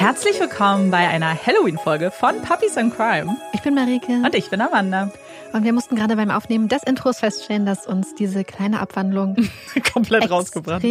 Herzlich 0.00 0.40
willkommen 0.40 0.90
bei 0.90 1.06
einer 1.08 1.34
Halloween-Folge 1.34 2.10
von 2.10 2.40
Puppies 2.40 2.78
and 2.78 2.94
Crime. 2.96 3.36
Ich 3.52 3.60
bin 3.60 3.74
Marike. 3.74 4.12
Und 4.24 4.34
ich 4.34 4.48
bin 4.48 4.60
Amanda. 4.62 5.10
Und 5.52 5.64
wir 5.64 5.74
mussten 5.74 5.94
gerade 5.94 6.16
beim 6.16 6.30
Aufnehmen 6.30 6.68
des 6.68 6.82
Intros 6.84 7.18
feststellen, 7.18 7.66
dass 7.66 7.86
uns 7.86 8.14
diese 8.14 8.44
kleine 8.44 8.80
Abwandlung 8.80 9.36
komplett 9.92 10.30
rausgebracht. 10.30 10.82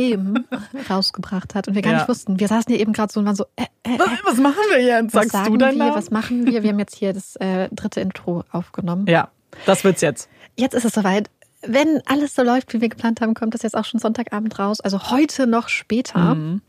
rausgebracht 0.90 1.56
hat. 1.56 1.68
Und 1.68 1.74
wir 1.76 1.82
gar 1.82 1.94
Ja. 1.94 1.98
nicht 2.00 2.10
wussten. 2.10 2.40
Wir 2.40 2.48
saßen 2.48 2.72
hier 2.72 2.80
eben 2.80 2.94
gerade 2.94 3.12
so 3.12 3.20
und 3.20 3.26
waren 3.26 3.36
so, 3.36 3.46
äh, 3.56 3.64
äh, 3.84 3.98
Was, 3.98 4.10
was 4.26 4.38
machen 4.38 4.60
wir 4.70 4.82
jetzt? 4.82 5.16
was 5.16 5.23
Sagst 5.23 5.32
sagen 5.32 5.52
du 5.54 5.57
deinen 5.57 5.78
wir, 5.78 5.86
Namen? 5.86 5.96
was 5.96 6.12
machen 6.12 6.46
wir? 6.46 6.62
Wir 6.62 6.70
haben 6.70 6.80
jetzt 6.80 6.96
hier 6.96 7.12
das 7.14 7.36
äh, 7.38 7.68
dritte 7.71 8.02
Intro 8.02 8.44
aufgenommen. 8.52 9.07
Ja, 9.07 9.30
das 9.66 9.84
wird's 9.84 10.02
jetzt. 10.02 10.30
Jetzt 10.55 10.76
ist 10.76 10.86
es 10.86 10.94
soweit. 10.94 11.30
Wenn 11.62 12.02
alles 12.05 12.36
so 12.36 12.44
läuft, 12.44 12.73
wie 12.73 12.80
wir 12.82 12.89
geplant 12.89 13.21
haben, 13.21 13.34
kommt 13.34 13.54
das 13.54 13.64
jetzt 13.64 13.76
auch 13.76 13.86
schon 13.86 14.00
Sonntagabend 14.00 14.60
raus. 14.60 14.80
Also 14.82 15.10
heute 15.12 15.48
noch 15.48 15.68
später, 15.68 16.36
Mhm. 16.36 16.62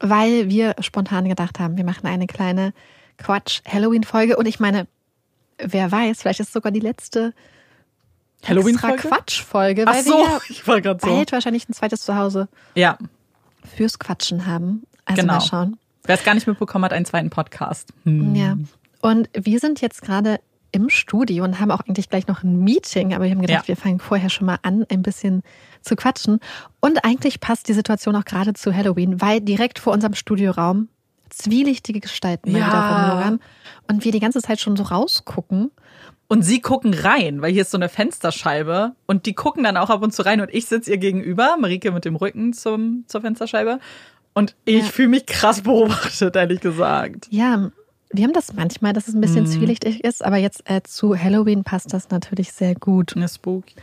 Weil 0.00 0.48
wir 0.48 0.74
spontan 0.80 1.28
gedacht 1.28 1.58
haben, 1.58 1.76
wir 1.76 1.84
machen 1.84 2.06
eine 2.06 2.26
kleine 2.26 2.72
Quatsch-Halloween-Folge. 3.18 4.36
Und 4.36 4.46
ich 4.46 4.60
meine, 4.60 4.86
wer 5.58 5.90
weiß, 5.92 6.20
vielleicht 6.22 6.40
ist 6.40 6.48
es 6.48 6.52
sogar 6.52 6.72
die 6.72 6.80
letzte 6.80 7.32
Halloween-Folge? 8.44 8.94
extra 8.96 9.08
Quatsch-Folge, 9.16 9.84
Ach 9.86 9.94
weil 9.94 10.02
so, 10.04 10.14
wir 10.16 10.24
ja 10.24 10.38
ich 10.48 10.66
war 10.66 10.82
so. 10.82 10.94
bald 10.94 11.32
wahrscheinlich 11.32 11.68
ein 11.68 11.74
zweites 11.74 12.00
Zuhause 12.02 12.48
Ja, 12.74 12.96
fürs 13.76 13.98
Quatschen 13.98 14.46
haben. 14.46 14.84
Also 15.04 15.20
Genau. 15.22 15.34
mal 15.34 15.40
schauen. 15.40 15.78
wer 16.04 16.14
es 16.14 16.24
gar 16.24 16.34
nicht 16.34 16.46
mitbekommen 16.46 16.84
hat, 16.84 16.92
einen 16.92 17.04
zweiten 17.04 17.30
Podcast. 17.30 17.92
Hm. 18.04 18.34
Ja. 18.34 18.56
Und 19.02 19.28
wir 19.34 19.58
sind 19.60 19.80
jetzt 19.80 20.02
gerade 20.02 20.40
im 20.72 20.88
Studio 20.88 21.44
und 21.44 21.60
haben 21.60 21.70
auch 21.70 21.80
eigentlich 21.80 22.08
gleich 22.08 22.26
noch 22.26 22.42
ein 22.42 22.60
Meeting, 22.60 23.14
aber 23.14 23.24
wir 23.24 23.30
haben 23.32 23.40
gedacht, 23.42 23.64
Ja. 23.64 23.68
wir 23.68 23.76
fangen 23.76 23.98
vorher 24.00 24.30
schon 24.30 24.46
mal 24.46 24.58
an, 24.62 24.84
ein 24.90 25.02
bisschen 25.02 25.42
zu 25.82 25.96
quatschen. 25.96 26.40
Und 26.80 27.04
eigentlich 27.04 27.40
passt 27.40 27.68
die 27.68 27.72
Situation 27.72 28.14
auch 28.16 28.24
gerade 28.24 28.52
zu 28.54 28.74
Halloween, 28.74 29.20
weil 29.20 29.40
direkt 29.40 29.78
vor 29.78 29.92
unserem 29.92 30.14
Studioraum 30.14 30.88
zwielichtige 31.30 32.00
Gestalten 32.00 32.54
Ja. 32.54 32.88
rumlungern 32.90 33.40
und 33.88 34.04
wir 34.04 34.12
die 34.12 34.20
ganze 34.20 34.40
Zeit 34.42 34.60
schon 34.60 34.76
so 34.76 34.82
rausgucken. 34.84 35.70
Und 36.28 36.42
sie 36.42 36.60
gucken 36.60 36.94
rein, 36.94 37.42
weil 37.42 37.52
hier 37.52 37.62
ist 37.62 37.72
so 37.72 37.78
eine 37.78 37.88
Fensterscheibe 37.88 38.92
und 39.06 39.26
die 39.26 39.34
gucken 39.34 39.64
dann 39.64 39.76
auch 39.76 39.90
ab 39.90 40.02
und 40.02 40.12
zu 40.14 40.22
rein 40.24 40.40
und 40.40 40.52
ich 40.52 40.66
sitze 40.66 40.90
ihr 40.92 40.98
gegenüber, 40.98 41.56
Marike 41.58 41.90
mit 41.90 42.04
dem 42.04 42.14
Rücken 42.16 42.52
zum, 42.52 43.04
zur 43.08 43.20
Fensterscheibe 43.22 43.80
und 44.34 44.54
ich 44.64 44.84
Ja. 44.84 44.90
fühle 44.90 45.08
mich 45.08 45.26
krass 45.26 45.62
beobachtet, 45.62 46.36
ehrlich 46.36 46.60
gesagt. 46.60 47.26
Ja, 47.30 47.70
wir 48.12 48.24
haben 48.24 48.32
das 48.32 48.52
manchmal, 48.54 48.92
dass 48.92 49.08
es 49.08 49.14
ein 49.14 49.20
bisschen 49.20 49.44
Mhm. 49.44 49.48
zwielichtig 49.50 50.04
ist, 50.04 50.24
aber 50.24 50.36
jetzt 50.36 50.68
äh, 50.68 50.82
zu 50.82 51.16
Halloween 51.16 51.64
passt 51.64 51.92
das 51.92 52.10
natürlich 52.10 52.52
sehr 52.52 52.74
gut. 52.74 53.16
Eine 53.16 53.28
Spooky. 53.28 53.74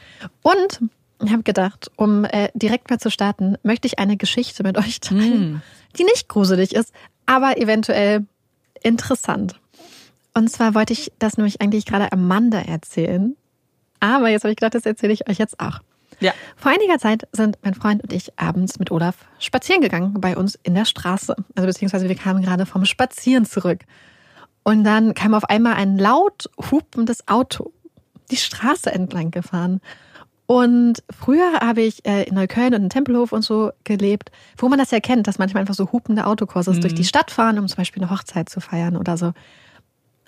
Und 0.42 0.82
ich 1.24 1.32
habe 1.32 1.44
gedacht, 1.44 1.90
um 1.96 2.26
äh, 2.26 2.50
direkt 2.54 2.90
mal 2.90 3.00
zu 3.00 3.10
starten, 3.10 3.58
möchte 3.64 3.88
ich 3.88 4.00
eine 4.00 4.18
Geschichte 4.18 4.64
mit 4.64 4.78
euch 4.78 5.00
teilen, 5.00 5.54
Mm. 5.54 5.62
die 5.98 6.04
nicht 6.04 6.28
gruselig 6.28 6.76
ist, 6.76 6.94
aber 7.26 7.58
eventuell 7.58 8.26
interessant. 8.84 9.60
Und 10.34 10.52
zwar 10.52 10.76
wollte 10.76 10.94
ich 10.94 11.12
das 11.20 11.38
nämlich 11.38 11.62
eigentlich 11.62 11.86
gerade 11.86 12.12
Amanda 12.12 12.60
erzählen. 12.60 13.36
Aber 14.00 14.30
jetzt 14.30 14.44
habe 14.44 14.52
ich 14.52 14.58
gedacht, 14.58 14.76
das 14.76 14.86
erzähle 14.86 15.14
ich 15.14 15.28
euch 15.28 15.40
jetzt 15.40 15.60
auch. 15.60 15.80
Ja. 16.20 16.34
Vor 16.56 16.72
einiger 16.72 17.00
Zeit 17.00 17.28
sind 17.32 17.58
mein 17.64 17.74
Freund 17.74 18.04
und 18.04 18.14
ich 18.14 18.32
abends 18.40 18.78
mit 18.80 18.92
Olaf 18.92 19.16
spazieren 19.40 19.82
gegangen 19.82 20.20
bei 20.22 20.36
uns 20.38 20.58
in 20.64 20.76
der 20.76 20.86
Straße. 20.86 21.36
Also 21.56 21.68
beziehungsweise 21.68 22.08
wir 22.08 22.16
kamen 22.16 22.44
gerade 22.44 22.66
vom 22.68 22.86
Spazieren 22.86 23.46
zurück. 23.46 23.80
Und 24.68 24.84
dann 24.84 25.14
kam 25.14 25.34
auf 25.34 25.46
einmal 25.46 25.76
ein 25.76 25.98
laut 25.98 26.50
hupendes 26.70 27.26
Auto 27.30 27.72
die 28.30 28.36
Straße 28.36 28.92
entlang 28.92 29.32
gefahren. 29.32 29.80
Und 30.46 31.04
früher 31.10 31.62
habe 31.62 31.84
ich 31.84 32.06
äh, 32.06 32.24
in 32.24 32.36
Neukölln 32.36 32.74
und 32.74 32.84
in 32.84 32.90
Tempelhof 32.90 33.32
und 33.32 33.44
so 33.44 33.72
gelebt, 33.86 34.30
wo 34.58 34.68
man 34.68 34.78
das 34.78 34.92
ja 34.92 35.00
kennt, 35.00 35.26
dass 35.26 35.38
manchmal 35.38 35.62
einfach 35.62 35.74
so 35.74 35.94
hupende 35.94 36.26
Autokurses 36.26 36.82
durch 36.82 36.94
die 36.94 37.06
Stadt 37.06 37.32
fahren, 37.32 37.58
um 37.60 37.70
zum 37.70 37.78
Beispiel 37.78 38.04
eine 38.04 38.12
Hochzeit 38.12 38.50
zu 38.50 38.60
feiern 38.60 38.98
oder 38.98 39.16
so. 39.16 39.32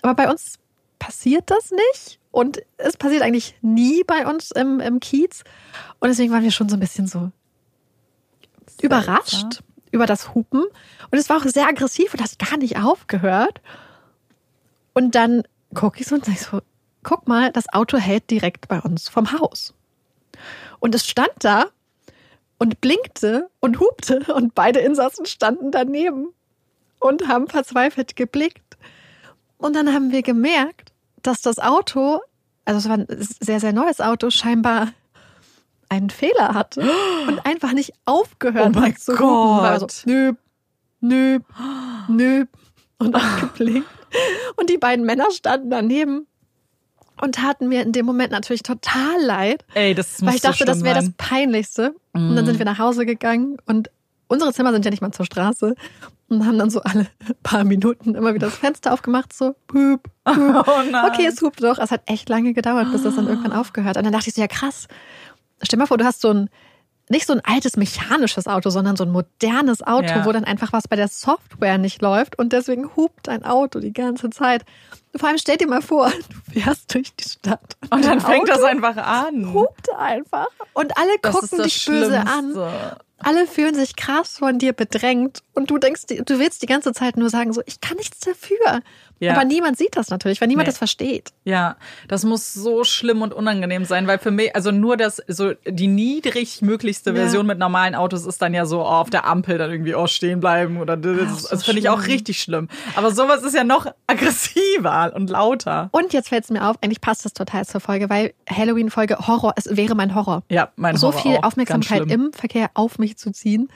Aber 0.00 0.14
bei 0.14 0.30
uns 0.30 0.58
passiert 0.98 1.50
das 1.50 1.70
nicht. 1.70 2.18
Und 2.30 2.62
es 2.78 2.96
passiert 2.96 3.20
eigentlich 3.20 3.56
nie 3.60 4.04
bei 4.04 4.26
uns 4.26 4.52
im, 4.52 4.80
im 4.80 5.00
Kiez. 5.00 5.44
Und 5.98 6.08
deswegen 6.08 6.32
waren 6.32 6.44
wir 6.44 6.50
schon 6.50 6.70
so 6.70 6.76
ein 6.76 6.80
bisschen 6.80 7.06
so 7.06 7.30
überrascht 8.80 9.60
über 9.90 10.06
das 10.06 10.34
Hupen. 10.34 10.62
Und 11.10 11.18
es 11.18 11.28
war 11.28 11.36
auch 11.36 11.44
sehr 11.44 11.68
aggressiv 11.68 12.14
und 12.14 12.22
hat 12.22 12.38
gar 12.38 12.56
nicht 12.56 12.78
aufgehört. 12.78 13.60
Und 14.92 15.14
dann 15.14 15.42
gucke 15.74 16.00
ich 16.00 16.06
so 16.06 16.16
und 16.16 16.24
sage 16.24 16.38
so, 16.38 16.60
guck 17.02 17.28
mal, 17.28 17.52
das 17.52 17.72
Auto 17.72 17.98
hält 17.98 18.30
direkt 18.30 18.68
bei 18.68 18.80
uns 18.80 19.08
vom 19.08 19.32
Haus. 19.32 19.74
Und 20.78 20.94
es 20.94 21.06
stand 21.06 21.32
da 21.40 21.66
und 22.58 22.80
blinkte 22.80 23.48
und 23.60 23.80
hupte 23.80 24.34
und 24.34 24.54
beide 24.54 24.80
Insassen 24.80 25.26
standen 25.26 25.70
daneben 25.70 26.28
und 26.98 27.28
haben 27.28 27.48
verzweifelt 27.48 28.16
geblickt. 28.16 28.76
Und 29.58 29.74
dann 29.76 29.92
haben 29.92 30.12
wir 30.12 30.22
gemerkt, 30.22 30.92
dass 31.22 31.42
das 31.42 31.58
Auto, 31.58 32.20
also 32.64 32.78
es 32.78 32.88
war 32.88 32.98
ein 32.98 33.06
sehr, 33.08 33.60
sehr 33.60 33.72
neues 33.72 34.00
Auto, 34.00 34.30
scheinbar 34.30 34.92
einen 35.88 36.10
Fehler 36.10 36.54
hatte 36.54 36.88
und 37.26 37.44
einfach 37.44 37.72
nicht 37.72 37.92
aufgehört 38.04 38.76
Oh 38.76 38.80
hat 38.80 38.98
zu 38.98 39.12
hupen. 39.12 39.24
War 39.24 39.80
so, 39.80 39.86
Gott. 39.86 40.02
nö, 40.06 40.32
nö, 41.00 41.40
nö 42.08 42.44
und 42.98 43.14
auch 43.16 43.40
geblinkt. 43.40 43.88
Und 44.56 44.70
die 44.70 44.78
beiden 44.78 45.04
Männer 45.04 45.30
standen 45.30 45.70
daneben 45.70 46.26
und 47.20 47.34
taten 47.34 47.68
mir 47.68 47.82
in 47.82 47.92
dem 47.92 48.06
Moment 48.06 48.32
natürlich 48.32 48.62
total 48.62 49.20
leid, 49.22 49.64
Ey, 49.74 49.94
das 49.94 50.24
weil 50.24 50.34
ich 50.36 50.40
dachte, 50.40 50.58
so 50.58 50.64
das 50.64 50.82
wäre 50.82 51.00
das. 51.00 51.10
Peinlichste. 51.16 51.94
Und 52.12 52.34
dann 52.34 52.46
sind 52.46 52.58
wir 52.58 52.64
nach 52.64 52.78
Hause 52.78 53.06
gegangen 53.06 53.58
und 53.66 53.90
unsere 54.28 54.52
Zimmer 54.52 54.72
sind 54.72 54.84
ja 54.84 54.90
nicht 54.90 55.02
mal 55.02 55.12
zur 55.12 55.26
Straße 55.26 55.74
und 56.28 56.46
haben 56.46 56.58
dann 56.58 56.70
so 56.70 56.80
alle 56.82 57.06
paar 57.42 57.64
Minuten 57.64 58.14
immer 58.14 58.32
wieder 58.34 58.46
das 58.46 58.56
Fenster 58.56 58.92
aufgemacht, 58.92 59.32
so 59.32 59.54
pup. 59.66 60.08
Oh 60.26 60.82
nein. 60.90 61.10
Okay, 61.10 61.26
es 61.26 61.42
hupt 61.42 61.62
doch. 61.62 61.78
Es 61.78 61.90
hat 61.90 62.02
echt 62.06 62.28
lange 62.28 62.52
gedauert, 62.54 62.90
bis 62.92 63.02
das 63.02 63.16
dann 63.16 63.26
irgendwann 63.28 63.52
aufgehört. 63.52 63.96
Und 63.96 64.04
dann 64.04 64.12
dachte 64.12 64.28
ich 64.28 64.34
so, 64.34 64.40
ja 64.40 64.46
krass. 64.46 64.86
Stell 65.62 65.78
mal 65.78 65.86
vor, 65.86 65.98
du 65.98 66.04
hast 66.04 66.20
so 66.22 66.30
ein, 66.30 66.48
nicht 67.10 67.26
so 67.26 67.32
ein 67.32 67.40
altes 67.44 67.76
mechanisches 67.76 68.46
Auto, 68.46 68.70
sondern 68.70 68.96
so 68.96 69.04
ein 69.04 69.10
modernes 69.10 69.82
Auto, 69.82 70.06
Ja. 70.06 70.24
wo 70.24 70.32
dann 70.32 70.44
einfach 70.44 70.72
was 70.72 70.88
bei 70.88 70.96
der 70.96 71.08
Software 71.08 71.76
nicht 71.78 72.00
läuft 72.02 72.38
und 72.38 72.52
deswegen 72.52 72.88
hupt 72.96 73.26
dein 73.28 73.44
Auto 73.44 73.80
die 73.80 73.92
ganze 73.92 74.30
Zeit. 74.30 74.64
Vor 75.16 75.28
allem 75.28 75.38
stell 75.38 75.56
dir 75.56 75.66
mal 75.66 75.82
vor, 75.82 76.10
du 76.52 76.60
fährst 76.60 76.94
durch 76.94 77.14
die 77.14 77.28
Stadt. 77.28 77.76
Und 77.90 78.04
dann 78.04 78.18
dein 78.18 78.20
fängt 78.20 78.48
das 78.48 78.58
Auto 78.58 78.66
einfach 78.66 78.96
an. 78.96 79.52
hupt 79.52 79.90
einfach. 79.98 80.46
Und 80.72 80.96
alle 80.96 81.10
Das 81.20 81.34
gucken 81.34 81.58
das 81.58 81.66
dich 81.66 81.84
böse 81.86 82.20
an. 82.20 82.26
Schlimmste. 82.52 82.96
Alle 83.22 83.46
fühlen 83.46 83.74
sich 83.74 83.96
krass 83.96 84.38
von 84.38 84.58
dir 84.58 84.72
bedrängt 84.72 85.42
und 85.52 85.68
du 85.70 85.76
denkst, 85.76 86.04
du 86.06 86.38
willst 86.38 86.62
die 86.62 86.66
ganze 86.66 86.94
Zeit 86.94 87.18
nur 87.18 87.28
sagen, 87.28 87.52
so, 87.52 87.60
ich 87.66 87.82
kann 87.82 87.98
nichts 87.98 88.20
dafür. 88.20 88.80
Ja. 89.20 89.34
Aber 89.34 89.44
niemand 89.44 89.76
sieht 89.78 89.96
das 89.96 90.08
natürlich, 90.08 90.40
weil 90.40 90.48
niemand 90.48 90.66
Nee. 90.66 90.70
das 90.72 90.78
versteht. 90.78 91.30
Ja, 91.44 91.76
das 92.08 92.24
muss 92.24 92.54
so 92.54 92.84
schlimm 92.84 93.20
und 93.22 93.34
unangenehm 93.34 93.84
sein, 93.84 94.06
weil 94.06 94.18
für 94.18 94.30
mich, 94.30 94.56
also 94.56 94.70
nur 94.72 94.96
das, 94.96 95.22
so 95.28 95.52
die 95.66 95.88
niedrigmöglichste 95.88 97.10
Ja. 97.10 97.16
Version 97.16 97.46
mit 97.46 97.58
normalen 97.58 97.94
Autos 97.94 98.24
ist 98.24 98.40
dann 98.40 98.54
ja 98.54 98.64
so 98.66 98.80
oh, 98.80 98.84
auf 98.86 99.10
der 99.10 99.26
Ampel 99.26 99.58
dann 99.58 99.70
irgendwie 99.70 99.94
oh, 99.94 100.06
stehen 100.06 100.40
bleiben 100.40 100.78
oder 100.78 100.96
das, 100.96 101.16
Ach, 101.20 101.30
das, 101.32 101.42
so 101.42 101.48
das 101.50 101.64
finde 101.64 101.80
ich 101.80 101.88
auch 101.90 102.06
richtig 102.06 102.40
schlimm. 102.40 102.68
Aber 102.96 103.10
sowas 103.12 103.42
ist 103.42 103.54
ja 103.54 103.62
noch 103.64 103.86
aggressiver 104.06 105.12
und 105.14 105.30
lauter. 105.30 105.88
Und 105.92 106.12
jetzt 106.12 106.28
fällt 106.30 106.44
es 106.44 106.50
mir 106.50 106.66
auf, 106.68 106.76
eigentlich 106.82 107.00
passt 107.00 107.24
das 107.24 107.32
total 107.32 107.66
zur 107.66 107.80
Folge, 107.80 108.08
weil 108.08 108.32
Halloween-Folge 108.48 109.26
Horror, 109.26 109.52
es 109.56 109.76
wäre 109.76 109.94
mein 109.94 110.14
Horror. 110.14 110.42
Ja, 110.48 110.70
mein 110.76 110.96
so 110.96 111.08
Horror 111.08 111.20
viel 111.22 111.36
auch. 111.36 111.42
Aufmerksamkeit. 111.44 112.06
Mhm. 112.06 112.10
im 112.12 112.32
Verkehr 112.32 112.70
auf 112.74 112.98
mich 112.98 113.16
zu 113.18 113.30
ziehen. 113.32 113.68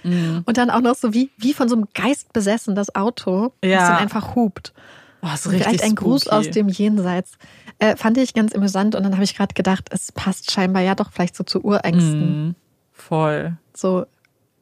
Und 0.46 0.56
dann 0.56 0.70
auch 0.70 0.80
noch 0.80 0.94
so 0.94 1.12
wie, 1.12 1.30
wie 1.36 1.52
von 1.52 1.68
so 1.68 1.76
einem 1.76 1.86
Geist 1.94 2.32
besessen, 2.32 2.74
das 2.74 2.94
Auto, 2.94 3.52
Ja. 3.62 3.78
das 3.80 3.88
dann 3.90 3.98
einfach 3.98 4.34
hupt. 4.34 4.72
Oh, 5.24 5.32
ist 5.34 5.44
Vielleicht 5.44 5.66
richtig 5.66 5.82
ein 5.84 5.94
Gruß 5.94 6.22
spooky. 6.22 6.36
aus 6.36 6.50
dem 6.50 6.68
Jenseits. 6.68 7.32
Äh, 7.78 7.96
fand 7.96 8.18
ich 8.18 8.34
ganz 8.34 8.54
amüsant 8.54 8.94
und 8.94 9.02
dann 9.04 9.14
habe 9.14 9.24
ich 9.24 9.34
gerade 9.36 9.54
gedacht, 9.54 9.88
es 9.90 10.12
passt 10.12 10.50
scheinbar 10.50 10.82
ja 10.82 10.94
doch 10.94 11.10
vielleicht 11.12 11.34
so 11.34 11.44
zu 11.44 11.62
Urängsten. 11.64 12.46
Mhm. 12.48 12.54
Voll. 12.92 13.56
So 13.74 14.04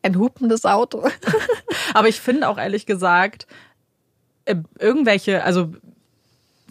ein 0.02 0.16
hupendes 0.18 0.64
Auto. 0.64 1.04
Aber 1.94 2.08
ich 2.08 2.20
finde 2.20 2.48
auch 2.48 2.58
ehrlich 2.58 2.86
gesagt, 2.86 3.46
äh, 4.44 4.56
irgendwelche, 4.78 5.42
also 5.44 5.72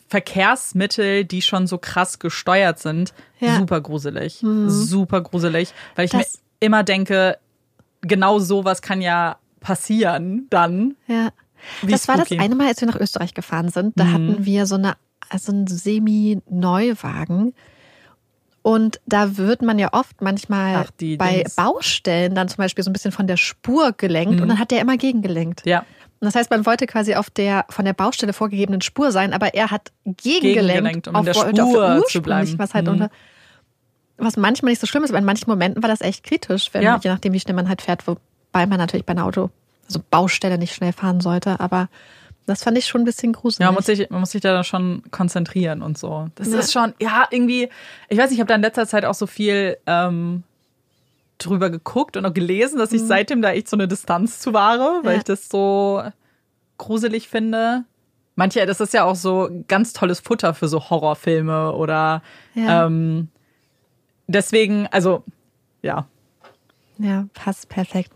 Verkehrsmittel, 0.07 1.23
die 1.25 1.41
schon 1.41 1.67
so 1.67 1.77
krass 1.77 2.19
gesteuert 2.19 2.79
sind, 2.79 3.13
Ja. 3.39 3.57
super 3.57 3.79
gruselig. 3.81 4.43
Super 4.67 5.21
gruselig. 5.21 5.73
Weil 5.95 6.05
ich 6.05 6.11
Das- 6.11 6.19
mir 6.35 6.39
immer 6.67 6.83
denke, 6.83 7.37
genau 8.01 8.39
sowas 8.39 8.81
kann 8.81 9.01
ja 9.01 9.37
passieren 9.61 10.47
dann. 10.49 10.95
Ja. 11.07 11.29
Wie 11.81 11.91
das 11.91 12.07
war 12.07 12.17
das 12.17 12.31
eine 12.31 12.55
Mal, 12.55 12.67
als 12.67 12.81
wir 12.81 12.87
nach 12.87 12.99
Österreich 12.99 13.33
gefahren 13.33 13.69
sind. 13.69 13.93
Da 13.99 14.07
hatten 14.11 14.45
wir 14.45 14.65
so 14.65 14.75
eine, 14.75 14.95
also 15.29 15.51
einen 15.51 15.67
Semi-Neuwagen. 15.67 17.53
Und 18.63 19.01
da 19.07 19.37
wird 19.37 19.63
man 19.63 19.79
ja 19.79 19.89
oft 19.93 20.21
manchmal 20.21 20.85
Ach, 20.87 20.91
bei 21.17 21.37
Dings. 21.37 21.55
Baustellen 21.55 22.35
dann 22.35 22.47
zum 22.47 22.57
Beispiel 22.57 22.83
so 22.83 22.91
ein 22.91 22.93
bisschen 22.93 23.11
von 23.11 23.25
der 23.25 23.37
Spur 23.37 23.91
gelenkt 23.93 24.39
und 24.39 24.47
dann 24.49 24.59
hat 24.59 24.69
der 24.69 24.81
immer 24.81 24.97
gegengelenkt. 24.97 25.65
Ja. 25.65 25.79
Und 25.79 26.25
das 26.27 26.35
heißt, 26.35 26.51
man 26.51 26.67
wollte 26.67 26.85
quasi 26.85 27.15
auf 27.15 27.31
der 27.31 27.65
von 27.69 27.85
der 27.85 27.93
Baustelle 27.93 28.33
vorgegegebenen 28.33 28.81
Spur 28.81 29.11
sein, 29.11 29.33
aber 29.33 29.55
er 29.55 29.71
hat 29.71 29.91
gegengelenkt, 30.05 31.03
Gegengelenkt, 31.03 31.07
um 31.07 31.15
in 31.15 31.25
der 31.25 31.35
auf, 31.35 31.41
Spur 31.41 31.63
auf 31.63 31.99
der 32.01 32.03
zu 32.07 32.21
bleiben. 32.21 32.59
was 32.59 32.75
halt 32.75 32.85
Mhm. 32.85 32.91
unter 32.91 33.09
was 34.19 34.37
manchmal 34.37 34.69
nicht 34.71 34.79
so 34.79 34.85
schlimm 34.85 35.03
ist, 35.03 35.09
aber 35.09 35.17
in 35.17 35.25
manchen 35.25 35.49
Momenten 35.49 35.81
war 35.81 35.89
das 35.89 36.01
echt 36.01 36.23
kritisch, 36.23 36.69
wenn, 36.73 36.83
Ja. 36.83 36.99
je 37.01 37.09
nachdem, 37.09 37.33
wie 37.33 37.39
schnell 37.39 37.55
man 37.55 37.67
halt 37.67 37.81
fährt, 37.81 38.05
wobei 38.05 38.67
man 38.67 38.77
natürlich 38.77 39.03
bei 39.03 39.13
einer 39.13 39.25
Auto, 39.25 39.49
also 39.91 40.03
Baustelle 40.09 40.57
nicht 40.57 40.73
schnell 40.73 40.93
fahren 40.93 41.21
sollte, 41.21 41.59
aber 41.59 41.89
Das 42.47 42.63
fand 42.63 42.75
ich 42.77 42.87
schon 42.87 43.01
ein 43.01 43.05
bisschen 43.05 43.33
gruselig. 43.33 43.59
Ja, 43.59 43.67
man 43.67 43.75
muss 43.75 43.85
sich, 43.85 44.09
man 44.09 44.19
muss 44.21 44.31
sich 44.31 44.41
da 44.41 44.63
schon 44.63 45.03
konzentrieren 45.11 45.81
und 45.83 45.97
so. 45.97 46.27
Das 46.35 46.51
Ja. 46.51 46.57
ist 46.59 46.73
schon, 46.73 46.93
ja, 46.99 47.27
irgendwie, 47.29 47.69
ich 48.09 48.17
weiß 48.17 48.29
nicht, 48.31 48.37
ich 48.37 48.39
habe 48.39 48.47
da 48.47 48.55
in 48.55 48.61
letzter 48.61 48.87
Zeit 48.87 49.05
auch 49.05 49.13
so 49.13 49.27
viel 49.27 49.77
ähm, 49.85 50.41
drüber 51.37 51.69
geguckt 51.69 52.17
und 52.17 52.25
auch 52.25 52.33
gelesen, 52.33 52.79
dass 52.79 52.91
ich 52.93 53.01
seitdem 53.03 53.41
da 53.43 53.51
echt 53.51 53.69
so 53.69 53.77
eine 53.77 53.87
Distanz 53.87 54.39
zu 54.39 54.53
wahre, 54.53 55.01
weil 55.01 55.01
Mhm. 55.01 55.07
Ja. 55.11 55.17
ich 55.17 55.23
das 55.23 55.49
so 55.49 56.01
gruselig 56.79 57.29
finde. 57.29 57.83
Manche, 58.35 58.65
das 58.65 58.81
ist 58.81 58.93
ja 58.93 59.03
auch 59.03 59.15
so 59.15 59.47
ganz 59.67 59.93
tolles 59.93 60.19
Futter 60.19 60.53
für 60.55 60.67
so 60.67 60.89
Horrorfilme 60.89 61.73
oder 61.73 62.23
Ja. 62.55 62.87
ähm, 62.87 63.27
deswegen, 64.27 64.87
also 64.87 65.23
ja, 65.83 66.07
Ja, 66.97 67.25
passt 67.33 67.69
perfekt. 67.69 68.11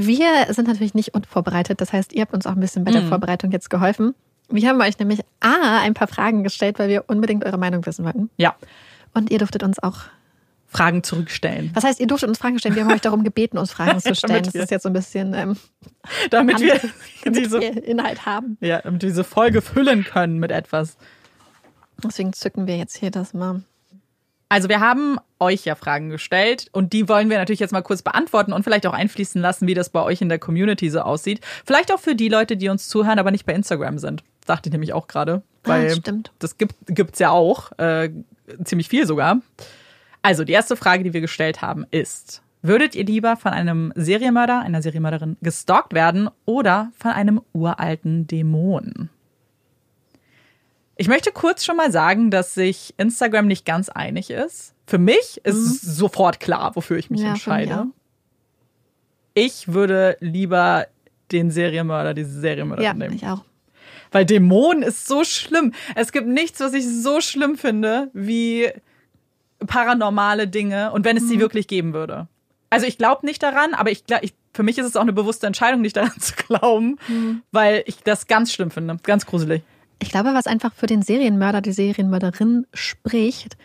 Wir 0.00 0.46
sind 0.52 0.68
natürlich 0.68 0.94
nicht 0.94 1.14
unvorbereitet. 1.14 1.80
Das 1.80 1.92
heißt, 1.92 2.12
ihr 2.12 2.22
habt 2.22 2.32
uns 2.32 2.46
auch 2.46 2.52
ein 2.52 2.60
bisschen 2.60 2.84
bei 2.84 2.92
der 2.92 3.02
Mhm. 3.02 3.08
Vorbereitung 3.08 3.50
jetzt 3.50 3.68
geholfen. 3.68 4.14
Wir 4.48 4.68
haben 4.68 4.80
euch 4.80 4.98
nämlich 4.98 5.20
A, 5.40 5.80
ein 5.80 5.94
paar 5.94 6.06
Fragen 6.08 6.44
gestellt, 6.44 6.78
weil 6.78 6.88
wir 6.88 7.04
unbedingt 7.08 7.44
eure 7.44 7.58
Meinung 7.58 7.84
wissen 7.84 8.04
wollten. 8.04 8.30
ja, 8.36 8.54
Und 9.12 9.30
ihr 9.30 9.38
durftet 9.38 9.62
uns 9.64 9.78
auch, 9.82 10.02
Fragen 10.70 11.02
zurückstellen, 11.02 11.70
was 11.74 11.82
heißt, 11.84 11.98
ihr 11.98 12.06
durftet 12.06 12.28
uns 12.28 12.36
Fragen 12.38 12.58
stellen? 12.58 12.74
Wir 12.74 12.84
haben 12.84 12.92
euch 12.92 13.00
darum 13.00 13.24
gebeten, 13.24 13.56
uns 13.58 13.72
Fragen 13.72 13.98
zu 14.00 14.14
stellen. 14.14 14.42
Das 14.44 14.54
ist 14.54 14.70
jetzt 14.70 14.82
so 14.82 14.90
ein 14.90 14.92
bisschen, 14.92 15.32
ähm, 15.34 15.56
damit 16.30 16.60
wir 16.60 16.78
diese, 17.32 17.58
Inhalt 17.58 18.26
haben. 18.26 18.56
ja, 18.60 18.80
damit 18.82 19.02
wir 19.02 19.08
diese 19.08 19.24
Folge 19.24 19.62
füllen 19.62 20.04
können 20.04 20.38
mit 20.38 20.50
etwas. 20.50 20.96
Deswegen 22.04 22.32
zücken 22.34 22.66
wir 22.66 22.76
jetzt 22.76 22.96
hier 22.98 23.10
das 23.10 23.32
mal. 23.34 23.62
Also 24.50 24.68
wir 24.68 24.80
haben 24.80 25.18
euch 25.38 25.64
ja 25.66 25.74
Fragen 25.74 26.08
gestellt 26.08 26.68
und 26.72 26.92
die 26.94 27.08
wollen 27.08 27.28
wir 27.28 27.36
natürlich 27.38 27.60
jetzt 27.60 27.72
mal 27.72 27.82
kurz 27.82 28.00
beantworten 28.02 28.52
und 28.52 28.62
vielleicht 28.62 28.86
auch 28.86 28.94
einfließen 28.94 29.40
lassen, 29.40 29.66
wie 29.66 29.74
das 29.74 29.90
bei 29.90 30.02
euch 30.02 30.22
in 30.22 30.28
der 30.30 30.38
Community 30.38 30.88
so 30.88 31.00
aussieht. 31.00 31.40
Vielleicht 31.66 31.92
auch 31.92 32.00
für 32.00 32.14
die 32.14 32.28
Leute, 32.28 32.56
die 32.56 32.68
uns 32.70 32.88
zuhören, 32.88 33.18
aber 33.18 33.30
nicht 33.30 33.44
bei 33.44 33.52
Instagram 33.54 33.98
sind. 33.98 34.24
Dachte 34.46 34.68
ich 34.70 34.72
nämlich 34.72 34.94
auch 34.94 35.06
gerade. 35.06 35.42
Weil 35.64 35.88
Ah, 35.88 35.94
stimmt. 35.94 36.32
das 36.38 36.56
gibt 36.56 36.74
gibt's 36.86 37.18
ja 37.18 37.30
auch, 37.30 37.72
äh, 37.78 38.10
ziemlich 38.64 38.88
viel 38.88 39.06
sogar. 39.06 39.38
Also 40.22 40.44
die 40.44 40.52
erste 40.52 40.76
Frage, 40.76 41.04
die 41.04 41.12
wir 41.12 41.20
gestellt 41.20 41.60
haben, 41.60 41.84
ist: 41.90 42.40
Würdet 42.62 42.94
ihr 42.94 43.04
lieber 43.04 43.36
von 43.36 43.52
einem 43.52 43.92
Serienmörder, 43.94 44.60
einer 44.60 44.80
Serienmörderin 44.80 45.36
gestalkt 45.42 45.92
werden 45.92 46.30
oder 46.46 46.90
von 46.98 47.10
einem 47.10 47.42
uralten 47.52 48.26
Dämon? 48.26 49.10
Ich 51.00 51.08
möchte 51.08 51.30
kurz 51.32 51.64
schon 51.64 51.76
mal 51.76 51.90
sagen, 51.92 52.30
dass 52.30 52.54
sich 52.54 52.92
Instagram 52.98 53.46
nicht 53.46 53.64
ganz 53.64 53.88
einig 53.88 54.30
ist. 54.30 54.74
Für 54.86 54.98
mich 54.98 55.40
ist 55.44 55.56
es 55.56 55.80
sofort 55.80 56.40
klar, 56.40 56.74
wofür 56.74 56.98
ich 56.98 57.08
mich 57.08 57.20
Mhm. 57.20 57.26
Ja, 57.26 57.32
mich 57.32 57.46
entscheide. 57.46 57.86
Ich 59.34 59.68
würde 59.72 60.16
lieber 60.20 60.86
den 61.30 61.50
Serienmörder, 61.50 62.14
diese 62.14 62.40
Serienmörderin 62.40 62.84
Ja, 62.84 62.94
nehmen. 62.94 63.14
ich 63.14 63.24
auch. 63.26 63.44
Weil 64.10 64.24
Dämonen 64.24 64.82
ist 64.82 65.06
so 65.06 65.22
schlimm. 65.22 65.72
Es 65.94 66.10
gibt 66.12 66.26
nichts, 66.26 66.58
was 66.60 66.72
ich 66.74 66.84
so 66.86 67.20
schlimm 67.20 67.56
finde 67.56 68.10
wie 68.12 68.68
paranormale 69.66 70.48
Dinge 70.48 70.92
und 70.92 71.04
wenn 71.04 71.16
es 71.16 71.24
Mhm. 71.24 71.28
sie 71.28 71.40
wirklich 71.40 71.68
geben 71.68 71.92
würde. 71.92 72.26
Also 72.70 72.86
ich 72.86 72.98
glaube 72.98 73.24
nicht 73.26 73.42
daran, 73.42 73.74
aber 73.74 73.90
ich, 73.90 74.04
ich 74.22 74.34
für 74.54 74.62
mich 74.62 74.78
ist 74.78 74.86
es 74.86 74.96
auch 74.96 75.02
eine 75.02 75.12
bewusste 75.12 75.46
Entscheidung, 75.46 75.80
nicht 75.80 75.96
daran 75.96 76.10
zu 76.20 76.34
glauben, 76.34 76.98
Mhm. 77.06 77.42
weil 77.52 77.84
ich 77.86 78.02
das 78.02 78.26
ganz 78.26 78.52
schlimm 78.52 78.70
finde, 78.70 78.96
ganz 79.04 79.26
gruselig. 79.26 79.62
Ich 80.00 80.10
glaube, 80.10 80.34
was 80.34 80.46
einfach 80.46 80.72
für 80.74 80.86
den 80.86 81.02
Serienmörder, 81.02 81.60
die 81.60 81.72
Serienmörderin 81.72 82.66
spricht, 82.72 83.56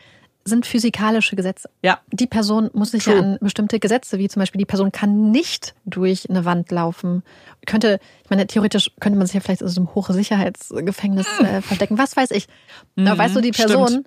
sind 0.46 0.66
physikalische 0.66 1.36
Gesetze. 1.36 1.70
Ja, 1.84 2.00
Die 2.12 2.28
Person 2.28 2.70
muss 2.74 2.92
sich 2.92 3.06
True. 3.06 3.14
ja 3.14 3.20
an 3.22 3.38
bestimmte 3.40 3.80
Gesetze, 3.80 4.18
wie 4.18 4.28
zum 4.28 4.42
Beispiel 4.42 4.60
die 4.60 4.66
Person 4.66 4.92
kann 4.92 5.32
nicht 5.32 5.74
durch 5.86 6.30
eine 6.30 6.44
Wand 6.44 6.70
laufen. 6.72 7.24
Könnte, 7.66 8.00
ich 8.24 8.30
meine, 8.30 8.46
theoretisch 8.46 8.92
könnte 9.00 9.18
man 9.18 9.26
sich 9.28 9.36
ja 9.36 9.40
vielleicht 9.40 9.62
in 9.62 9.68
so 9.70 9.80
einem 9.80 9.96
Hochsicherheitsgefängnis 9.96 11.28
äh, 11.40 11.62
verstecken, 11.62 11.98
was 11.98 12.18
weiß 12.18 12.32
ich. 12.32 12.48
Aber 12.98 13.18
weißt 13.18 13.36
du, 13.36 13.42
die. 13.42 13.52
Person, 13.52 14.04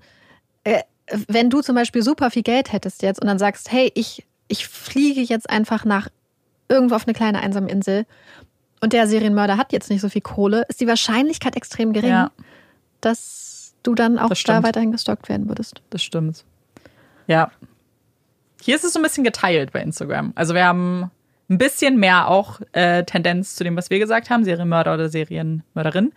äh, 0.64 0.82
wenn 1.28 1.48
du 1.48 1.62
zum 1.62 1.74
Beispiel 1.74 2.02
super 2.02 2.30
viel 2.30 2.42
Geld 2.42 2.72
hättest 2.72 3.02
jetzt 3.02 3.20
und 3.20 3.28
dann 3.28 3.38
sagst, 3.38 3.72
hey, 3.72 3.90
ich, 3.94 4.26
ich 4.48 4.66
fliege 4.66 5.22
jetzt 5.22 5.48
einfach 5.48 5.84
nach 5.84 6.08
irgendwo 6.68 6.96
auf 6.96 7.06
eine 7.06 7.14
kleine 7.14 7.40
einsame 7.40 7.70
Insel 7.70 8.04
und 8.80 8.92
der 8.92 9.06
Serienmörder 9.06 9.56
hat 9.56 9.72
jetzt 9.72 9.90
nicht 9.90 10.00
so 10.00 10.08
viel 10.08 10.22
Kohle, 10.22 10.64
ist 10.68 10.80
die 10.80 10.86
Wahrscheinlichkeit 10.86 11.56
extrem 11.56 11.92
gering, 11.92 12.10
Ja. 12.10 12.30
dass 13.00 13.74
du 13.82 13.94
dann 13.94 14.18
auch 14.18 14.30
da 14.44 14.62
weiterhin 14.62 14.92
gestalkt 14.92 15.28
werden 15.28 15.48
würdest. 15.48 15.82
das 15.90 16.02
stimmt. 16.02 16.44
Ja. 17.26 17.50
Hier 18.60 18.74
ist 18.76 18.84
es 18.84 18.92
so 18.92 18.98
ein 18.98 19.02
bisschen 19.02 19.24
geteilt 19.24 19.72
bei 19.72 19.80
Instagram. 19.80 20.32
Also 20.34 20.54
wir 20.54 20.64
haben 20.64 21.10
ein 21.48 21.58
bisschen 21.58 21.98
mehr 21.98 22.28
auch 22.28 22.60
äh, 22.72 23.04
Tendenz 23.04 23.54
zu 23.54 23.62
dem, 23.64 23.76
was 23.76 23.90
wir 23.90 23.98
gesagt 23.98 24.30
haben, 24.30 24.44
Serienmörder 24.44 24.94
oder 24.94 25.08
Serienmörderin. 25.08 26.12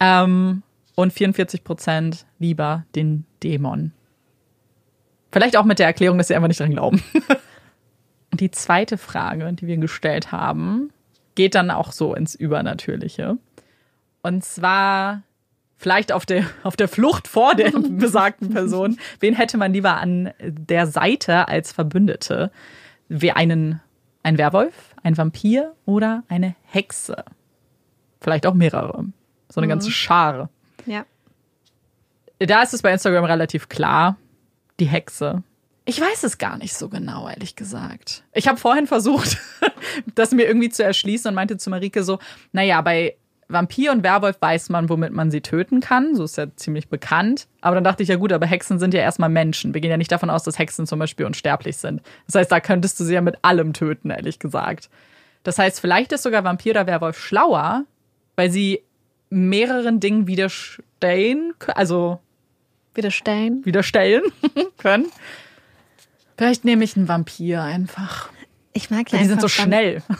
Ähm, 0.00 0.62
und 0.94 1.12
44 1.12 1.64
Prozent 1.64 2.26
lieber 2.38 2.84
den 2.94 3.24
Dämon. 3.42 3.92
Vielleicht 5.32 5.56
auch 5.56 5.64
mit 5.64 5.78
der 5.78 5.86
Erklärung, 5.86 6.18
dass 6.18 6.28
sie 6.28 6.34
einfach 6.34 6.48
nicht 6.48 6.60
dran 6.60 6.70
glauben. 6.70 7.02
Und 8.32 8.40
die 8.40 8.50
zweite 8.50 8.98
Frage, 8.98 9.52
die 9.52 9.66
wir 9.66 9.76
gestellt 9.76 10.32
haben, 10.32 10.90
geht 11.36 11.54
dann 11.54 11.70
auch 11.70 11.92
so 11.92 12.14
ins 12.14 12.34
Übernatürliche. 12.34 13.38
Und 14.22 14.44
zwar 14.44 15.22
vielleicht 15.76 16.10
auf 16.10 16.26
der, 16.26 16.44
auf 16.64 16.74
der 16.74 16.88
Flucht 16.88 17.28
vor 17.28 17.54
der 17.54 17.70
besagten 17.90 18.50
Person. 18.50 18.98
Wen 19.20 19.34
hätte 19.34 19.56
man 19.56 19.72
lieber 19.72 19.98
an 19.98 20.32
der 20.40 20.88
Seite 20.88 21.46
als 21.46 21.72
Verbündete? 21.72 22.50
Wer 23.08 23.36
einen, 23.36 23.80
ein 24.24 24.36
Werwolf, 24.36 24.94
ein 25.04 25.16
Vampir 25.16 25.74
oder 25.84 26.24
eine 26.28 26.56
Hexe? 26.64 27.24
Vielleicht 28.20 28.46
auch 28.46 28.54
mehrere. 28.54 29.04
So 29.48 29.60
eine 29.60 29.68
ganze 29.68 29.92
Schar. 29.92 30.50
Ja. 30.86 31.04
Da 32.38 32.62
ist 32.62 32.74
es 32.74 32.82
bei 32.82 32.92
Instagram 32.92 33.24
relativ 33.24 33.68
klar. 33.68 34.16
Die 34.80 34.86
Hexe. 34.86 35.42
Ich 35.88 36.00
weiß 36.00 36.24
es 36.24 36.38
gar 36.38 36.58
nicht 36.58 36.74
so 36.74 36.88
genau, 36.88 37.28
ehrlich 37.28 37.54
gesagt. 37.56 38.24
Ich 38.32 38.48
habe 38.48 38.58
vorhin 38.58 38.86
versucht, 38.88 39.38
das 40.14 40.32
mir 40.32 40.44
irgendwie 40.46 40.68
zu 40.68 40.82
erschließen 40.84 41.28
und 41.28 41.34
meinte 41.36 41.56
zu 41.56 41.70
Marike 41.70 42.02
so, 42.02 42.18
naja, 42.52 42.80
bei 42.82 43.16
Vampir 43.48 43.92
und 43.92 44.02
Werwolf 44.02 44.36
weiß 44.40 44.68
man, 44.70 44.88
womit 44.88 45.12
man 45.12 45.30
sie 45.30 45.40
töten 45.40 45.78
kann. 45.80 46.16
So 46.16 46.24
ist 46.24 46.36
ja 46.36 46.46
ziemlich 46.56 46.88
bekannt. 46.88 47.46
Aber 47.60 47.76
dann 47.76 47.84
dachte 47.84 48.02
ich, 48.02 48.08
ja 48.08 48.16
gut, 48.16 48.32
aber 48.32 48.44
Hexen 48.46 48.80
sind 48.80 48.92
ja 48.94 49.00
erstmal 49.00 49.28
Menschen. 49.28 49.72
Wir 49.74 49.80
gehen 49.80 49.90
ja 49.92 49.96
nicht 49.96 50.10
davon 50.10 50.28
aus, 50.30 50.42
dass 50.42 50.58
Hexen 50.58 50.88
zum 50.88 50.98
Beispiel 50.98 51.24
unsterblich 51.24 51.76
sind. 51.76 52.02
Das 52.26 52.34
heißt, 52.34 52.50
da 52.50 52.58
könntest 52.58 52.98
du 52.98 53.04
sie 53.04 53.14
ja 53.14 53.20
mit 53.20 53.36
allem 53.42 53.72
töten, 53.72 54.10
ehrlich 54.10 54.40
gesagt. 54.40 54.90
Das 55.44 55.58
heißt, 55.60 55.78
vielleicht 55.78 56.10
ist 56.10 56.24
sogar 56.24 56.42
Vampir 56.42 56.72
oder 56.72 56.88
Werwolf 56.88 57.20
schlauer, 57.20 57.84
weil 58.34 58.50
sie 58.50 58.82
mehreren 59.30 60.00
Dingen 60.00 60.26
widerstehen, 60.26 61.54
können- 61.60 61.76
also 61.76 62.18
Widerstellen. 62.94 63.64
widerstellen 63.64 64.22
können. 64.78 65.06
Vielleicht 66.36 66.64
nehme 66.64 66.84
ich 66.84 66.96
einen 66.96 67.08
Vampir 67.08 67.62
einfach. 67.62 68.28
Ich 68.72 68.90
mag 68.90 69.10
ja 69.10 69.18
Die 69.18 69.24
sind 69.26 69.40
so 69.40 69.48
schnell. 69.48 70.02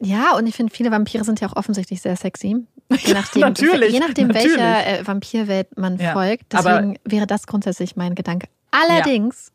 Ja, 0.00 0.36
und 0.36 0.46
ich 0.46 0.54
finde, 0.54 0.74
viele 0.74 0.90
Vampire 0.90 1.24
sind 1.24 1.40
ja 1.40 1.48
auch 1.48 1.56
offensichtlich 1.56 2.02
sehr 2.02 2.16
sexy. 2.16 2.66
Je 2.92 3.14
nachdem, 3.14 3.40
natürlich, 3.40 3.92
je 3.94 4.00
nachdem 4.00 4.28
natürlich. 4.28 4.58
welcher 4.58 5.00
äh, 5.00 5.06
Vampirwelt 5.06 5.78
man 5.78 5.96
Ja, 5.96 6.12
folgt. 6.12 6.52
Deswegen 6.52 6.98
wäre 7.04 7.26
das 7.26 7.46
grundsätzlich 7.46 7.96
mein 7.96 8.14
Gedanke. 8.14 8.48
Allerdings 8.70 9.50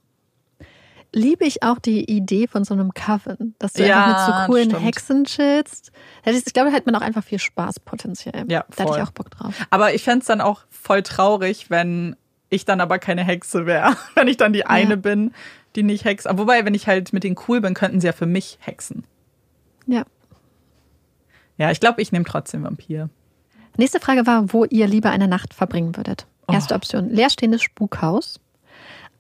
liebe 1.13 1.45
ich 1.45 1.61
auch 1.61 1.77
die 1.77 2.03
Idee 2.09 2.47
von 2.47 2.63
so 2.63 2.73
einem 2.73 2.93
Coven, 2.93 3.53
dass 3.59 3.73
du 3.73 3.85
Ja, 3.85 4.05
einfach 4.05 4.27
mit 4.27 4.35
so 4.47 4.51
coolen 4.51 4.69
stimmt. 4.71 4.85
Hexen 4.85 5.23
chillst. 5.25 5.91
Ich 6.25 6.45
glaube, 6.53 6.69
da 6.71 6.75
hat 6.75 6.85
man 6.87 6.95
auch 6.95 7.01
einfach 7.01 7.23
viel 7.23 7.39
Spaß 7.39 7.81
potenziell. 7.81 8.45
Ja, 8.47 8.65
Da 8.75 8.83
hätte 8.83 8.83
voll. 8.83 8.97
ich 8.97 9.03
auch 9.03 9.11
Bock 9.11 9.29
drauf. 9.31 9.53
Aber 9.69 9.93
ich 9.93 10.03
fänd's 10.03 10.25
dann 10.25 10.41
auch 10.41 10.61
voll 10.69 11.03
traurig, 11.03 11.69
wenn 11.69 12.15
ich 12.49 12.65
dann 12.65 12.81
aber 12.81 12.97
keine 12.97 13.23
Hexe 13.23 13.67
wäre. 13.67 13.95
Wenn 14.15 14.27
ich 14.27 14.37
dann 14.37 14.53
die 14.53 14.65
eine 14.65 14.97
bin, 14.97 15.35
die 15.75 15.83
nicht 15.83 16.05
hext. 16.05 16.27
Aber 16.27 16.39
wobei, 16.39 16.65
wenn 16.65 16.73
ich 16.73 16.87
halt 16.87 17.13
mit 17.13 17.23
denen 17.23 17.37
cool 17.47 17.61
bin, 17.61 17.73
könnten 17.73 18.01
sie 18.01 18.07
ja 18.07 18.13
für 18.13 18.25
mich 18.25 18.57
hexen. 18.61 19.03
Ja. 19.85 20.03
Ja, 21.57 21.71
ich 21.71 21.79
glaube, 21.79 22.01
ich 22.01 22.11
nehme 22.11 22.25
trotzdem 22.25 22.63
Vampir. 22.63 23.09
Nächste 23.77 23.99
Frage 23.99 24.25
war, 24.25 24.53
wo 24.53 24.65
ihr 24.65 24.87
lieber 24.87 25.09
eine 25.09 25.27
Nacht 25.27 25.53
verbringen 25.53 25.95
würdet. 25.95 26.27
Oh. 26.47 26.53
Erste 26.53 26.75
Option, 26.75 27.09
leerstehendes 27.09 27.61
Spukhaus, 27.61 28.39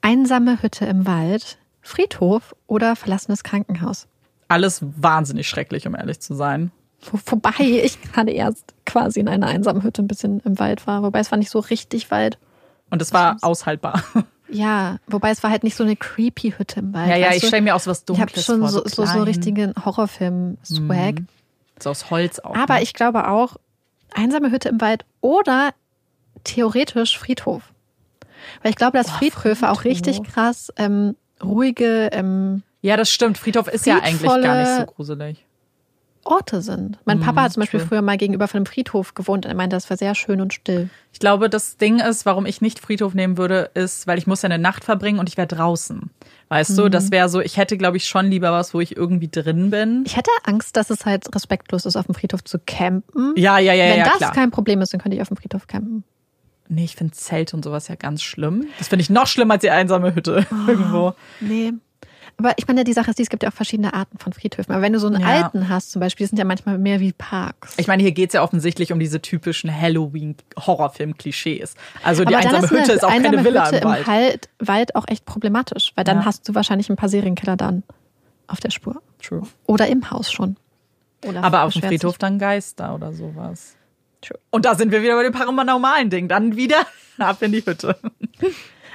einsame 0.01 0.61
Hütte 0.61 0.85
im 0.85 1.05
Wald, 1.05 1.57
Friedhof 1.81 2.55
oder 2.67 2.95
verlassenes 2.95 3.43
Krankenhaus. 3.43 4.07
Alles 4.47 4.81
wahnsinnig 4.81 5.47
schrecklich, 5.47 5.87
um 5.87 5.95
ehrlich 5.95 6.19
zu 6.19 6.33
sein. 6.33 6.71
Wo, 7.01 7.19
wobei 7.25 7.53
ich 7.59 8.01
gerade 8.01 8.31
erst 8.31 8.73
quasi 8.85 9.19
in 9.19 9.27
einer 9.27 9.47
einsamen 9.47 9.83
Hütte 9.83 10.01
ein 10.01 10.07
bisschen 10.07 10.41
im 10.41 10.59
Wald 10.59 10.87
war. 10.87 11.03
Wobei 11.03 11.19
es 11.19 11.31
war 11.31 11.37
nicht 11.37 11.51
so 11.51 11.59
richtig 11.59 12.11
Wald. 12.11 12.37
Und 12.89 13.01
es 13.01 13.13
war 13.13 13.37
aushaltbar. 13.41 14.03
Ja, 14.51 14.97
wobei 15.07 15.29
es 15.31 15.43
war 15.43 15.51
halt 15.51 15.63
nicht 15.63 15.75
so 15.75 15.83
eine 15.83 15.95
creepy 15.95 16.53
Hütte 16.57 16.79
im 16.79 16.93
Wald. 16.93 17.09
Ja, 17.09 17.15
ja, 17.15 17.33
ich 17.33 17.45
stelle 17.45 17.61
mir 17.61 17.75
auch 17.75 17.79
so 17.79 17.91
was 17.91 18.03
Ich 18.09 18.19
habe 18.19 18.25
Dunkles 18.25 18.45
schon 18.45 18.59
vor. 18.59 18.69
so, 18.69 18.83
so, 18.85 19.05
so 19.05 19.23
richtigen 19.23 19.73
Horrorfilm-Swag. 19.83 21.21
So 21.79 21.89
aus 21.89 22.09
Holz 22.09 22.39
auch. 22.39 22.55
Aber 22.55 22.75
ne? 22.75 22.83
ich 22.83 22.93
glaube 22.93 23.27
auch, 23.27 23.57
einsame 24.13 24.51
Hütte 24.51 24.69
im 24.69 24.81
Wald 24.81 25.05
oder 25.21 25.73
theoretisch 26.43 27.17
Friedhof. 27.17 27.73
Weil 28.63 28.71
ich 28.71 28.77
glaube, 28.77 28.97
dass 28.97 29.07
Boah, 29.07 29.17
Friedhöfe 29.17 29.69
auch 29.69 29.81
Friedhof. 29.81 30.07
richtig 30.07 30.23
krass 30.23 30.73
ähm, 30.77 31.15
ruhige 31.43 32.09
ähm, 32.11 32.63
Ja, 32.81 32.97
das 32.97 33.11
stimmt. 33.11 33.37
Friedhof 33.37 33.67
ist 33.67 33.85
ja 33.85 33.99
eigentlich 33.99 34.23
gar 34.23 34.57
nicht 34.57 34.87
so 34.87 34.93
gruselig. 34.93 35.45
Orte 36.29 36.61
sind. 36.61 36.99
Mein 37.05 37.19
Papa 37.19 37.43
hat 37.43 37.53
zum 37.53 37.61
Beispiel 37.61 37.79
früher 37.79 38.01
mal 38.01 38.17
gegenüber 38.17 38.47
von 38.47 38.59
einem 38.59 38.65
Friedhof 38.65 39.15
gewohnt 39.15 39.45
und 39.45 39.51
er 39.51 39.55
meinte, 39.55 39.75
das 39.75 39.89
war 39.89 39.97
sehr 39.97 40.15
schön 40.15 40.41
und 40.41 40.53
still. 40.53 40.89
Ich 41.11 41.19
glaube, 41.19 41.49
das 41.49 41.77
Ding 41.77 41.99
ist, 41.99 42.25
warum 42.25 42.45
ich 42.45 42.61
nicht 42.61 42.79
Friedhof 42.79 43.13
nehmen 43.13 43.37
würde, 43.37 43.71
ist, 43.73 44.05
weil 44.05 44.17
ich 44.17 44.27
muss 44.27 44.43
ja 44.43 44.47
eine 44.47 44.59
Nacht 44.59 44.83
verbringen 44.83 45.19
und 45.19 45.27
ich 45.27 45.37
wäre 45.37 45.47
draußen. 45.47 46.11
Weißt 46.49 46.77
du, 46.77 46.89
das 46.89 47.11
wäre 47.11 47.29
so, 47.29 47.41
ich 47.41 47.57
hätte, 47.57 47.77
glaube 47.77 47.97
ich, 47.97 48.07
schon 48.07 48.27
lieber 48.27 48.51
was, 48.51 48.73
wo 48.73 48.79
ich 48.79 48.95
irgendwie 48.95 49.29
drin 49.29 49.69
bin. 49.69 50.03
Ich 50.05 50.17
hätte 50.17 50.31
Angst, 50.43 50.77
dass 50.77 50.89
es 50.89 51.05
halt 51.05 51.33
respektlos 51.33 51.85
ist, 51.85 51.95
auf 51.95 52.05
dem 52.05 52.15
Friedhof 52.15 52.43
zu 52.43 52.59
campen. 52.59 53.33
Ja, 53.35 53.59
ja, 53.59 53.73
ja, 53.73 53.85
Wenn 53.85 53.99
ja, 53.99 54.05
das 54.05 54.17
klar. 54.17 54.33
kein 54.33 54.51
Problem 54.51 54.81
ist, 54.81 54.93
dann 54.93 55.01
könnte 55.01 55.15
ich 55.15 55.21
auf 55.21 55.27
dem 55.27 55.37
Friedhof 55.37 55.67
campen. 55.67 56.03
Nee, 56.67 56.85
ich 56.85 56.95
finde 56.95 57.13
Zelt 57.13 57.53
und 57.55 57.63
sowas 57.63 57.87
ja 57.87 57.95
ganz 57.95 58.21
schlimm. 58.21 58.67
Das 58.77 58.87
finde 58.87 59.01
ich 59.01 59.09
noch 59.09 59.25
schlimmer 59.25 59.55
als 59.55 59.61
die 59.61 59.71
einsame 59.71 60.13
Hütte 60.13 60.45
irgendwo. 60.67 61.13
Nee. 61.39 61.73
Aber 62.37 62.53
ich 62.57 62.67
meine, 62.67 62.83
die 62.83 62.93
Sache 62.93 63.09
ist, 63.09 63.19
die, 63.19 63.23
es 63.23 63.29
gibt 63.29 63.43
ja 63.43 63.49
auch 63.49 63.53
verschiedene 63.53 63.93
Arten 63.93 64.17
von 64.17 64.33
Friedhöfen. 64.33 64.71
Aber 64.73 64.81
wenn 64.81 64.93
du 64.93 64.99
so 64.99 65.07
einen 65.07 65.21
Ja. 65.21 65.27
alten 65.43 65.69
hast 65.69 65.91
zum 65.91 65.99
Beispiel, 65.99 66.25
die 66.25 66.29
sind 66.29 66.37
ja 66.37 66.45
manchmal 66.45 66.77
mehr 66.77 66.99
wie 66.99 67.11
Parks. 67.13 67.73
Ich 67.77 67.87
meine, 67.87 68.03
hier 68.03 68.11
geht's 68.11 68.33
ja 68.33 68.43
offensichtlich 68.43 68.91
um 68.93 68.99
diese 68.99 69.21
typischen 69.21 69.69
Halloween-Horrorfilm-Klischees. 69.73 71.75
Also 72.03 72.23
die 72.25 72.35
Aber 72.35 72.45
einsame 72.45 72.69
Hütte 72.69 72.93
ist 72.93 73.03
auch 73.03 73.09
keine 73.09 73.43
Villa 73.43 73.65
Hütte 73.67 73.77
im 73.77 73.83
Wald. 73.85 74.01
im 74.01 74.07
Wald, 74.07 74.49
Wald 74.59 74.95
auch 74.95 75.05
echt 75.07 75.25
problematisch, 75.25 75.91
weil 75.95 76.03
dann 76.03 76.19
Ja. 76.19 76.25
hast 76.25 76.47
du 76.47 76.55
wahrscheinlich 76.55 76.89
ein 76.89 76.95
paar 76.95 77.09
Serienkiller 77.09 77.57
dann 77.57 77.83
auf 78.47 78.59
der 78.59 78.71
Spur. 78.71 79.01
True. 79.21 79.43
Oder 79.65 79.87
im 79.87 80.09
Haus 80.11 80.31
schon. 80.31 80.57
Oder 81.25 81.43
Aber 81.43 81.63
auf 81.63 81.73
dem 81.73 81.81
Friedhof 81.83 82.13
sich. 82.13 82.17
dann 82.19 82.39
Geister 82.39 82.95
oder 82.95 83.13
sowas. 83.13 83.75
True. 84.21 84.39
Und 84.49 84.65
da 84.65 84.75
sind 84.75 84.91
wir 84.91 85.01
wieder 85.01 85.15
bei 85.15 85.23
dem 85.23 85.33
paranormalen 85.33 86.09
Ding. 86.09 86.27
Dann 86.27 86.55
wieder 86.55 86.85
ab 87.17 87.41
in 87.41 87.51
die 87.51 87.65
Hütte. 87.65 87.97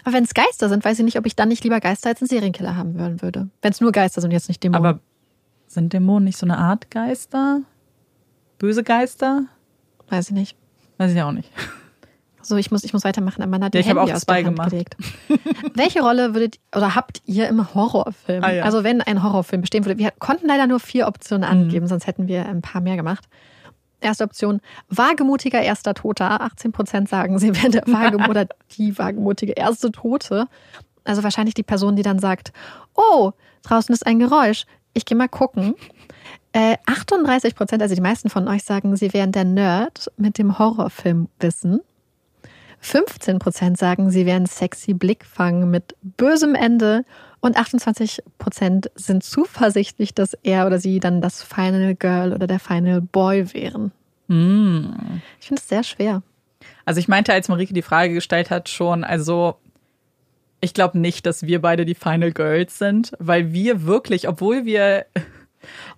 Aber 0.04 0.14
wenn 0.14 0.24
es 0.24 0.34
Geister 0.34 0.68
sind, 0.68 0.84
weiß 0.84 0.98
ich 0.98 1.04
nicht, 1.04 1.18
ob 1.18 1.26
ich 1.26 1.34
dann 1.34 1.48
nicht 1.48 1.64
lieber 1.64 1.80
Geister 1.80 2.10
als 2.10 2.20
einen 2.20 2.28
Serienkiller 2.28 2.76
haben 2.76 2.98
wollen 2.98 3.22
würde. 3.22 3.48
Wenn 3.62 3.72
es 3.72 3.80
nur 3.80 3.90
Geister 3.92 4.20
sind, 4.20 4.30
jetzt 4.32 4.48
nicht 4.48 4.62
Dämonen. 4.62 4.84
Aber 4.86 5.00
sind 5.66 5.92
Dämonen 5.92 6.24
nicht 6.24 6.38
so 6.38 6.46
eine 6.46 6.58
Art 6.58 6.90
Geister? 6.90 7.60
Böse 8.58 8.82
Geister? 8.84 9.44
weiß 10.10 10.28
ich 10.28 10.34
nicht. 10.34 10.56
Weiß 10.98 11.10
ich 11.12 11.20
auch 11.22 11.32
nicht. 11.32 11.50
So, 12.42 12.56
ich 12.56 12.70
muss, 12.70 12.84
ich 12.84 12.92
muss 12.92 13.04
weitermachen. 13.04 13.42
Amanda 13.42 13.66
hat 13.66 13.74
die 13.74 13.78
Ja, 13.78 13.80
ich 13.80 13.88
habe 13.88 14.00
Handy 14.00 14.12
auch 14.12 14.16
aus 14.16 14.22
zwei 14.22 14.42
gemacht. 14.42 14.70
gelegt. 14.70 14.96
Welche 15.74 16.02
Rolle 16.02 16.34
würdet 16.34 16.60
oder 16.76 16.94
habt 16.94 17.22
ihr 17.24 17.48
im 17.48 17.74
Horrorfilm? 17.74 18.44
Ah, 18.44 18.52
ja. 18.52 18.64
Also 18.64 18.84
wenn 18.84 19.00
ein 19.00 19.22
Horrorfilm 19.22 19.62
bestehen 19.62 19.86
würde. 19.86 19.98
Wir 19.98 20.10
konnten 20.10 20.46
leider 20.46 20.66
nur 20.66 20.78
vier 20.78 21.04
Mhm. 21.04 21.08
Optionen 21.08 21.44
angeben, 21.44 21.86
sonst 21.86 22.06
hätten 22.06 22.28
wir 22.28 22.44
ein 22.46 22.60
paar 22.60 22.82
mehr 22.82 22.96
gemacht. 22.96 23.24
Erste 24.04 24.24
Option, 24.24 24.60
wagemutiger 24.88 25.62
erster 25.62 25.94
Toter. 25.94 26.42
18 26.42 26.72
Prozent 26.72 27.08
sagen, 27.08 27.38
sie 27.38 27.56
wären 27.56 27.72
der 27.72 27.86
Wagem 27.86 28.28
oder 28.28 28.46
die 28.76 28.98
wagemutige 28.98 29.52
erste 29.52 29.90
Tote. 29.90 30.46
Also 31.04 31.22
wahrscheinlich 31.22 31.54
die 31.54 31.62
Person, 31.62 31.96
die 31.96 32.02
dann 32.02 32.18
sagt, 32.18 32.52
oh, 32.94 33.32
draußen 33.62 33.94
ist 33.94 34.06
ein 34.06 34.18
Geräusch. 34.18 34.66
Ich 34.92 35.06
gehe 35.06 35.16
mal 35.16 35.28
gucken. 35.28 35.74
Äh, 36.52 36.76
38 36.86 37.54
Prozent, 37.54 37.82
also 37.82 37.94
die 37.94 38.00
meisten 38.02 38.28
von 38.28 38.46
euch 38.46 38.62
sagen, 38.62 38.94
sie 38.94 39.12
wären 39.14 39.32
der 39.32 39.44
Nerd 39.44 40.12
mit 40.18 40.36
dem 40.36 40.58
Horrorfilmwissen. 40.58 41.80
15 42.80 43.38
Prozent 43.38 43.78
sagen, 43.78 44.10
sie 44.10 44.26
wären 44.26 44.44
sexy 44.44 44.92
Blickfang 44.92 45.70
mit 45.70 45.96
bösem 46.02 46.54
Ende. 46.54 47.06
Und 47.44 47.58
28 47.58 48.22
Prozent 48.38 48.90
sind 48.94 49.22
zuversichtlich, 49.22 50.14
dass 50.14 50.32
er 50.44 50.66
oder 50.66 50.78
sie 50.78 50.98
dann 50.98 51.20
das 51.20 51.42
Final 51.42 51.94
Girl 51.94 52.32
oder 52.32 52.46
der 52.46 52.58
Final 52.58 53.02
Boy 53.02 53.52
wären. 53.52 53.92
Mm. 54.28 54.86
Ich 55.38 55.48
finde 55.48 55.60
es 55.60 55.68
sehr 55.68 55.84
schwer. 55.84 56.22
Also 56.86 57.00
ich 57.00 57.06
meinte, 57.06 57.34
als 57.34 57.48
Marike 57.50 57.74
die 57.74 57.82
Frage 57.82 58.14
gestellt 58.14 58.48
hat, 58.48 58.70
schon, 58.70 59.04
also 59.04 59.56
ich 60.62 60.72
glaube 60.72 60.98
nicht, 60.98 61.26
dass 61.26 61.42
wir 61.42 61.60
beide 61.60 61.84
die 61.84 61.94
Final 61.94 62.32
Girls 62.32 62.78
sind, 62.78 63.12
weil 63.18 63.52
wir 63.52 63.84
wirklich, 63.84 64.26
obwohl 64.26 64.64
wir 64.64 65.04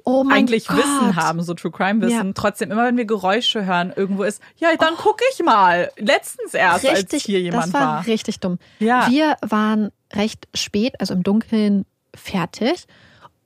Oh 0.05 0.25
mein 0.25 0.39
eigentlich 0.39 0.67
Gott. 0.69 0.79
Wissen 0.79 1.17
haben, 1.17 1.43
so 1.43 1.55
True 1.55 1.71
Crime 1.73 2.01
Wissen, 2.03 2.27
Ja. 2.29 2.33
trotzdem 2.35 2.71
immer, 2.71 2.85
wenn 2.85 2.97
wir 2.97 3.05
Geräusche 3.07 3.65
hören, 3.67 3.93
irgendwo 3.95 4.23
ist, 4.25 4.41
ja, 4.57 4.69
dann 4.79 4.95
guck 4.97 5.21
ich 5.33 5.43
mal. 5.45 5.91
Letztens 5.97 6.55
erst, 6.55 6.87
als 6.87 6.99
Richtig, 6.99 7.25
hier 7.25 7.41
jemand 7.41 7.65
das 7.67 7.73
war, 7.75 7.81
war. 7.81 8.07
richtig 8.07 8.41
dumm. 8.41 8.59
Ja. 8.79 9.09
Wir 9.11 9.37
waren 9.43 9.91
recht 10.13 10.49
spät, 10.55 10.95
also 11.01 11.15
im 11.15 11.23
Dunkeln 11.23 11.85
fertig 12.15 12.87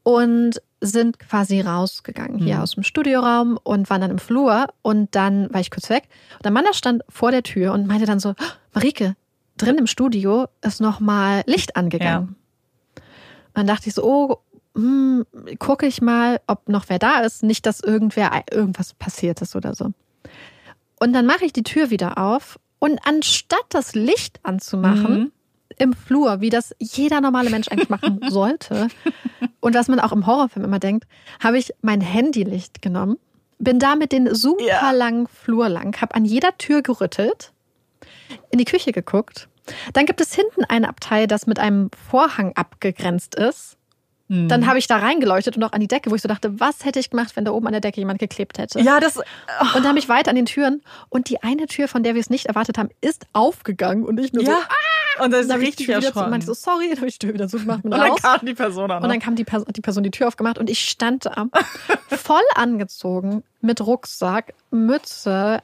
und 0.02 0.60
sind 0.82 1.18
quasi 1.18 1.60
rausgegangen 1.60 2.38
hier 2.38 2.56
Mhm. 2.56 2.60
aus 2.62 2.70
dem 2.72 2.82
Studioraum 2.84 3.58
und 3.62 3.90
waren 3.90 4.00
dann 4.00 4.10
im 4.10 4.18
Flur 4.18 4.68
und 4.82 5.14
dann 5.14 5.52
war 5.52 5.60
ich 5.60 5.70
kurz 5.70 5.90
weg 5.90 6.04
und 6.36 6.44
der 6.44 6.52
Mann 6.52 6.64
da 6.64 6.72
stand 6.72 7.02
vor 7.10 7.30
der 7.30 7.42
Tür 7.42 7.72
und 7.74 7.86
meinte 7.86 8.06
dann 8.06 8.18
so, 8.18 8.30
"Oh, 8.30 8.44
Marike, 8.72 9.14
drin 9.58 9.76
im 9.76 9.86
Studio 9.86 10.46
ist 10.62 10.80
noch 10.80 11.00
mal 11.00 11.42
Licht 11.44 11.76
angegangen. 11.76 12.36
Und 12.96 13.02
dann 13.54 13.66
dachte 13.66 13.88
ich 13.88 13.94
so, 13.94 14.02
oh, 14.04 14.38
hm, 14.74 15.26
gucke 15.58 15.86
ich 15.86 16.00
mal, 16.00 16.40
ob 16.46 16.68
noch 16.68 16.84
wer 16.88 16.98
da 16.98 17.20
ist, 17.20 17.42
nicht, 17.42 17.66
dass 17.66 17.80
irgendwer 17.80 18.30
irgendwas 18.50 18.94
passiert 18.94 19.42
ist 19.42 19.56
oder 19.56 19.74
so. 19.74 19.90
Und 21.00 21.12
dann 21.12 21.26
mache 21.26 21.44
ich 21.44 21.52
die 21.52 21.62
Tür 21.62 21.90
wieder 21.90 22.18
auf 22.18 22.58
und 22.78 22.98
anstatt 23.06 23.64
das 23.70 23.94
Licht 23.94 24.38
anzumachen 24.42 25.12
Mhm. 25.12 25.32
im 25.78 25.92
Flur, 25.94 26.40
wie 26.40 26.50
das 26.50 26.74
jeder 26.78 27.20
normale 27.20 27.50
Mensch 27.50 27.68
eigentlich 27.68 27.88
machen 27.88 28.20
sollte 28.28 28.88
und 29.60 29.74
was 29.74 29.88
man 29.88 29.98
auch 30.00 30.12
im 30.12 30.26
Horrorfilm 30.26 30.64
immer 30.64 30.78
denkt, 30.78 31.06
habe 31.42 31.58
ich 31.58 31.72
mein 31.82 32.00
Handylicht 32.00 32.82
genommen, 32.82 33.16
bin 33.58 33.78
damit 33.78 34.12
den 34.12 34.34
super 34.34 34.64
Ja. 34.64 34.90
langen 34.92 35.26
Flur 35.26 35.68
lang, 35.68 36.00
habe 36.00 36.14
an 36.14 36.24
jeder 36.24 36.56
Tür 36.58 36.82
gerüttelt, 36.82 37.52
in 38.50 38.58
die 38.58 38.64
Küche 38.64 38.92
geguckt. 38.92 39.48
Dann 39.92 40.06
gibt 40.06 40.20
es 40.20 40.34
hinten 40.34 40.64
ein 40.64 40.84
Abteil, 40.84 41.26
das 41.26 41.46
mit 41.46 41.58
einem 41.58 41.90
Vorhang 42.10 42.52
abgegrenzt 42.56 43.34
ist. 43.34 43.76
Mhm. 44.30 44.46
Dann 44.46 44.66
habe 44.68 44.78
ich 44.78 44.86
da 44.86 44.98
reingeleuchtet 44.98 45.56
und 45.56 45.64
auch 45.64 45.72
an 45.72 45.80
die 45.80 45.88
Decke, 45.88 46.08
wo 46.12 46.14
ich 46.14 46.22
so 46.22 46.28
dachte, 46.28 46.60
was 46.60 46.84
hätte 46.84 47.00
ich 47.00 47.10
gemacht, 47.10 47.34
wenn 47.34 47.44
da 47.44 47.50
oben 47.50 47.66
an 47.66 47.72
der 47.72 47.80
Decke 47.80 48.00
jemand 48.00 48.20
geklebt 48.20 48.58
hätte? 48.58 48.80
Ja, 48.80 49.00
das, 49.00 49.16
Und 49.16 49.24
dann 49.74 49.88
habe 49.88 49.98
ich 49.98 50.08
weiter 50.08 50.30
an 50.30 50.36
den 50.36 50.46
Türen 50.46 50.82
und 51.08 51.28
die 51.30 51.42
eine 51.42 51.66
Tür, 51.66 51.88
von 51.88 52.04
der 52.04 52.14
wir 52.14 52.20
es 52.20 52.30
nicht 52.30 52.46
erwartet 52.46 52.78
haben, 52.78 52.90
ist 53.00 53.26
aufgegangen 53.32 54.04
und 54.04 54.20
ich 54.20 54.32
nur 54.32 54.44
so, 54.44 54.52
ja. 54.52 54.58
ah, 55.18 55.24
Und 55.24 55.32
das 55.32 55.40
ist 55.42 55.50
dann 55.50 55.60
ich 55.60 55.74
die 55.74 55.82
richtig 55.82 55.86
Tür 55.86 55.96
wieder 55.96 56.02
zu 56.02 56.06
und 56.06 56.14
erschrocken. 56.14 56.30
meinte 56.30 56.46
so, 56.46 56.54
sorry, 56.54 56.88
dann 56.90 56.98
habe 56.98 57.08
ich 57.08 57.18
die 57.18 57.26
Tür 57.26 57.34
wieder 57.34 57.48
zugemacht 57.48 57.84
und 57.84 57.92
Und 57.92 57.98
dann 57.98 58.14
kam 58.14 58.46
die 58.46 58.54
Person 58.54 58.86
noch. 58.86 59.02
Und 59.02 59.08
dann 59.08 59.18
kam 59.18 59.34
die 59.34 59.44
Person, 59.44 59.66
die 59.74 59.80
Person 59.80 60.04
die 60.04 60.12
Tür 60.12 60.28
aufgemacht 60.28 60.58
und 60.58 60.70
ich 60.70 60.88
stand 60.88 61.26
da 61.26 61.48
voll 62.08 62.40
angezogen 62.54 63.42
mit 63.60 63.80
Rucksack, 63.80 64.54
Mütze 64.70 65.60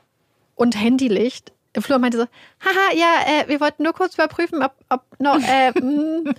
und 0.57 0.75
Handylicht 0.75 1.53
im 1.73 1.83
Flur 1.83 1.97
und 1.97 2.03
meinte 2.03 2.19
so, 2.19 2.25
haha, 2.65 2.97
ja, 2.97 3.43
äh, 3.45 3.49
wir 3.49 3.61
wollten 3.61 3.85
nur 3.85 3.93
kurz 3.93 4.15
überprüfen, 4.15 4.61
ob, 4.65 4.73
ob 4.89 5.03
noch, 5.21 5.39
äh, 5.39 5.71
mm. 5.79 6.35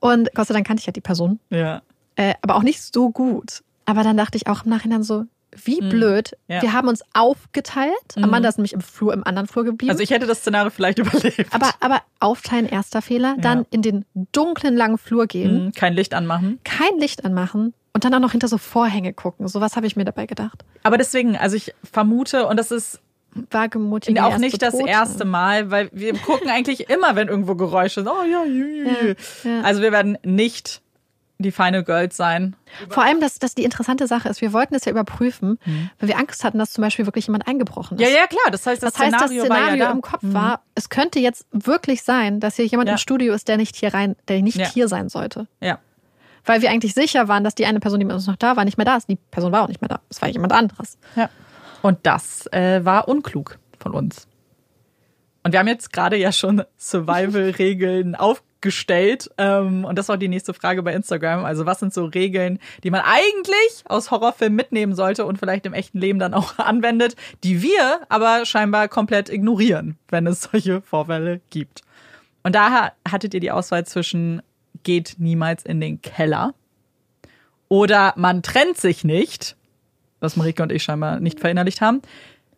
Und 0.00 0.28
Gott 0.34 0.48
sei 0.48 0.54
Dank 0.54 0.66
kannte 0.66 0.80
ich 0.80 0.86
ja 0.86 0.92
die 0.92 1.00
Person, 1.00 1.38
ja. 1.50 1.82
äh, 2.16 2.34
aber 2.42 2.56
auch 2.56 2.62
nicht 2.62 2.82
so 2.82 3.10
gut. 3.10 3.62
Aber 3.86 4.02
dann 4.02 4.16
dachte 4.16 4.36
ich 4.36 4.46
auch 4.48 4.64
im 4.64 4.70
Nachhinein 4.70 5.02
so, 5.02 5.24
wie 5.64 5.80
blöd. 5.80 6.32
Mhm. 6.46 6.54
Ja. 6.54 6.62
Wir 6.62 6.72
haben 6.72 6.86
uns 6.88 7.02
aufgeteilt. 7.12 7.92
Amanda 8.16 8.48
ist 8.48 8.56
nämlich 8.58 8.72
im 8.72 8.80
Flur, 8.80 9.12
im 9.12 9.24
anderen 9.24 9.48
Flur 9.48 9.64
geblieben. 9.64 9.90
Also 9.90 10.02
ich 10.02 10.10
hätte 10.10 10.26
das 10.26 10.38
Szenario 10.40 10.70
vielleicht 10.70 10.98
überlebt. 11.00 11.52
aber, 11.52 11.70
aber 11.80 12.02
aufteilen, 12.20 12.66
erster 12.66 13.02
Fehler. 13.02 13.36
Dann 13.40 13.66
in 13.70 13.82
den 13.82 14.04
dunklen, 14.32 14.76
langen 14.76 14.96
Flur 14.98 15.26
gehen 15.26 15.66
Mhm, 15.66 15.72
kein 15.72 15.94
Licht 15.94 16.14
anmachen. 16.14 16.60
kein 16.64 16.98
Licht 16.98 17.24
anmachen 17.24 17.74
und 17.92 18.04
dann 18.04 18.14
auch 18.14 18.20
noch 18.20 18.30
hinter 18.30 18.46
so 18.46 18.58
Vorhänge 18.58 19.12
gucken. 19.12 19.48
So 19.48 19.60
was 19.60 19.74
habe 19.74 19.86
ich 19.88 19.96
mir 19.96 20.04
dabei 20.04 20.26
gedacht. 20.26 20.64
Aber 20.84 20.96
deswegen, 20.98 21.36
also 21.36 21.56
ich 21.56 21.74
vermute, 21.82 22.46
und 22.46 22.56
das 22.56 22.70
ist 22.70 23.00
Wagemutige 23.50 24.24
auch 24.24 24.30
erste 24.30 24.40
nicht 24.40 24.62
das 24.62 24.74
erste 24.74 25.24
Mal, 25.24 25.70
weil 25.70 25.88
wir 25.92 26.14
gucken 26.18 26.50
eigentlich 26.50 26.88
immer, 26.90 27.14
wenn 27.16 27.28
irgendwo 27.28 27.54
Geräusche 27.54 28.02
sind. 28.02 28.08
Oh 28.08 28.22
ja. 28.24 28.44
Ja, 28.44 29.14
ja. 29.44 29.60
Also 29.62 29.82
wir 29.82 29.92
werden 29.92 30.18
nicht 30.24 30.82
die 31.38 31.52
Final 31.52 31.82
Girls 31.84 32.18
sein. 32.18 32.54
Vor 32.90 33.02
allem, 33.02 33.18
dass 33.20 33.38
das 33.38 33.54
die 33.54 33.64
interessante 33.64 34.06
Sache 34.06 34.28
ist. 34.28 34.42
Wir 34.42 34.52
wollten 34.52 34.74
es 34.74 34.84
ja 34.84 34.92
überprüfen, 34.92 35.58
weil 35.98 36.08
wir 36.10 36.18
Angst 36.18 36.44
hatten, 36.44 36.58
dass 36.58 36.72
zum 36.72 36.82
Beispiel 36.82 37.06
wirklich 37.06 37.28
jemand 37.28 37.48
eingebrochen 37.48 37.96
ist. 37.98 38.06
Mhm. 38.06 38.12
Ja, 38.14 38.20
ja, 38.20 38.26
klar. 38.26 38.50
Das 38.50 38.66
heißt, 38.66 38.82
das, 38.82 38.92
Das 38.92 39.00
heißt, 39.00 39.12
das 39.14 39.20
Szenario, 39.30 39.44
Szenario 39.44 39.70
war 39.70 39.76
ja. 39.76 39.88
Mhm. 39.88 39.96
im 39.96 40.02
Kopf 40.02 40.20
war, 40.22 40.62
es 40.74 40.90
könnte 40.90 41.18
jetzt 41.18 41.46
wirklich 41.52 42.02
sein, 42.02 42.40
dass 42.40 42.56
hier 42.56 42.66
jemand 42.66 42.88
Ja. 42.88 42.94
im 42.94 42.98
Studio 42.98 43.32
ist, 43.32 43.48
der 43.48 43.56
nicht 43.56 43.74
hier 43.76 43.94
rein, 43.94 44.16
der 44.28 44.42
nicht 44.42 44.58
Ja. 44.58 44.66
hier 44.66 44.86
sein 44.88 45.08
sollte. 45.08 45.46
Ja. 45.60 45.78
Weil 46.44 46.60
wir 46.60 46.70
eigentlich 46.70 46.92
sicher 46.92 47.28
waren, 47.28 47.42
dass 47.44 47.54
die 47.54 47.64
eine 47.64 47.80
Person, 47.80 48.00
die 48.00 48.06
mit 48.06 48.14
uns 48.14 48.26
noch 48.26 48.36
da 48.36 48.56
war, 48.56 48.64
nicht 48.66 48.76
mehr 48.76 48.84
da 48.84 48.96
ist. 48.96 49.08
Die 49.08 49.16
Person 49.30 49.50
war 49.52 49.62
auch 49.62 49.68
nicht 49.68 49.80
mehr 49.80 49.88
da. 49.88 50.00
Es 50.10 50.20
war 50.20 50.28
jemand 50.28 50.52
anderes. 50.52 50.98
ja. 51.16 51.30
Und 51.82 51.98
das 52.02 52.46
äh, 52.52 52.84
war 52.84 53.08
unklug 53.08 53.58
von 53.78 53.92
uns. 53.92 54.26
Und 55.42 55.52
wir 55.52 55.58
haben 55.58 55.68
jetzt 55.68 55.92
gerade 55.92 56.16
ja 56.16 56.32
schon 56.32 56.62
Survival-Regeln 56.78 58.14
aufgestellt. 58.16 59.30
Ähm, 59.38 59.84
und 59.84 59.96
das 59.96 60.08
war 60.08 60.18
die 60.18 60.28
nächste 60.28 60.52
Frage 60.52 60.82
bei 60.82 60.92
Instagram. 60.92 61.44
Also 61.44 61.64
was 61.64 61.80
sind 61.80 61.94
so 61.94 62.04
Regeln, 62.04 62.58
die 62.84 62.90
man 62.90 63.00
eigentlich 63.00 63.84
aus 63.86 64.10
Horrorfilmen 64.10 64.56
mitnehmen 64.56 64.94
sollte 64.94 65.24
und 65.24 65.38
vielleicht 65.38 65.64
im 65.64 65.72
echten 65.72 65.98
Leben 65.98 66.18
dann 66.18 66.34
auch 66.34 66.58
anwendet, 66.58 67.16
die 67.42 67.62
wir 67.62 68.00
aber 68.08 68.44
scheinbar 68.44 68.88
komplett 68.88 69.30
ignorieren, 69.30 69.96
wenn 70.08 70.26
es 70.26 70.42
solche 70.42 70.82
Vorfälle 70.82 71.40
gibt. 71.50 71.82
Und 72.42 72.54
daher 72.54 72.92
hattet 73.08 73.34
ihr 73.34 73.40
die 73.40 73.50
Auswahl 73.50 73.86
zwischen 73.86 74.42
geht 74.82 75.16
niemals 75.18 75.62
in 75.64 75.80
den 75.80 76.00
Keller 76.00 76.54
oder 77.68 78.14
man 78.16 78.42
trennt 78.42 78.78
sich 78.78 79.04
nicht, 79.04 79.56
was 80.20 80.36
Marike 80.36 80.62
und 80.62 80.72
ich 80.72 80.82
scheinbar 80.82 81.20
nicht 81.20 81.40
verinnerlicht 81.40 81.80
haben. 81.80 82.02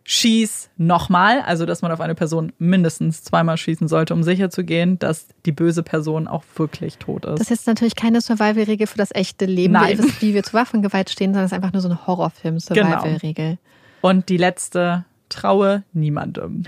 schieß 0.05 0.71
nochmal, 0.77 1.43
also 1.43 1.65
dass 1.65 1.81
man 1.83 1.93
auf 1.93 2.01
eine 2.01 2.15
Person 2.15 2.53
mindestens 2.59 3.23
zweimal 3.23 3.57
schießen 3.57 3.87
sollte, 3.87 4.15
um 4.15 4.23
sicher 4.25 4.51
zu 4.51 4.65
gehen, 4.65 4.99
dass 4.99 5.29
die 5.47 5.53
böse 5.53 5.83
Person 5.83 6.27
auch 6.27 6.43
wirklich 6.57 6.99
tot 6.99 7.25
ist. 7.25 7.35
Das 7.35 7.43
ist 7.43 7.51
jetzt 7.51 7.67
natürlich 7.69 7.95
keine 7.95 8.21
Survival-Regel 8.21 8.89
für 8.89 8.99
das 8.99 9.15
echte 9.15 9.45
Leben, 9.45 9.75
Nein. 9.75 9.99
wie, 9.99 10.29
wie 10.29 10.35
wir 10.35 10.43
zu 10.43 10.55
Waffengewalt 10.55 11.09
stehen, 11.09 11.33
sondern 11.33 11.45
es 11.45 11.53
ist 11.53 11.57
einfach 11.57 11.73
nur 11.73 11.83
so 11.83 11.89
eine 11.89 12.07
Horrorfilm-Survival-Regel. 12.07 13.59
Und 14.01 14.29
die 14.29 14.37
letzte, 14.37 15.05
traue 15.29 15.85
niemandem. 15.93 16.65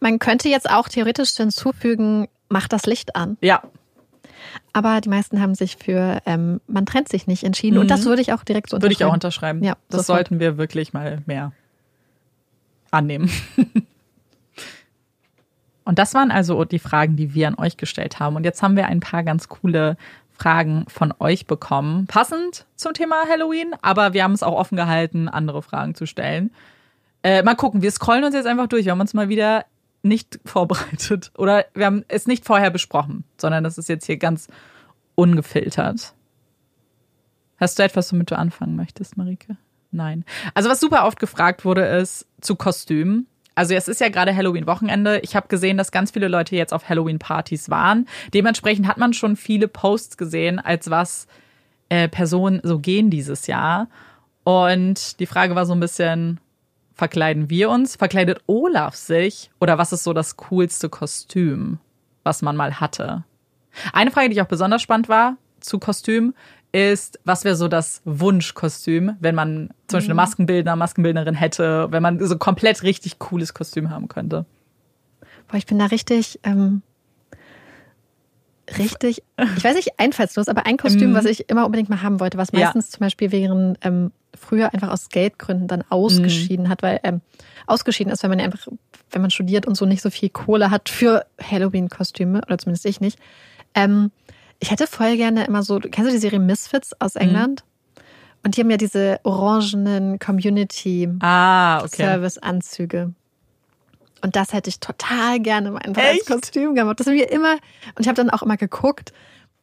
Man 0.00 0.20
könnte 0.20 0.48
jetzt 0.48 0.70
auch 0.70 0.88
theoretisch 0.88 1.30
hinzufügen, 1.30 2.28
mach 2.48 2.68
das 2.68 2.86
Licht 2.86 3.16
an. 3.16 3.36
Ja, 3.40 3.62
Aber 4.72 5.00
die 5.00 5.08
meisten 5.08 5.40
haben 5.40 5.54
sich 5.54 5.76
für 5.76 6.20
ähm, 6.26 6.60
man 6.66 6.86
trennt 6.86 7.08
sich 7.08 7.26
nicht 7.26 7.44
entschieden. 7.44 7.78
Und 7.78 7.84
Mhm. 7.84 7.88
das 7.88 8.04
würde 8.04 8.22
ich 8.22 8.32
auch 8.32 8.44
direkt 8.44 8.70
so 8.70 8.80
würde 8.80 8.92
ich 8.92 9.04
auch 9.04 9.12
unterschreiben. 9.12 9.58
unterschreiben. 9.60 9.64
Ja, 9.64 9.76
das 9.90 10.06
sofort. 10.06 10.18
sollten 10.28 10.40
wir 10.40 10.56
wirklich 10.58 10.92
mal 10.92 11.22
mehr 11.26 11.52
annehmen. 12.90 13.30
Und 15.84 15.98
das 15.98 16.12
waren 16.14 16.30
also 16.30 16.64
die 16.64 16.78
Fragen, 16.78 17.16
die 17.16 17.32
wir 17.34 17.48
an 17.48 17.54
euch 17.54 17.76
gestellt 17.78 18.20
haben. 18.20 18.36
Und 18.36 18.44
jetzt 18.44 18.62
haben 18.62 18.76
wir 18.76 18.86
ein 18.86 19.00
paar 19.00 19.22
ganz 19.22 19.48
coole 19.48 19.96
Fragen 20.36 20.84
von 20.88 21.14
euch 21.18 21.46
bekommen. 21.46 22.06
Passend 22.06 22.66
zum 22.76 22.92
Thema 22.92 23.16
Halloween, 23.28 23.74
aber 23.80 24.12
wir 24.12 24.22
haben 24.22 24.32
es 24.34 24.42
auch 24.42 24.54
offen 24.54 24.76
gehalten, 24.76 25.28
andere 25.28 25.62
Fragen 25.62 25.94
zu 25.94 26.06
stellen. 26.06 26.50
Äh, 27.22 27.42
mal 27.42 27.54
gucken, 27.56 27.80
wir 27.82 27.90
scrollen 27.90 28.22
uns 28.22 28.34
jetzt 28.34 28.46
einfach 28.46 28.66
durch. 28.68 28.84
Wir 28.84 28.92
haben 28.92 29.00
uns 29.00 29.14
mal 29.14 29.28
wieder 29.30 29.64
nicht 30.02 30.40
vorbereitet 30.44 31.32
oder 31.36 31.66
wir 31.74 31.86
haben 31.86 32.04
es 32.08 32.26
nicht 32.26 32.44
vorher 32.44 32.70
besprochen, 32.70 33.24
sondern 33.40 33.64
das 33.64 33.78
ist 33.78 33.88
jetzt 33.88 34.06
hier 34.06 34.16
ganz 34.16 34.48
ungefiltert. 35.14 36.14
Hast 37.56 37.78
du 37.78 37.82
etwas, 37.82 38.12
womit 38.12 38.30
du 38.30 38.38
anfangen 38.38 38.76
möchtest, 38.76 39.16
Marike? 39.16 39.56
Nein. 39.90 40.24
Also 40.54 40.68
was 40.68 40.80
super 40.80 41.06
oft 41.06 41.18
gefragt 41.18 41.64
wurde, 41.64 41.84
ist 41.84 42.26
zu 42.40 42.56
Kostümen. 42.56 43.26
Also 43.54 43.74
es 43.74 43.88
ist 43.88 44.00
ja 44.00 44.08
gerade 44.08 44.36
Halloween-Wochenende. 44.36 45.18
Ich 45.20 45.34
habe 45.34 45.48
gesehen, 45.48 45.76
dass 45.76 45.90
ganz 45.90 46.12
viele 46.12 46.28
Leute 46.28 46.54
jetzt 46.54 46.72
auf 46.72 46.88
Halloween-Partys 46.88 47.70
waren. 47.70 48.06
Dementsprechend 48.32 48.86
hat 48.86 48.98
man 48.98 49.12
schon 49.12 49.34
viele 49.34 49.66
Posts 49.66 50.16
gesehen, 50.16 50.60
als 50.60 50.90
was 50.90 51.26
äh, 51.88 52.08
Personen 52.08 52.60
so 52.62 52.78
gehen 52.78 53.10
dieses 53.10 53.48
Jahr. 53.48 53.88
Und 54.44 55.18
die 55.18 55.26
Frage 55.26 55.56
war 55.56 55.66
so 55.66 55.72
ein 55.72 55.80
bisschen, 55.80 56.38
verkleiden 56.98 57.48
wir 57.48 57.70
uns? 57.70 57.96
Verkleidet 57.96 58.42
Olaf 58.46 58.96
sich? 58.96 59.50
Oder 59.60 59.78
was 59.78 59.92
ist 59.92 60.04
so 60.04 60.12
das 60.12 60.36
coolste 60.36 60.88
Kostüm, 60.88 61.78
was 62.24 62.42
man 62.42 62.56
mal 62.56 62.80
hatte? 62.80 63.24
Eine 63.92 64.10
Frage, 64.10 64.30
die 64.30 64.42
auch 64.42 64.46
besonders 64.46 64.82
spannend 64.82 65.08
war 65.08 65.36
zu 65.60 65.78
Kostüm, 65.78 66.34
ist, 66.72 67.18
was 67.24 67.44
wäre 67.44 67.56
so 67.56 67.68
das 67.68 68.02
Wunschkostüm, 68.04 69.16
wenn 69.20 69.34
man 69.34 69.70
zum 69.86 69.98
Beispiel 69.98 70.10
eine 70.10 70.16
Maskenbildner, 70.16 70.76
Maskenbildnerin 70.76 71.34
hätte, 71.34 71.86
wenn 71.90 72.02
man 72.02 72.18
so 72.18 72.36
komplett 72.36 72.82
richtig 72.82 73.18
cooles 73.18 73.54
Kostüm 73.54 73.90
haben 73.90 74.08
könnte. 74.08 74.44
Boah, 75.46 75.56
ich 75.56 75.66
bin 75.66 75.78
da 75.78 75.86
richtig, 75.86 76.40
ähm, 76.42 76.82
richtig, 78.76 79.22
ich 79.56 79.64
weiß 79.64 79.76
nicht, 79.76 79.98
einfallslos, 79.98 80.48
aber 80.48 80.66
ein 80.66 80.76
Kostüm, 80.76 81.10
Ähm, 81.10 81.14
was 81.14 81.24
ich 81.24 81.48
immer 81.48 81.64
unbedingt 81.64 81.88
mal 81.88 82.02
haben 82.02 82.20
wollte, 82.20 82.38
was 82.38 82.50
ja. 82.52 82.60
meistens 82.60 82.90
zum 82.90 83.00
Beispiel 83.00 83.32
während 83.32 83.78
ähm, 83.82 84.12
früher 84.34 84.74
einfach 84.74 84.90
aus 84.90 85.08
Geldgründen 85.08 85.68
dann 85.68 85.84
ausgeschieden 85.88 86.68
hat, 86.68 86.82
weil 86.82 87.00
ähm, 87.02 87.20
ausgeschieden 87.66 88.12
ist, 88.12 88.22
wenn 88.22 88.30
man 88.30 88.38
ja 88.38 88.44
einfach, 88.44 88.66
wenn 89.10 89.22
man 89.22 89.30
studiert 89.30 89.66
und 89.66 89.76
so 89.76 89.86
nicht 89.86 90.02
so 90.02 90.10
viel 90.10 90.28
Kohle 90.28 90.70
hat 90.70 90.88
für 90.88 91.24
Halloween-Kostüme, 91.42 92.42
oder 92.46 92.58
zumindest 92.58 92.86
ich 92.86 93.00
nicht. 93.00 93.18
Ähm, 93.74 94.10
ich 94.60 94.70
hätte 94.70 94.86
voll 94.86 95.16
gerne 95.16 95.44
immer 95.46 95.62
so, 95.62 95.78
kennst 95.78 96.10
du 96.10 96.14
die 96.14 96.18
Serie 96.18 96.40
Misfits 96.40 96.92
aus 97.00 97.14
England? 97.16 97.64
Und 98.44 98.56
die 98.56 98.60
haben 98.60 98.70
ja 98.70 98.76
diese 98.76 99.20
orangenen 99.24 100.18
Community 100.18 101.08
Ah, 101.20 101.78
okay. 101.84 102.02
Service-Anzüge. 102.04 103.12
Und 104.22 104.36
das 104.36 104.52
hätte 104.52 104.68
ich 104.70 104.80
total 104.80 105.40
gerne 105.40 105.70
mal 105.70 105.78
einfach 105.78 106.02
Echt? 106.02 106.30
als 106.30 106.40
Kostüm 106.42 106.74
gemacht. 106.74 106.98
Das 107.00 107.06
haben 107.06 107.14
wir 107.14 107.30
immer, 107.30 107.52
und 107.52 108.00
ich 108.00 108.08
habe 108.08 108.16
dann 108.16 108.30
auch 108.30 108.42
immer 108.42 108.56
geguckt, 108.56 109.12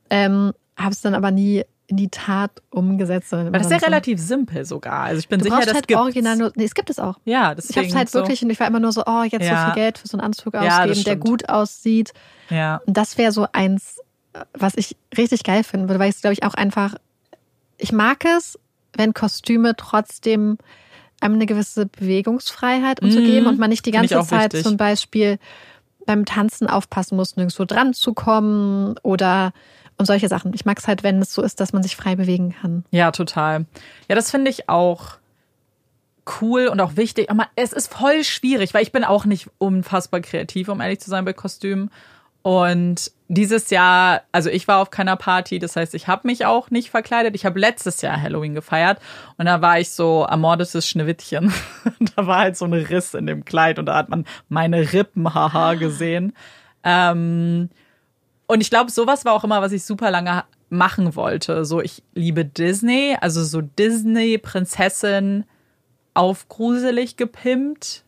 ähm, 0.10 0.54
habe 0.78 0.92
es 0.92 1.02
dann 1.02 1.16
aber 1.16 1.32
nie 1.32 1.64
in 1.88 1.98
die 1.98 2.10
Tat 2.10 2.52
umgesetzt. 2.72 3.30
sondern 3.30 3.50
Aber 3.50 3.58
das 3.60 3.68
ist 3.68 3.72
ja 3.74 3.80
so- 3.80 3.86
relativ 3.86 4.20
simpel 4.20 4.66
sogar. 4.66 5.02
Also 5.04 5.20
ich 5.20 5.28
bin 5.30 5.40
Du 5.40 5.46
sicher, 5.46 5.60
das 5.62 5.74
halt 5.76 5.88
gibt's. 5.88 6.02
original 6.02 6.36
nur, 6.36 6.52
nee, 6.56 6.64
es 6.66 6.74
gibt 6.74 6.90
es 6.90 6.98
auch. 7.00 7.20
Ja, 7.26 7.52
Ich 7.52 7.58
deswegen 7.58 7.80
habe 7.82 7.88
es 7.90 7.96
halt 7.96 8.10
so. 8.10 8.20
wirklich 8.20 8.42
und 8.44 8.50
ich 8.50 8.60
war 8.60 8.66
immer 8.68 8.80
nur 8.80 8.92
so, 8.92 9.04
oh, 9.06 9.24
jetzt 9.24 9.46
Ja. 9.46 9.60
so 9.60 9.66
viel 9.68 9.76
Geld 9.76 9.98
für 10.00 10.08
so 10.08 10.18
einen 10.18 10.26
Anzug 10.26 10.54
Ja, 10.56 10.62
das 10.64 10.74
ausgeben, 10.74 10.94
der 10.96 11.02
stimmt. 11.02 11.24
gut 11.26 11.50
aussieht. 11.50 12.14
Ja. 12.50 12.82
Und 12.88 12.98
das 12.98 13.18
wäre 13.20 13.32
so 13.32 13.48
eins, 13.52 14.00
was 14.54 14.74
ich 14.78 14.96
richtig 15.16 15.44
geil 15.44 15.64
finden 15.64 15.88
würde, 15.88 16.00
weil 16.00 16.10
ich 16.10 16.20
glaube 16.22 16.34
ich 16.34 16.44
auch 16.44 16.56
einfach, 16.56 16.96
ich 17.78 17.92
mag 17.92 18.26
es, 18.26 18.58
wenn 18.98 19.14
Kostüme 19.14 19.76
trotzdem 19.76 20.58
einem 21.22 21.36
eine 21.36 21.46
gewisse 21.46 21.86
Bewegungsfreiheit 21.86 23.02
Mhm. 23.02 23.10
geben 23.26 23.48
und 23.48 23.58
man 23.60 23.70
nicht 23.70 23.86
die 23.86 23.92
ganze 23.92 24.22
Zeit 24.24 24.54
wichtig. 24.54 24.64
zum 24.64 24.78
Beispiel 24.78 25.40
beim 26.06 26.26
Tanzen 26.26 26.68
aufpassen 26.68 27.16
muss, 27.16 27.36
nirgendwo 27.36 27.66
dran 27.66 27.94
zu 27.94 28.14
kommen 28.14 28.96
oder 29.02 29.54
und 29.98 30.06
solche 30.06 30.28
Sachen. 30.28 30.54
Ich 30.54 30.66
mag 30.66 30.78
es 30.78 30.88
halt, 30.88 31.04
wenn 31.04 31.20
es 31.22 31.34
so 31.34 31.42
ist, 31.42 31.60
dass 31.62 31.72
man 31.74 31.82
sich 31.82 31.96
frei 31.96 32.16
bewegen 32.18 32.54
kann. 32.62 32.84
Ja, 32.92 33.12
total. 33.12 33.66
Ja, 34.10 34.16
das 34.16 34.30
finde 34.30 34.52
ich 34.52 34.68
auch 34.70 35.18
cool 36.42 36.68
und 36.68 36.82
auch 36.82 36.96
wichtig. 36.98 37.30
Aber 37.30 37.48
es 37.56 37.72
ist 37.72 37.94
voll 37.94 38.24
schwierig, 38.24 38.74
weil 38.74 38.84
ich 38.84 38.92
bin 38.92 39.04
auch 39.04 39.26
nicht 39.26 39.48
unfassbar 39.58 40.20
kreativ, 40.22 40.68
um 40.70 40.82
ehrlich 40.82 41.00
zu 41.00 41.10
sein, 41.10 41.24
bei 41.26 41.34
Kostümen. 41.34 41.92
Und 42.46 43.12
dieses 43.28 43.72
Jahr, 43.72 44.22
also 44.32 44.52
ich 44.52 44.68
war 44.68 44.80
auf 44.80 44.92
keiner 44.92 45.16
Party, 45.16 45.58
das 45.58 45.76
heißt, 45.76 45.96
ich 45.96 46.08
habe 46.08 46.28
mich 46.28 46.46
auch 46.46 46.70
nicht 46.70 46.92
verkleidet. 46.92 47.34
Ich 47.34 47.44
habe 47.44 47.60
letztes 47.60 48.04
Jahr 48.04 48.22
Halloween 48.22 48.54
gefeiert 48.54 49.00
und 49.40 49.48
da 49.48 49.64
war 49.64 49.80
ich 49.80 49.90
so 49.90 50.28
ermordetes 50.30 50.88
Schneewittchen. 50.88 51.52
da 52.16 52.28
war 52.28 52.38
halt 52.38 52.56
so 52.56 52.66
ein 52.66 52.74
Riss 52.74 53.16
in 53.16 53.26
dem 53.26 53.46
Kleid 53.46 53.80
und 53.80 53.88
da 53.88 53.96
hat 53.96 54.10
man 54.10 54.26
meine 54.48 54.94
Rippen, 54.94 55.34
haha, 55.34 55.74
gesehen. 55.74 56.34
Ähm, 56.84 57.72
und 58.46 58.62
ich 58.62 58.70
glaube, 58.70 58.92
sowas 58.92 59.26
war 59.26 59.34
auch 59.34 59.44
immer, 59.44 59.64
was 59.64 59.72
ich 59.72 59.84
super 59.84 60.12
lange 60.12 60.44
machen 60.70 61.16
wollte. 61.16 61.66
So, 61.66 61.82
ich 61.82 62.04
liebe 62.14 62.46
Disney, 62.46 63.18
also 63.20 63.44
so 63.44 63.62
Disney-Prinzessin 63.62 65.46
aufgruselig 66.14 67.18
gepimpt. 67.18 68.04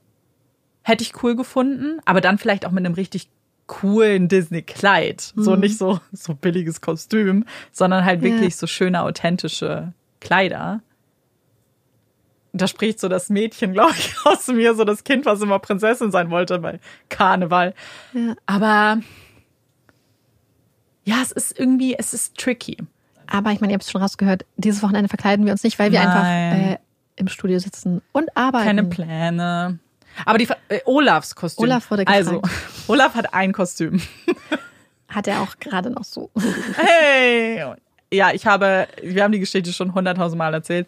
Hätte 0.83 1.03
ich 1.03 1.23
cool 1.23 1.35
gefunden, 1.35 2.01
aber 2.05 2.21
dann 2.21 2.37
vielleicht 2.37 2.67
auch 2.67 2.71
mit 2.71 2.85
einem 2.85 2.93
richtig 2.93 3.29
coolen 3.67 4.27
Disney-Kleid. 4.29 5.33
So 5.35 5.55
nicht 5.55 5.77
so, 5.77 5.99
so 6.11 6.33
billiges 6.33 6.81
Kostüm, 6.81 7.45
sondern 7.71 8.05
halt 8.05 8.21
Ja. 8.23 8.31
wirklich 8.31 8.55
so 8.55 8.65
schöne, 8.67 9.01
authentische 9.03 9.93
Kleider. 10.21 10.81
Da 12.53 12.67
spricht 12.67 12.99
so 12.99 13.07
das 13.07 13.29
Mädchen, 13.29 13.73
glaube 13.73 13.91
ich, 13.97 14.15
aus 14.25 14.47
mir, 14.47 14.73
so 14.73 14.83
das 14.83 15.03
Kind, 15.03 15.25
was 15.25 15.41
immer 15.41 15.59
Prinzessin 15.59 16.11
sein 16.11 16.29
wollte 16.31 16.59
bei 16.59 16.79
Karneval. 17.09 17.73
Ja. 18.13 18.35
Aber 18.45 18.99
ja, 21.03 21.17
es 21.21 21.31
ist 21.31 21.57
irgendwie, 21.59 21.95
es 21.97 22.13
ist 22.13 22.35
tricky. 22.37 22.77
Aber 23.27 23.51
ich 23.51 23.59
meine, 23.59 23.73
ihr 23.73 23.75
habt 23.75 23.83
es 23.83 23.91
schon 23.91 24.01
rausgehört, 24.01 24.45
dieses 24.55 24.81
Wochenende 24.81 25.09
verkleiden 25.09 25.45
wir 25.45 25.51
uns 25.51 25.63
nicht, 25.63 25.77
weil 25.79 25.91
wir 25.91 25.99
Nein. 26.03 26.07
einfach 26.09 26.71
äh, 26.73 26.77
im 27.17 27.27
Studio 27.27 27.59
sitzen 27.59 28.01
und 28.13 28.35
arbeiten. 28.35 28.65
Keine 28.65 28.83
Pläne. 28.85 29.79
Aber 30.25 30.37
die 30.37 30.47
äh, 30.69 30.79
Olafs 30.85 31.35
Kostüm. 31.35 31.63
Olaf 31.63 31.91
wurde 31.91 32.05
gefragt. 32.05 32.27
Also, 32.27 32.41
Olaf 32.87 33.15
hat 33.15 33.33
ein 33.33 33.53
Kostüm. 33.53 34.01
Hat 35.09 35.25
er 35.25 35.41
auch 35.41 35.57
gerade 35.59 35.89
noch 35.89 36.03
so. 36.03 36.29
Hey! 36.75 37.63
Ja, 38.11 38.31
ich 38.33 38.45
habe, 38.45 38.87
wir 39.01 39.23
haben 39.23 39.31
die 39.31 39.39
Geschichte 39.39 39.71
schon 39.71 39.93
hunderttausend 39.93 40.37
Mal 40.37 40.53
erzählt. 40.53 40.85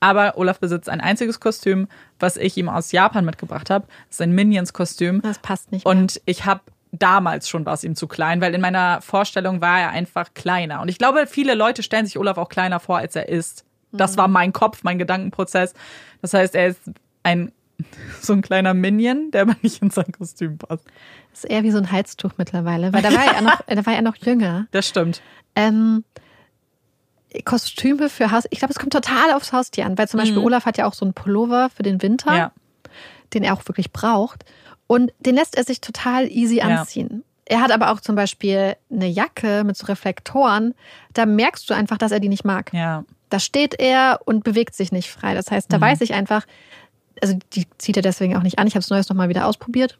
Aber 0.00 0.38
Olaf 0.38 0.58
besitzt 0.58 0.88
ein 0.88 1.00
einziges 1.00 1.38
Kostüm, 1.38 1.86
was 2.18 2.36
ich 2.36 2.56
ihm 2.56 2.68
aus 2.68 2.90
Japan 2.90 3.24
mitgebracht 3.24 3.70
habe. 3.70 3.86
Das 4.08 4.16
ist 4.16 4.22
ein 4.22 4.32
Minions-Kostüm. 4.32 5.20
Das 5.22 5.38
passt 5.38 5.70
nicht. 5.72 5.84
Mehr. 5.84 5.94
Und 5.94 6.20
ich 6.24 6.46
habe 6.46 6.62
damals 6.92 7.48
schon 7.48 7.64
war 7.66 7.74
es 7.74 7.84
ihm 7.84 7.94
zu 7.94 8.08
klein, 8.08 8.40
weil 8.40 8.54
in 8.54 8.60
meiner 8.60 9.00
Vorstellung 9.00 9.60
war 9.60 9.80
er 9.80 9.90
einfach 9.90 10.34
kleiner. 10.34 10.80
Und 10.80 10.88
ich 10.88 10.98
glaube, 10.98 11.26
viele 11.26 11.54
Leute 11.54 11.82
stellen 11.82 12.06
sich 12.06 12.18
Olaf 12.18 12.38
auch 12.38 12.48
kleiner 12.48 12.80
vor, 12.80 12.98
als 12.98 13.14
er 13.14 13.28
ist. 13.28 13.64
Das 13.92 14.16
war 14.16 14.28
mein 14.28 14.52
Kopf, 14.52 14.82
mein 14.82 14.98
Gedankenprozess. 14.98 15.74
Das 16.22 16.34
heißt, 16.34 16.54
er 16.54 16.68
ist 16.68 16.80
ein 17.22 17.52
so 18.20 18.32
ein 18.32 18.42
kleiner 18.42 18.74
Minion, 18.74 19.30
der 19.30 19.42
aber 19.42 19.56
nicht 19.62 19.82
in 19.82 19.90
sein 19.90 20.12
Kostüm 20.12 20.58
passt. 20.58 20.84
Das 21.32 21.44
ist 21.44 21.50
eher 21.50 21.62
wie 21.62 21.70
so 21.70 21.78
ein 21.78 21.90
Halstuch 21.92 22.32
mittlerweile, 22.36 22.92
weil 22.92 23.02
da 23.02 23.12
war 23.12 23.34
er 23.34 23.40
noch, 23.42 23.60
da 23.66 23.86
war 23.86 23.94
er 23.94 24.02
noch 24.02 24.16
jünger. 24.16 24.66
Das 24.72 24.86
stimmt. 24.88 25.22
Ähm, 25.56 26.04
Kostüme 27.44 28.08
für 28.08 28.32
Haus. 28.32 28.44
Ich 28.50 28.58
glaube, 28.58 28.72
es 28.72 28.78
kommt 28.78 28.92
total 28.92 29.32
aufs 29.34 29.52
Haustier 29.52 29.86
an, 29.86 29.96
weil 29.96 30.08
zum 30.08 30.18
Beispiel 30.18 30.38
Olaf 30.38 30.64
hat 30.66 30.78
ja 30.78 30.86
auch 30.86 30.94
so 30.94 31.04
einen 31.04 31.14
Pullover 31.14 31.70
für 31.74 31.82
den 31.84 32.02
Winter, 32.02 32.32
Mhm. 32.32 32.36
Ja. 32.38 32.52
den 33.34 33.44
er 33.44 33.54
auch 33.54 33.66
wirklich 33.68 33.92
braucht. 33.92 34.44
Und 34.88 35.12
den 35.20 35.36
lässt 35.36 35.56
er 35.56 35.62
sich 35.64 35.80
total 35.80 36.28
easy 36.28 36.56
Ja. 36.56 36.64
anziehen. 36.64 37.22
Er 37.44 37.60
hat 37.60 37.70
aber 37.70 37.90
auch 37.92 38.00
zum 38.00 38.16
Beispiel 38.16 38.74
eine 38.90 39.06
Jacke 39.06 39.62
mit 39.64 39.76
so 39.76 39.86
Reflektoren. 39.86 40.74
Da 41.14 41.26
merkst 41.26 41.68
du 41.70 41.74
einfach, 41.74 41.98
dass 41.98 42.10
er 42.12 42.20
die 42.20 42.28
nicht 42.28 42.44
mag. 42.44 42.72
Ja. 42.72 43.04
Da 43.28 43.38
steht 43.38 43.78
er 43.78 44.20
und 44.24 44.42
bewegt 44.42 44.74
sich 44.74 44.90
nicht 44.90 45.10
frei. 45.10 45.34
Das 45.34 45.50
heißt, 45.52 45.72
da 45.72 45.76
Mhm. 45.78 45.82
weiß 45.82 46.00
ich 46.00 46.14
einfach, 46.14 46.44
also 47.22 47.36
die 47.52 47.66
zieht 47.78 47.96
er 47.96 48.02
deswegen 48.02 48.36
auch 48.36 48.42
nicht 48.42 48.58
an. 48.58 48.66
Ich 48.66 48.74
habe 48.74 48.80
es 48.80 48.90
neues 48.90 49.08
nochmal 49.08 49.28
wieder 49.28 49.46
ausprobiert. 49.46 49.98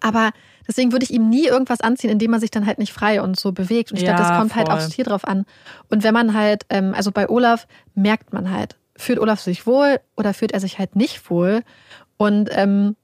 Aber 0.00 0.30
deswegen 0.68 0.92
würde 0.92 1.04
ich 1.04 1.10
ihm 1.12 1.28
nie 1.28 1.46
irgendwas 1.46 1.80
anziehen, 1.80 2.10
indem 2.10 2.30
man 2.30 2.40
sich 2.40 2.50
dann 2.50 2.66
halt 2.66 2.78
nicht 2.78 2.92
frei 2.92 3.22
und 3.22 3.38
so 3.38 3.52
bewegt. 3.52 3.90
Und 3.90 3.96
ich 3.98 4.04
glaube, 4.04 4.20
Ja, 4.20 4.28
das 4.28 4.38
kommt 4.38 4.54
halt 4.54 4.68
voll. 4.68 4.76
aufs 4.76 4.90
Tier 4.90 5.04
drauf 5.04 5.26
an. 5.26 5.46
Und 5.88 6.04
wenn 6.04 6.14
man 6.14 6.34
halt, 6.34 6.64
ähm, 6.68 6.94
also 6.94 7.10
bei 7.12 7.28
Olaf 7.28 7.66
merkt 7.94 8.32
man 8.32 8.50
halt, 8.50 8.76
fühlt 8.96 9.18
Olaf 9.18 9.40
sich 9.40 9.66
wohl 9.66 10.00
oder 10.16 10.34
fühlt 10.34 10.52
er 10.52 10.60
sich 10.60 10.78
halt 10.78 10.96
nicht 10.96 11.28
wohl. 11.30 11.62
Und 12.18 12.48
ähm, 12.52 12.94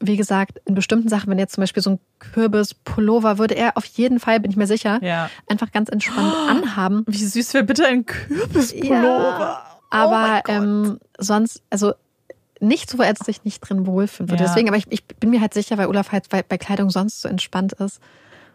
wie 0.00 0.16
gesagt, 0.16 0.60
in 0.64 0.74
bestimmten 0.74 1.08
Sachen, 1.08 1.30
wenn 1.30 1.38
jetzt 1.38 1.54
zum 1.54 1.62
Beispiel 1.62 1.82
so 1.82 1.90
ein 1.90 1.98
Kürbispullover, 2.18 3.38
würde 3.38 3.54
er 3.54 3.76
auf 3.76 3.84
jeden 3.84 4.18
Fall, 4.18 4.40
bin 4.40 4.50
ich 4.50 4.56
mir 4.56 4.66
sicher, 4.66 4.98
Ja. 5.02 5.30
einfach 5.48 5.70
ganz 5.70 5.88
entspannt 5.88 6.34
anhaben. 6.48 7.04
Wie 7.06 7.24
süß 7.24 7.54
wäre 7.54 7.62
bitte 7.64 7.86
ein 7.86 8.04
Kürbispullover. 8.04 8.98
Ja, 9.00 9.71
aber 9.92 10.42
ähm, 10.48 10.98
sonst, 11.18 11.62
also 11.70 11.92
nichts, 12.60 12.96
wo 12.96 13.02
er 13.02 13.14
sich 13.16 13.44
nicht 13.44 13.60
drin 13.60 13.86
wohlfühlen 13.86 14.30
würde. 14.30 14.44
Ja. 14.44 14.48
Deswegen, 14.48 14.68
aber 14.68 14.76
ich, 14.76 14.86
ich 14.90 15.04
bin 15.04 15.30
mir 15.30 15.40
halt 15.40 15.52
sicher, 15.52 15.78
weil 15.78 15.86
Olaf 15.86 16.12
halt 16.12 16.28
bei, 16.28 16.42
bei 16.42 16.58
Kleidung 16.58 16.90
sonst 16.90 17.20
so 17.20 17.28
entspannt 17.28 17.74
ist, 17.74 18.00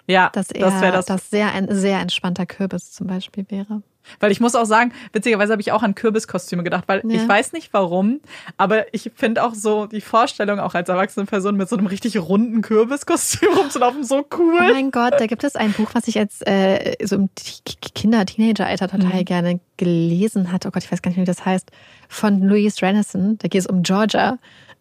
ja, 0.08 0.30
dass 0.34 0.50
er 0.52 0.72
das 0.72 0.82
das. 0.82 1.06
das 1.06 1.30
sehr 1.30 1.52
ein 1.52 1.68
sehr 1.70 2.00
entspannter 2.00 2.46
Kürbis 2.46 2.92
zum 2.94 3.08
Beispiel 3.08 3.46
wäre. 3.50 3.82
Weil 4.20 4.32
ich 4.32 4.40
muss 4.40 4.56
auch 4.56 4.66
sagen, 4.66 4.92
witzigerweise 5.14 5.52
habe 5.52 5.62
ich 5.62 5.72
auch 5.72 5.84
an 5.84 5.96
Kürbiskostüme 5.96 6.64
gedacht, 6.64 6.84
weil 6.88 7.02
Ja. 7.06 7.22
ich 7.22 7.28
weiß 7.28 7.54
nicht 7.54 7.74
warum, 7.74 8.20
aber 8.58 8.94
ich 8.94 9.12
finde 9.16 9.44
auch 9.44 9.54
so 9.54 9.86
die 9.86 10.02
Vorstellung, 10.02 10.60
auch 10.60 10.74
als 10.76 10.90
erwachsene 10.90 11.26
Person 11.26 11.56
mit 11.56 11.70
so 11.70 11.78
einem 11.78 11.88
richtig 11.88 12.18
runden 12.20 12.62
Kürbiskostüm 12.62 13.50
rumzulaufen, 13.58 14.04
so 14.04 14.20
Oh 14.20 14.26
cool. 14.38 14.60
mein 14.74 14.92
Gott, 14.92 15.14
da 15.20 15.26
gibt 15.28 15.44
es 15.44 15.56
ein 15.56 15.74
Buch, 15.74 15.90
was 15.94 16.08
ich 16.08 16.18
als 16.18 16.42
äh, 16.42 16.96
so 17.06 17.16
im 17.16 17.30
T- 17.36 17.62
Kinder-, 17.96 18.26
Teenager-Alter 18.26 18.88
total 18.90 19.14
Mhm. 19.22 19.26
gerne 19.26 19.60
gelesen 19.78 20.52
hatte. 20.52 20.68
Oh 20.68 20.72
Gott, 20.72 20.84
ich 20.84 20.92
weiß 20.92 21.02
gar 21.02 21.10
nicht, 21.12 21.20
wie 21.20 21.24
das 21.26 21.46
heißt. 21.46 21.70
Von 22.10 22.42
Louise 22.42 22.82
Renison. 22.82 23.38
Da 23.38 23.48
geht 23.48 23.62
es 23.62 23.68
um 23.68 23.84
Georgia. 23.84 24.38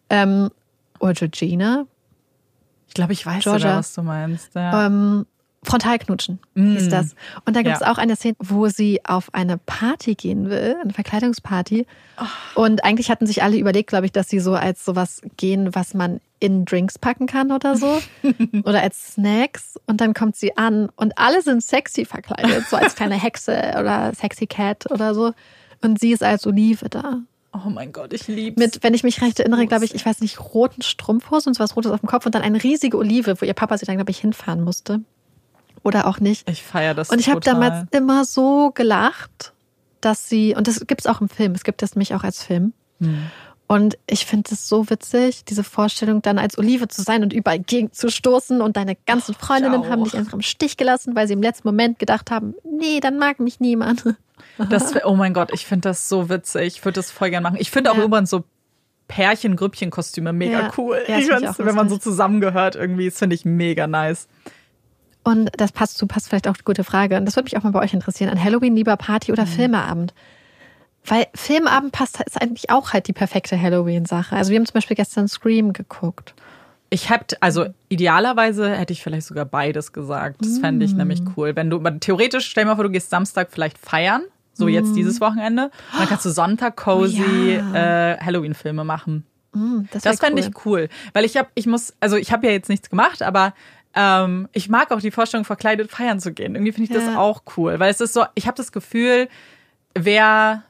Ähm, 0.09 0.49
oder 0.99 1.13
Georgina. 1.13 1.85
Ich 2.87 2.93
glaube, 2.93 3.13
ich 3.13 3.25
weiß 3.25 3.43
Georgia. 3.43 3.59
sogar, 3.59 3.77
was 3.79 3.93
du 3.93 4.01
meinst. 4.03 4.55
Ja. 4.55 4.85
Ähm, 4.87 5.25
Frontalknutschen 5.63 6.39
hieß 6.55 6.85
Mm. 6.87 6.89
das. 6.89 7.15
Und 7.45 7.55
da 7.55 7.61
gibt 7.61 7.75
es 7.75 7.81
Ja. 7.81 7.91
auch 7.91 7.97
eine 7.97 8.15
Szene, 8.15 8.35
wo 8.39 8.67
sie 8.69 9.01
auf 9.05 9.33
eine 9.33 9.57
Party 9.57 10.15
gehen 10.15 10.49
will, 10.49 10.77
eine 10.81 10.93
Verkleidungsparty. 10.93 11.85
Oh. 12.55 12.61
Und 12.63 12.83
eigentlich 12.83 13.09
hatten 13.09 13.25
sich 13.25 13.43
alle 13.43 13.57
überlegt, 13.57 13.89
glaube 13.89 14.05
ich, 14.05 14.11
dass 14.11 14.29
sie 14.29 14.39
so 14.39 14.53
als 14.53 14.85
sowas 14.85 15.21
gehen, 15.37 15.73
was 15.75 15.93
man 15.93 16.21
in 16.39 16.65
Drinks 16.65 16.99
packen 16.99 17.25
kann 17.25 17.51
oder 17.51 17.75
so. 17.75 17.99
oder 18.63 18.81
als 18.81 19.13
Snacks. 19.13 19.79
Und 19.87 19.99
dann 20.01 20.13
kommt 20.13 20.35
sie 20.35 20.55
an 20.57 20.89
und 20.95 21.17
alle 21.17 21.41
sind 21.41 21.63
sexy 21.63 22.05
verkleidet, 22.05 22.67
so 22.69 22.77
als 22.77 22.95
kleine 22.95 23.15
Hexe 23.15 23.73
oder 23.79 24.13
Sexy 24.13 24.45
Cat 24.47 24.89
oder 24.91 25.13
so. 25.15 25.33
Und 25.83 25.99
sie 25.99 26.11
ist 26.11 26.23
als 26.23 26.45
Olive 26.47 26.89
da. 26.89 27.19
oh 27.53 27.69
mein 27.69 27.91
Gott, 27.91 28.13
ich 28.13 28.27
lieb's. 28.27 28.57
Mit, 28.59 28.83
wenn 28.83 28.93
ich 28.93 29.03
mich 29.03 29.21
recht 29.21 29.39
erinnere, 29.39 29.65
glaube 29.65 29.85
ich, 29.85 29.95
ich 29.95 30.05
weiß 30.05 30.21
nicht, 30.21 30.39
roten 30.53 30.81
Strumpfhosen 30.83 31.49
und 31.49 31.53
so 31.55 31.63
was 31.63 31.75
Rotes 31.75 31.91
auf 31.91 31.99
dem 32.01 32.07
Kopf 32.09 32.25
und 32.27 32.35
dann 32.35 32.43
eine 32.43 32.63
riesige 32.63 32.97
Olive, 32.97 33.41
wo 33.41 33.45
ihr 33.45 33.53
Papa 33.55 33.77
sie 33.77 33.85
dann, 33.87 33.95
glaube 33.95 34.11
ich, 34.11 34.19
hinfahren 34.19 34.63
musste. 34.63 35.01
Oder 35.87 36.05
auch 36.07 36.19
nicht. 36.19 36.49
ich 36.49 36.63
feiere 36.63 36.93
das 36.93 37.09
Und 37.09 37.19
ich 37.19 37.29
habe 37.29 37.39
damals 37.39 37.87
immer 37.91 38.25
so 38.25 38.71
gelacht, 38.71 39.53
dass 40.01 40.27
sie, 40.27 40.53
und 40.55 40.67
das 40.67 40.85
gibt 40.85 41.01
es 41.01 41.07
auch 41.07 41.21
im 41.21 41.29
Film, 41.29 41.53
es 41.53 41.63
gibt 41.63 41.81
das 41.81 41.95
nämlich 41.95 42.13
auch 42.13 42.23
als 42.23 42.43
Film. 42.43 42.73
Hm. 42.99 43.27
Und 43.67 43.97
ich 44.07 44.25
finde 44.25 44.53
es 44.53 44.69
so 44.69 44.89
witzig, 44.89 45.43
diese 45.43 45.63
Vorstellung, 45.63 46.21
dann 46.21 46.39
als 46.39 46.57
Olive 46.57 46.87
zu 46.87 47.01
sein 47.01 47.21
und 47.23 47.33
überall 47.33 47.59
gegen 47.59 47.91
zu 47.91 48.09
stoßen 48.09 48.61
und 48.61 48.77
deine 48.77 48.95
ganzen 49.05 49.33
Freundinnen 49.35 49.81
auch. 49.81 49.89
haben 49.89 50.03
dich 50.05 50.15
einfach 50.15 50.33
im 50.33 50.41
Stich 50.41 50.77
gelassen, 50.77 51.15
weil 51.15 51.27
sie 51.27 51.33
im 51.33 51.41
letzten 51.41 51.67
Moment 51.67 51.99
gedacht 51.99 52.31
haben, 52.31 52.55
nee, 52.63 53.01
dann 53.01 53.17
mag 53.17 53.39
mich 53.39 53.59
niemand. 53.59 54.03
Das, 54.69 54.93
oh 55.03 55.15
mein 55.15 55.33
Gott, 55.33 55.51
ich 55.53 55.65
finde 55.65 55.89
das 55.89 56.07
so 56.07 56.29
witzig. 56.29 56.77
Ich 56.77 56.85
würde 56.85 56.95
das 56.95 57.11
voll 57.11 57.29
gern 57.29 57.43
machen. 57.43 57.57
Ich 57.59 57.71
finde 57.71 57.91
auch 57.91 57.97
Ja. 57.97 58.03
übrigens 58.03 58.29
so 58.29 58.43
Pärchen, 59.07 59.55
Grüppchen-Kostüme 59.55 60.33
mega 60.33 60.61
Ja. 60.61 60.71
cool. 60.77 61.01
Ja, 61.07 61.17
ich 61.17 61.27
ich 61.29 61.59
wenn 61.59 61.75
man 61.75 61.89
so 61.89 61.97
zusammengehört 61.97 62.75
irgendwie, 62.75 63.09
das 63.09 63.17
finde 63.19 63.35
ich 63.35 63.45
mega 63.45 63.87
nice. 63.87 64.27
Und 65.27 65.49
das 65.57 65.71
passt 65.73 65.97
zu, 65.97 66.07
passt 66.07 66.29
vielleicht 66.29 66.47
auch 66.47 66.53
eine 66.55 66.63
gute 66.63 66.83
Frage. 66.85 67.17
Und 67.17 67.25
das 67.25 67.35
würde 67.35 67.45
mich 67.47 67.57
auch 67.57 67.63
mal 67.63 67.71
bei 67.71 67.81
euch 67.81 67.93
interessieren. 67.93 68.29
An 68.29 68.41
Halloween 68.41 68.75
lieber 68.75 68.95
Party 68.95 69.31
Mhm. 69.31 69.33
oder 69.33 69.45
Filmeabend? 69.45 70.13
Weil 71.05 71.27
Filmeabend 71.35 71.91
passt, 71.91 72.21
ist 72.21 72.41
eigentlich 72.41 72.69
auch 72.69 72.93
halt 72.93 73.07
die 73.07 73.13
perfekte 73.13 73.59
Halloween-Sache. 73.61 74.35
Also 74.35 74.51
wir 74.51 74.57
haben 74.59 74.65
zum 74.65 74.73
Beispiel 74.75 74.95
gestern 74.95 75.27
Scream 75.27 75.73
geguckt. 75.73 76.33
Ich 76.89 77.09
hätte, 77.09 77.35
also 77.41 77.65
idealerweise 77.89 78.73
hätte 78.75 78.93
ich 78.93 79.03
vielleicht 79.03 79.27
sogar 79.27 79.43
beides 79.45 79.91
gesagt. 79.91 80.37
Das 80.39 80.59
fände 80.59 80.85
ich 80.85 80.93
nämlich 80.93 81.21
Mm. 81.21 81.33
cool. 81.35 81.55
Wenn 81.55 81.69
du, 81.69 81.79
theoretisch, 81.99 82.45
stell 82.47 82.63
dir 82.63 82.69
mal 82.69 82.75
vor, 82.75 82.85
du 82.85 82.89
gehst 82.91 83.09
Samstag 83.09 83.49
vielleicht 83.51 83.77
feiern, 83.77 84.21
so 84.53 84.67
jetzt 84.69 84.95
dieses 84.95 85.19
Wochenende, 85.19 85.65
und 85.91 85.99
dann 85.99 86.07
kannst 86.07 86.25
du 86.25 86.29
Sonntag 86.29 86.77
cozy 86.77 87.19
Mm. 87.61 87.71
Oh 87.71 87.75
ja. 87.75 88.13
äh, 88.13 88.17
Halloween-Filme 88.19 88.83
machen. 88.85 89.25
Mm, 89.53 89.81
das 89.91 90.03
Das 90.03 90.19
fände 90.19 90.41
cool. 90.41 90.47
ich 90.49 90.65
cool. 90.65 90.89
Weil 91.13 91.25
ich 91.25 91.35
habe, 91.37 91.49
ich 91.55 91.67
muss, 91.67 91.93
also 91.99 92.15
ich 92.15 92.31
habe 92.31 92.47
ja 92.47 92.53
jetzt 92.53 92.69
nichts 92.69 92.89
gemacht, 92.89 93.21
aber 93.21 93.53
ähm, 93.99 94.47
ich 94.53 94.69
mag 94.69 94.91
auch 94.91 95.01
die 95.01 95.09
Vorstellung, 95.11 95.43
verkleidet 95.45 95.89
feiern 95.91 96.19
zu 96.19 96.31
gehen. 96.31 96.53
Irgendwie 96.55 96.71
finde 96.71 96.91
ich 96.91 96.95
das 96.95 97.05
Ja. 97.11 97.17
auch 97.17 97.41
cool. 97.57 97.79
Weil 97.79 97.89
es 97.89 97.99
ist 97.99 98.13
so, 98.13 98.25
ich 98.35 98.45
habe 98.45 98.55
das 98.55 98.71
Gefühl, 98.71 99.27
wer, 99.95 100.63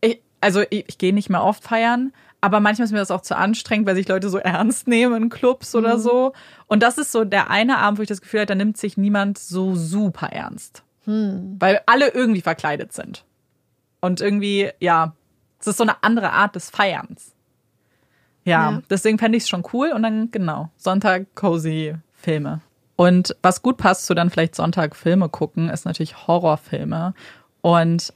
ich, 0.00 0.20
also 0.40 0.60
ich, 0.68 0.84
ich 0.88 0.98
gehe 0.98 1.14
nicht 1.14 1.30
mehr 1.30 1.42
oft 1.42 1.62
feiern, 1.64 2.12
aber 2.42 2.60
manchmal 2.60 2.84
ist 2.84 2.92
mir 2.92 2.98
das 2.98 3.10
auch 3.10 3.22
zu 3.22 3.36
anstrengend, 3.36 3.86
weil 3.86 3.96
sich 3.96 4.06
Leute 4.08 4.28
so 4.28 4.38
ernst 4.38 4.86
nehmen 4.88 5.24
in 5.24 5.28
Clubs 5.30 5.72
Mhm. 5.72 5.78
oder 5.80 5.98
so. 5.98 6.32
Und 6.66 6.82
das 6.82 6.98
ist 6.98 7.12
so 7.12 7.24
der 7.24 7.50
eine 7.50 7.78
Abend, 7.78 7.98
wo 7.98 8.02
ich 8.02 8.08
das 8.08 8.20
Gefühl 8.20 8.40
habe, 8.40 8.46
da 8.46 8.54
nimmt 8.54 8.76
sich 8.76 8.96
niemand 8.96 9.38
so 9.38 9.74
super 9.74 10.28
ernst. 10.28 10.82
Hm. 11.06 11.56
Weil 11.58 11.80
alle 11.86 12.08
irgendwie 12.10 12.42
verkleidet 12.42 12.92
sind. 12.92 13.24
Und 14.00 14.20
irgendwie, 14.20 14.70
ja, 14.80 15.14
es 15.60 15.68
ist 15.68 15.78
so 15.78 15.84
eine 15.84 16.02
andere 16.02 16.32
Art 16.32 16.54
des 16.56 16.68
Feierns. 16.70 17.32
Ja, 18.44 18.70
Ja. 18.72 18.82
deswegen 18.90 19.18
fände 19.18 19.38
ich 19.38 19.44
es 19.44 19.48
schon 19.48 19.64
cool. 19.72 19.92
Und 19.92 20.02
dann, 20.02 20.30
genau, 20.30 20.68
Sonntag 20.76 21.34
cozy 21.34 21.94
Filme. 22.14 22.60
Und 22.96 23.36
was 23.42 23.62
gut 23.62 23.76
passt 23.76 24.06
zu 24.06 24.14
dann 24.14 24.30
vielleicht 24.30 24.54
Sonntag 24.54 24.96
Filme 24.96 25.28
gucken, 25.28 25.68
ist 25.68 25.84
natürlich 25.84 26.26
Horrorfilme. 26.26 27.14
Und 27.60 28.12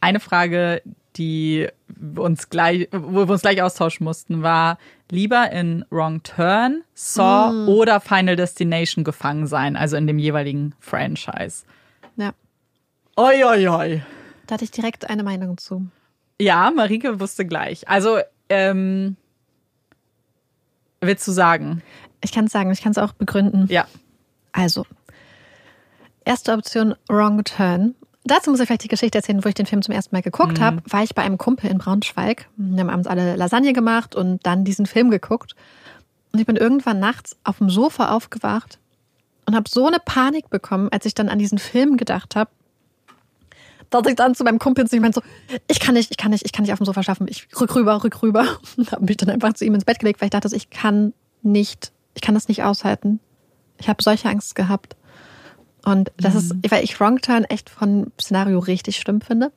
eine 0.00 0.20
Frage, 0.20 0.82
die 1.16 1.68
uns 2.16 2.48
gleich, 2.48 2.88
wo 2.92 3.26
wir 3.26 3.32
uns 3.32 3.42
gleich 3.42 3.62
austauschen 3.62 4.04
mussten, 4.04 4.42
war 4.42 4.78
lieber 5.10 5.50
in 5.50 5.84
Wrong 5.90 6.22
Turn, 6.22 6.82
Saw 6.94 7.70
oder 7.70 8.00
Final 8.00 8.36
Destination 8.36 9.04
gefangen 9.04 9.46
sein, 9.46 9.76
also 9.76 9.96
in 9.96 10.06
dem 10.06 10.18
jeweiligen 10.18 10.74
Franchise. 10.78 11.64
Ja, 12.16 12.32
Oi, 13.16 13.44
oi, 13.44 13.68
oi. 13.68 14.02
da 14.46 14.54
hatte 14.54 14.64
ich 14.64 14.70
direkt 14.70 15.10
eine 15.10 15.22
Meinung 15.22 15.58
zu. 15.58 15.86
Ja, 16.40 16.70
Marike 16.74 17.20
wusste 17.20 17.44
gleich. 17.44 17.88
Also, 17.88 18.18
ähm, 18.48 19.16
willst 21.00 21.28
du 21.28 21.32
sagen? 21.32 21.82
Ich 22.24 22.32
kann 22.32 22.46
es 22.46 22.52
sagen, 22.52 22.70
ich 22.72 22.80
kann 22.80 22.92
es 22.92 22.98
auch 22.98 23.12
begründen. 23.12 23.66
Ja. 23.68 23.86
Also, 24.52 24.86
erste 26.24 26.52
Option, 26.52 26.94
Wrong 27.08 27.42
Turn. 27.44 27.94
Dazu 28.24 28.50
muss 28.50 28.60
ich 28.60 28.66
vielleicht 28.66 28.84
die 28.84 28.88
Geschichte 28.88 29.18
erzählen, 29.18 29.44
wo 29.44 29.48
ich 29.48 29.54
den 29.54 29.66
Film 29.66 29.82
zum 29.82 29.94
ersten 29.94 30.14
Mal 30.14 30.22
geguckt 30.22 30.60
habe. 30.60 30.80
War 30.88 31.02
ich 31.02 31.14
bei 31.14 31.22
einem 31.22 31.38
Kumpel 31.38 31.70
in 31.70 31.78
Braunschweig. 31.78 32.48
Wir 32.56 32.80
haben 32.80 32.90
abends 32.90 33.08
alle 33.08 33.34
Lasagne 33.34 33.72
gemacht 33.72 34.14
und 34.14 34.46
dann 34.46 34.64
diesen 34.64 34.86
Film 34.86 35.10
geguckt. 35.10 35.56
Und 36.32 36.38
ich 36.38 36.46
bin 36.46 36.56
irgendwann 36.56 37.00
nachts 37.00 37.36
auf 37.42 37.58
dem 37.58 37.68
Sofa 37.68 38.14
aufgewacht 38.14 38.78
und 39.46 39.56
habe 39.56 39.68
so 39.68 39.86
eine 39.86 39.98
Panik 39.98 40.50
bekommen, 40.50 40.88
als 40.92 41.04
ich 41.04 41.14
dann 41.14 41.28
an 41.28 41.38
diesen 41.38 41.58
Film 41.58 41.96
gedacht 41.96 42.36
habe, 42.36 42.50
dass 43.90 44.06
ich 44.06 44.16
dann 44.16 44.34
zu 44.34 44.44
meinem 44.44 44.58
Kumpel 44.58 44.84
und 44.84 44.92
ich 44.92 45.00
meinte 45.00 45.20
so, 45.20 45.56
ich 45.68 45.78
kann 45.78 45.94
nicht, 45.94 46.10
ich 46.10 46.16
kann 46.16 46.30
nicht, 46.30 46.44
ich 46.44 46.52
kann 46.52 46.62
nicht 46.62 46.72
auf 46.72 46.78
dem 46.78 46.86
Sofa 46.86 47.02
schaffen. 47.02 47.26
Ich 47.28 47.48
rück 47.60 47.74
rüber, 47.74 48.02
rück 48.02 48.22
rüber. 48.22 48.58
Und 48.76 48.90
habe 48.90 49.04
mich 49.04 49.18
dann 49.18 49.28
einfach 49.28 49.52
zu 49.52 49.64
ihm 49.64 49.74
ins 49.74 49.84
Bett 49.84 49.98
gelegt, 49.98 50.20
weil 50.20 50.26
ich 50.26 50.30
dachte, 50.30 50.48
ich 50.54 50.70
kann 50.70 51.12
nicht, 51.42 51.92
ich 52.14 52.22
kann 52.22 52.34
das 52.34 52.48
nicht 52.48 52.62
aushalten. 52.62 53.20
Ich 53.82 53.88
habe 53.88 54.02
solche 54.02 54.28
Angst 54.28 54.54
gehabt. 54.54 54.96
Und 55.84 56.12
das 56.16 56.36
ist, 56.36 56.54
weil 56.70 56.84
ich 56.84 57.00
Wrong 57.00 57.20
Turn 57.20 57.42
echt 57.44 57.68
von 57.68 58.12
Szenario 58.20 58.60
richtig 58.60 58.96
schlimm 58.96 59.20
finde. 59.20 59.50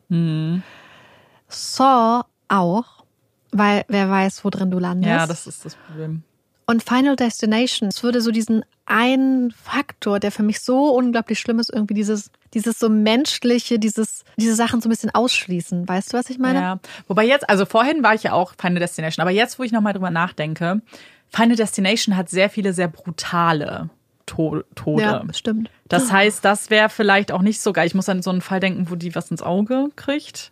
Saw 1.48 2.24
auch, 2.48 3.04
weil 3.52 3.86
wer 3.88 4.10
weiß, 4.10 4.44
wo 4.44 4.50
drin 4.50 4.72
du 4.72 4.80
landest. 4.80 5.10
Ja, 5.10 5.28
das 5.28 5.46
ist 5.46 5.64
das 5.64 5.76
Problem. 5.76 6.24
Und 6.66 6.84
Final 6.84 7.16
Destination, 7.16 7.90
es 7.90 8.02
würde 8.02 8.22
so 8.22 8.32
diesen 8.32 8.66
einen 8.88 9.52
Faktor, 9.52 10.20
der 10.20 10.32
für 10.32 10.42
mich 10.42 10.62
so 10.62 10.96
unglaublich 10.96 11.40
schlimm 11.40 11.60
ist, 11.60 11.72
irgendwie 11.72 11.94
dieses, 11.94 12.32
dieses 12.56 12.80
so 12.80 12.90
menschliche, 12.90 13.78
dieses, 13.78 14.24
diese 14.38 14.56
Sachen 14.56 14.82
so 14.82 14.88
ein 14.88 14.92
bisschen 14.92 15.14
ausschließen. 15.14 15.88
Weißt 15.88 16.12
du, 16.12 16.18
was 16.18 16.32
ich 16.32 16.40
meine? 16.40 16.60
Ja. 16.60 16.80
Wobei 17.08 17.28
jetzt, 17.28 17.48
also 17.48 17.66
vorhin 17.66 18.02
war 18.02 18.16
ich 18.16 18.24
ja 18.24 18.34
auch 18.34 18.54
Final 18.60 18.80
Destination, 18.80 19.22
aber 19.22 19.30
jetzt, 19.30 19.60
wo 19.60 19.64
ich 19.64 19.72
nochmal 19.72 19.94
drüber 19.94 20.10
nachdenke, 20.10 20.82
Final 21.30 21.56
Destination 21.56 22.18
hat 22.18 22.30
sehr 22.30 22.50
viele 22.50 22.74
sehr 22.74 22.88
brutale 22.88 23.92
to 24.26 24.62
Tode. 24.76 25.04
Ja, 25.04 25.24
stimmt. 25.34 25.70
Das 25.88 26.12
heißt, 26.12 26.44
das 26.44 26.70
wäre 26.70 26.90
vielleicht 26.90 27.32
auch 27.32 27.42
nicht 27.42 27.62
so 27.62 27.74
geil. 27.74 27.88
Ich 27.88 27.96
muss 27.96 28.10
an 28.10 28.22
so 28.22 28.32
einen 28.32 28.42
Fall 28.42 28.60
denken, 28.60 28.90
wo 28.90 28.96
die 28.96 29.14
was 29.16 29.30
ins 29.32 29.42
Auge 29.42 29.90
kriegt. 29.96 30.52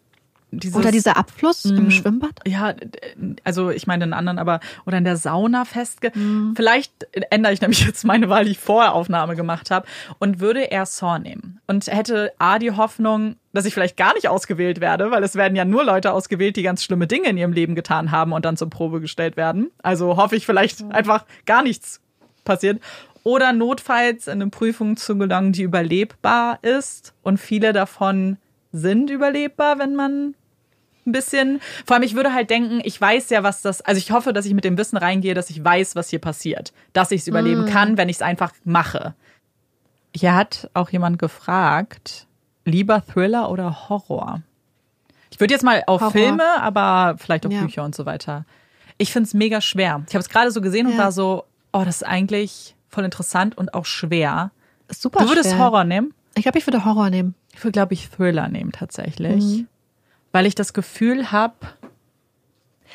Dieses, 0.55 0.75
Oder 0.75 0.91
dieser 0.91 1.17
Abfluss 1.17 1.65
Mhm. 1.65 1.77
im 1.77 1.89
Schwimmbad? 1.89 2.29
Ja, 2.45 2.75
also 3.43 3.71
ich 3.71 3.87
meine 3.87 4.05
den 4.05 4.13
anderen, 4.13 4.37
aber 4.37 4.59
oder 4.85 4.99
in 4.99 5.03
der 5.03 5.17
Sauna 5.17 5.65
festge. 5.65 6.11
Vielleicht 6.55 6.91
ändere 7.31 7.53
ich 7.53 7.61
nämlich 7.61 7.83
jetzt 7.83 8.05
meine 8.05 8.29
Wahl, 8.29 8.45
die 8.45 8.51
ich 8.51 8.59
vorher 8.59 8.93
Aufnahme 8.93 9.35
gemacht 9.35 9.71
habe 9.71 9.87
und 10.19 10.39
würde 10.41 10.61
eher 10.61 10.85
Saw 10.85 11.17
nehmen 11.17 11.59
und 11.65 11.87
hätte 11.87 12.33
a 12.37 12.59
die 12.59 12.69
Hoffnung, 12.69 13.37
dass 13.53 13.65
ich 13.65 13.73
vielleicht 13.73 13.97
gar 13.97 14.13
nicht 14.13 14.27
ausgewählt 14.29 14.79
werde, 14.79 15.09
weil 15.09 15.23
es 15.23 15.33
werden 15.33 15.55
ja 15.55 15.65
nur 15.65 15.83
Leute 15.83 16.13
ausgewählt, 16.13 16.55
die 16.55 16.61
ganz 16.61 16.83
schlimme 16.83 17.07
Dinge 17.07 17.29
in 17.29 17.37
ihrem 17.37 17.53
Leben 17.53 17.73
getan 17.73 18.11
haben 18.11 18.31
und 18.31 18.45
dann 18.45 18.55
zur 18.55 18.69
Probe 18.69 19.01
gestellt 19.01 19.35
werden. 19.37 19.71
Also 19.81 20.17
hoffe 20.17 20.35
ich 20.35 20.45
vielleicht 20.45 20.83
einfach 20.91 21.25
gar 21.47 21.63
nichts 21.63 21.99
passiert. 22.45 22.79
Oder 23.23 23.53
notfalls 23.53 24.27
in 24.27 24.41
eine 24.41 24.49
Prüfung 24.49 24.97
zu 24.97 25.17
gelangen, 25.17 25.53
die 25.53 25.63
überlebbar 25.63 26.59
ist 26.61 27.13
und 27.23 27.37
viele 27.37 27.71
davon 27.73 28.37
sind 28.73 29.09
überlebbar, 29.09 29.79
wenn 29.79 29.95
man 29.95 30.35
ein 31.05 31.11
bisschen. 31.11 31.61
Vor 31.85 31.95
allem, 31.95 32.03
ich 32.03 32.15
würde 32.15 32.33
halt 32.33 32.49
denken, 32.49 32.81
ich 32.83 32.99
weiß 32.99 33.29
ja, 33.29 33.43
was 33.43 33.61
das, 33.61 33.81
also 33.81 33.97
ich 33.97 34.11
hoffe, 34.11 34.33
dass 34.33 34.45
ich 34.45 34.53
mit 34.53 34.63
dem 34.65 34.77
Wissen 34.77 34.97
reingehe, 34.97 35.33
dass 35.33 35.49
ich 35.49 35.63
weiß, 35.63 35.95
was 35.95 36.09
hier 36.09 36.19
passiert. 36.19 36.73
Dass 36.91 37.11
ich 37.11 37.21
es 37.21 37.27
überleben 37.27 37.65
kann, 37.65 37.97
wenn 37.97 38.09
ich 38.09 38.17
es 38.17 38.21
einfach 38.21 38.51
mache. 38.65 39.13
Hier 40.15 40.35
hat 40.35 40.69
auch 40.73 40.89
jemand 40.89 41.17
gefragt, 41.19 42.27
lieber 42.65 43.03
Thriller 43.05 43.49
oder 43.51 43.89
Horror? 43.89 44.41
Ich 45.31 45.39
würde 45.39 45.53
jetzt 45.53 45.63
mal 45.63 45.83
auf 45.87 46.01
Horror. 46.01 46.11
Filme, 46.11 46.61
aber 46.61 47.15
vielleicht 47.17 47.45
auch 47.45 47.51
Ja. 47.51 47.61
Bücher 47.63 47.83
und 47.83 47.95
so 47.95 48.05
weiter. 48.05 48.45
Ich 48.97 49.11
finde 49.11 49.27
es 49.27 49.33
mega 49.33 49.61
schwer. 49.61 50.03
Ich 50.07 50.13
habe 50.13 50.21
es 50.21 50.29
gerade 50.29 50.51
so 50.51 50.61
gesehen 50.61 50.85
und 50.87 50.93
Ja. 50.93 50.99
war 50.99 51.11
so, 51.11 51.45
oh, 51.71 51.83
das 51.83 51.97
ist 51.97 52.03
eigentlich 52.03 52.75
voll 52.93 53.03
interessant 53.05 53.57
und 53.57 53.73
auch 53.73 53.85
schwer. 53.85 54.51
Ist 54.87 55.01
super 55.01 55.19
Du 55.23 55.29
würdest 55.29 55.49
schwer. 55.49 55.59
Horror 55.59 55.83
nehmen? 55.83 56.13
Ich 56.35 56.43
glaube, 56.43 56.57
ich 56.57 56.65
würde 56.67 56.85
Horror 56.85 57.09
nehmen. 57.09 57.35
Ich 57.53 57.63
würde, 57.63 57.73
glaube 57.73 57.93
ich, 57.93 58.09
Thriller 58.09 58.47
nehmen 58.47 58.71
tatsächlich. 58.71 59.43
Mhm. 59.43 59.67
Weil 60.31 60.45
ich 60.45 60.55
das 60.55 60.73
Gefühl 60.73 61.31
habe, 61.31 61.53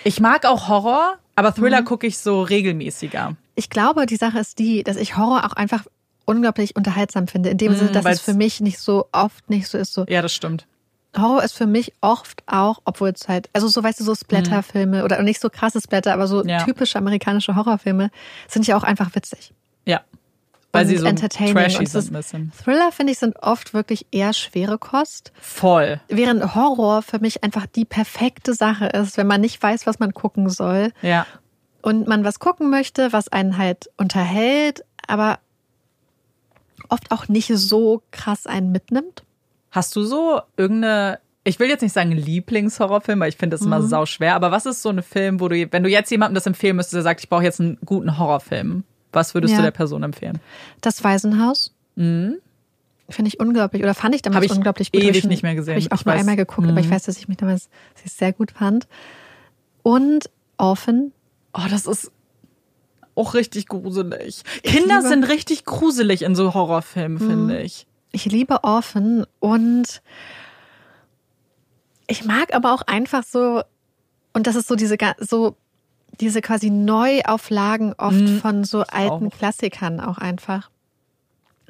ich 0.04 0.20
mag 0.20 0.44
auch 0.46 0.68
Horror, 0.68 1.16
aber 1.36 1.50
Mhm. 1.50 1.54
Thriller 1.54 1.82
gucke 1.82 2.06
ich 2.06 2.18
so 2.18 2.42
regelmäßiger. 2.42 3.36
Ich 3.54 3.70
glaube, 3.70 4.06
die 4.06 4.16
Sache 4.16 4.38
ist 4.38 4.58
die, 4.58 4.82
dass 4.84 4.96
ich 4.96 5.16
Horror 5.16 5.44
auch 5.44 5.52
einfach 5.52 5.84
unglaublich 6.24 6.76
unterhaltsam 6.76 7.26
finde. 7.26 7.50
In 7.50 7.58
dem 7.58 7.74
Sinne, 7.74 7.90
dass 7.92 8.04
es 8.04 8.20
für 8.20 8.34
mich 8.34 8.60
nicht 8.60 8.78
so 8.78 9.08
oft 9.12 9.48
nicht 9.50 9.66
so 9.68 9.78
ist. 9.78 9.94
So 9.94 10.04
Ja, 10.08 10.20
das 10.22 10.32
stimmt. 10.34 10.66
Horror 11.16 11.42
ist 11.42 11.54
für 11.54 11.66
mich 11.66 11.94
oft 12.02 12.42
auch, 12.46 12.80
obwohl 12.84 13.08
es 13.10 13.28
halt, 13.28 13.48
also 13.54 13.66
so 13.66 13.82
weißt 13.82 13.98
du, 14.00 14.04
so 14.04 14.14
Splatterfilme 14.14 15.04
oder 15.04 15.22
nicht 15.22 15.40
so 15.40 15.48
krasse 15.48 15.80
Splatter, 15.80 16.12
aber 16.12 16.26
so 16.26 16.42
Mhm. 16.42 16.48
Ja. 16.50 16.64
typische 16.64 16.98
amerikanische 16.98 17.56
Horrorfilme 17.56 18.10
sind 18.46 18.66
ja 18.66 18.76
auch 18.76 18.82
einfach 18.84 19.14
witzig. 19.14 19.52
Weil 20.78 20.84
Und 20.86 20.90
sie 20.90 20.96
so 20.98 21.06
entertaining. 21.06 21.54
trashy 21.54 21.78
Und 21.78 21.88
sind 21.88 22.10
ein 22.10 22.12
bisschen. 22.14 22.52
Thriller, 22.64 22.90
finde 22.92 23.12
ich, 23.12 23.18
sind 23.18 23.36
oft 23.42 23.74
wirklich 23.74 24.06
eher 24.10 24.32
schwere 24.32 24.78
Kost. 24.78 25.32
Voll. 25.40 26.00
Während 26.08 26.54
Horror 26.54 27.02
für 27.02 27.18
mich 27.18 27.44
einfach 27.44 27.66
die 27.66 27.84
perfekte 27.84 28.54
Sache 28.54 28.86
ist, 28.86 29.16
wenn 29.16 29.26
man 29.26 29.40
nicht 29.40 29.62
weiß, 29.62 29.86
was 29.86 29.98
man 29.98 30.12
gucken 30.14 30.48
soll 30.50 30.92
Ja. 31.02 31.26
und 31.82 32.06
man 32.08 32.24
was 32.24 32.38
gucken 32.38 32.70
möchte, 32.70 33.12
was 33.12 33.28
einen 33.28 33.58
halt 33.58 33.90
unterhält, 33.96 34.84
aber 35.06 35.38
oft 36.88 37.10
auch 37.10 37.28
nicht 37.28 37.50
so 37.54 38.02
krass 38.10 38.46
einen 38.46 38.72
mitnimmt. 38.72 39.24
Hast 39.70 39.94
du 39.96 40.02
so 40.04 40.40
irgendeine, 40.56 41.18
ich 41.44 41.58
will 41.60 41.68
jetzt 41.68 41.82
nicht 41.82 41.92
sagen 41.92 42.12
Lieblingshorrorfilm, 42.12 43.20
weil 43.20 43.28
ich 43.28 43.36
finde 43.36 43.56
das 43.56 43.64
immer 43.66 43.80
Mhm. 43.80 43.86
sau 43.88 44.06
schwer, 44.06 44.34
aber 44.34 44.50
was 44.50 44.64
ist 44.66 44.80
so 44.82 44.88
ein 44.88 45.02
Film, 45.02 45.40
wo 45.40 45.48
du, 45.48 45.70
wenn 45.70 45.82
du 45.82 45.90
jetzt 45.90 46.10
jemandem 46.10 46.34
das 46.36 46.46
empfehlen 46.46 46.76
müsstest, 46.76 46.94
der 46.94 47.02
sagt, 47.02 47.20
ich 47.20 47.28
brauche 47.28 47.42
jetzt 47.42 47.60
einen 47.60 47.78
guten 47.84 48.16
Horrorfilm, 48.18 48.84
was 49.12 49.34
würdest 49.34 49.52
du 49.54 49.58
Ja. 49.58 49.62
der 49.64 49.70
Person 49.70 50.02
empfehlen? 50.02 50.38
Das 50.80 51.02
Waisenhaus. 51.04 51.74
Finde 51.96 53.28
ich 53.28 53.40
unglaublich, 53.40 53.82
oder 53.82 53.94
fand 53.94 54.14
ich 54.14 54.22
damals 54.22 54.42
Mhm. 54.44 54.46
Ich 54.50 54.56
unglaublich 54.56 54.92
gut. 54.92 55.02
ewig 55.02 55.24
nicht 55.24 55.42
mehr 55.42 55.54
gesehen. 55.54 55.72
Habe 55.74 55.80
ich 55.80 55.90
auch 55.92 56.00
Ich 56.00 56.04
nur 56.06 56.14
weiß. 56.14 56.18
Mhm. 56.22 56.28
einmal 56.28 56.36
geguckt, 56.36 56.68
aber 56.68 56.80
ich 56.80 56.90
weiß, 56.90 57.04
dass 57.04 57.16
ich 57.18 57.26
mich 57.26 57.38
damals 57.38 57.68
ich 58.04 58.12
sehr 58.12 58.32
gut 58.32 58.50
fand. 58.52 58.86
Und 59.82 60.28
Orphan. 60.58 61.12
Oh, 61.54 61.62
das 61.70 61.86
ist 61.86 62.12
auch 63.14 63.34
richtig 63.34 63.66
gruselig. 63.66 64.42
Kinder 64.62 64.96
liebe- 64.98 65.08
sind 65.08 65.24
richtig 65.24 65.64
gruselig 65.64 66.22
in 66.22 66.34
so 66.36 66.52
Horrorfilmen, 66.54 67.18
finde 67.18 67.60
ich. 67.62 67.86
Ich 68.12 68.26
liebe 68.26 68.62
Orphan 68.62 69.26
und 69.40 70.02
ich 72.06 72.24
mag 72.24 72.54
aber 72.54 72.72
auch 72.74 72.82
einfach 72.82 73.22
so, 73.24 73.62
und 74.32 74.46
das 74.46 74.54
ist 74.56 74.68
so 74.68 74.76
diese, 74.76 74.96
so, 75.18 75.56
diese 76.20 76.40
quasi 76.42 76.70
Neuauflagen 76.70 77.94
oft 77.98 78.28
von 78.40 78.64
so 78.64 78.80
alten 78.82 79.24
Mhm. 79.26 79.30
auch. 79.32 79.38
Klassikern 79.38 80.00
auch 80.00 80.18
einfach. 80.18 80.70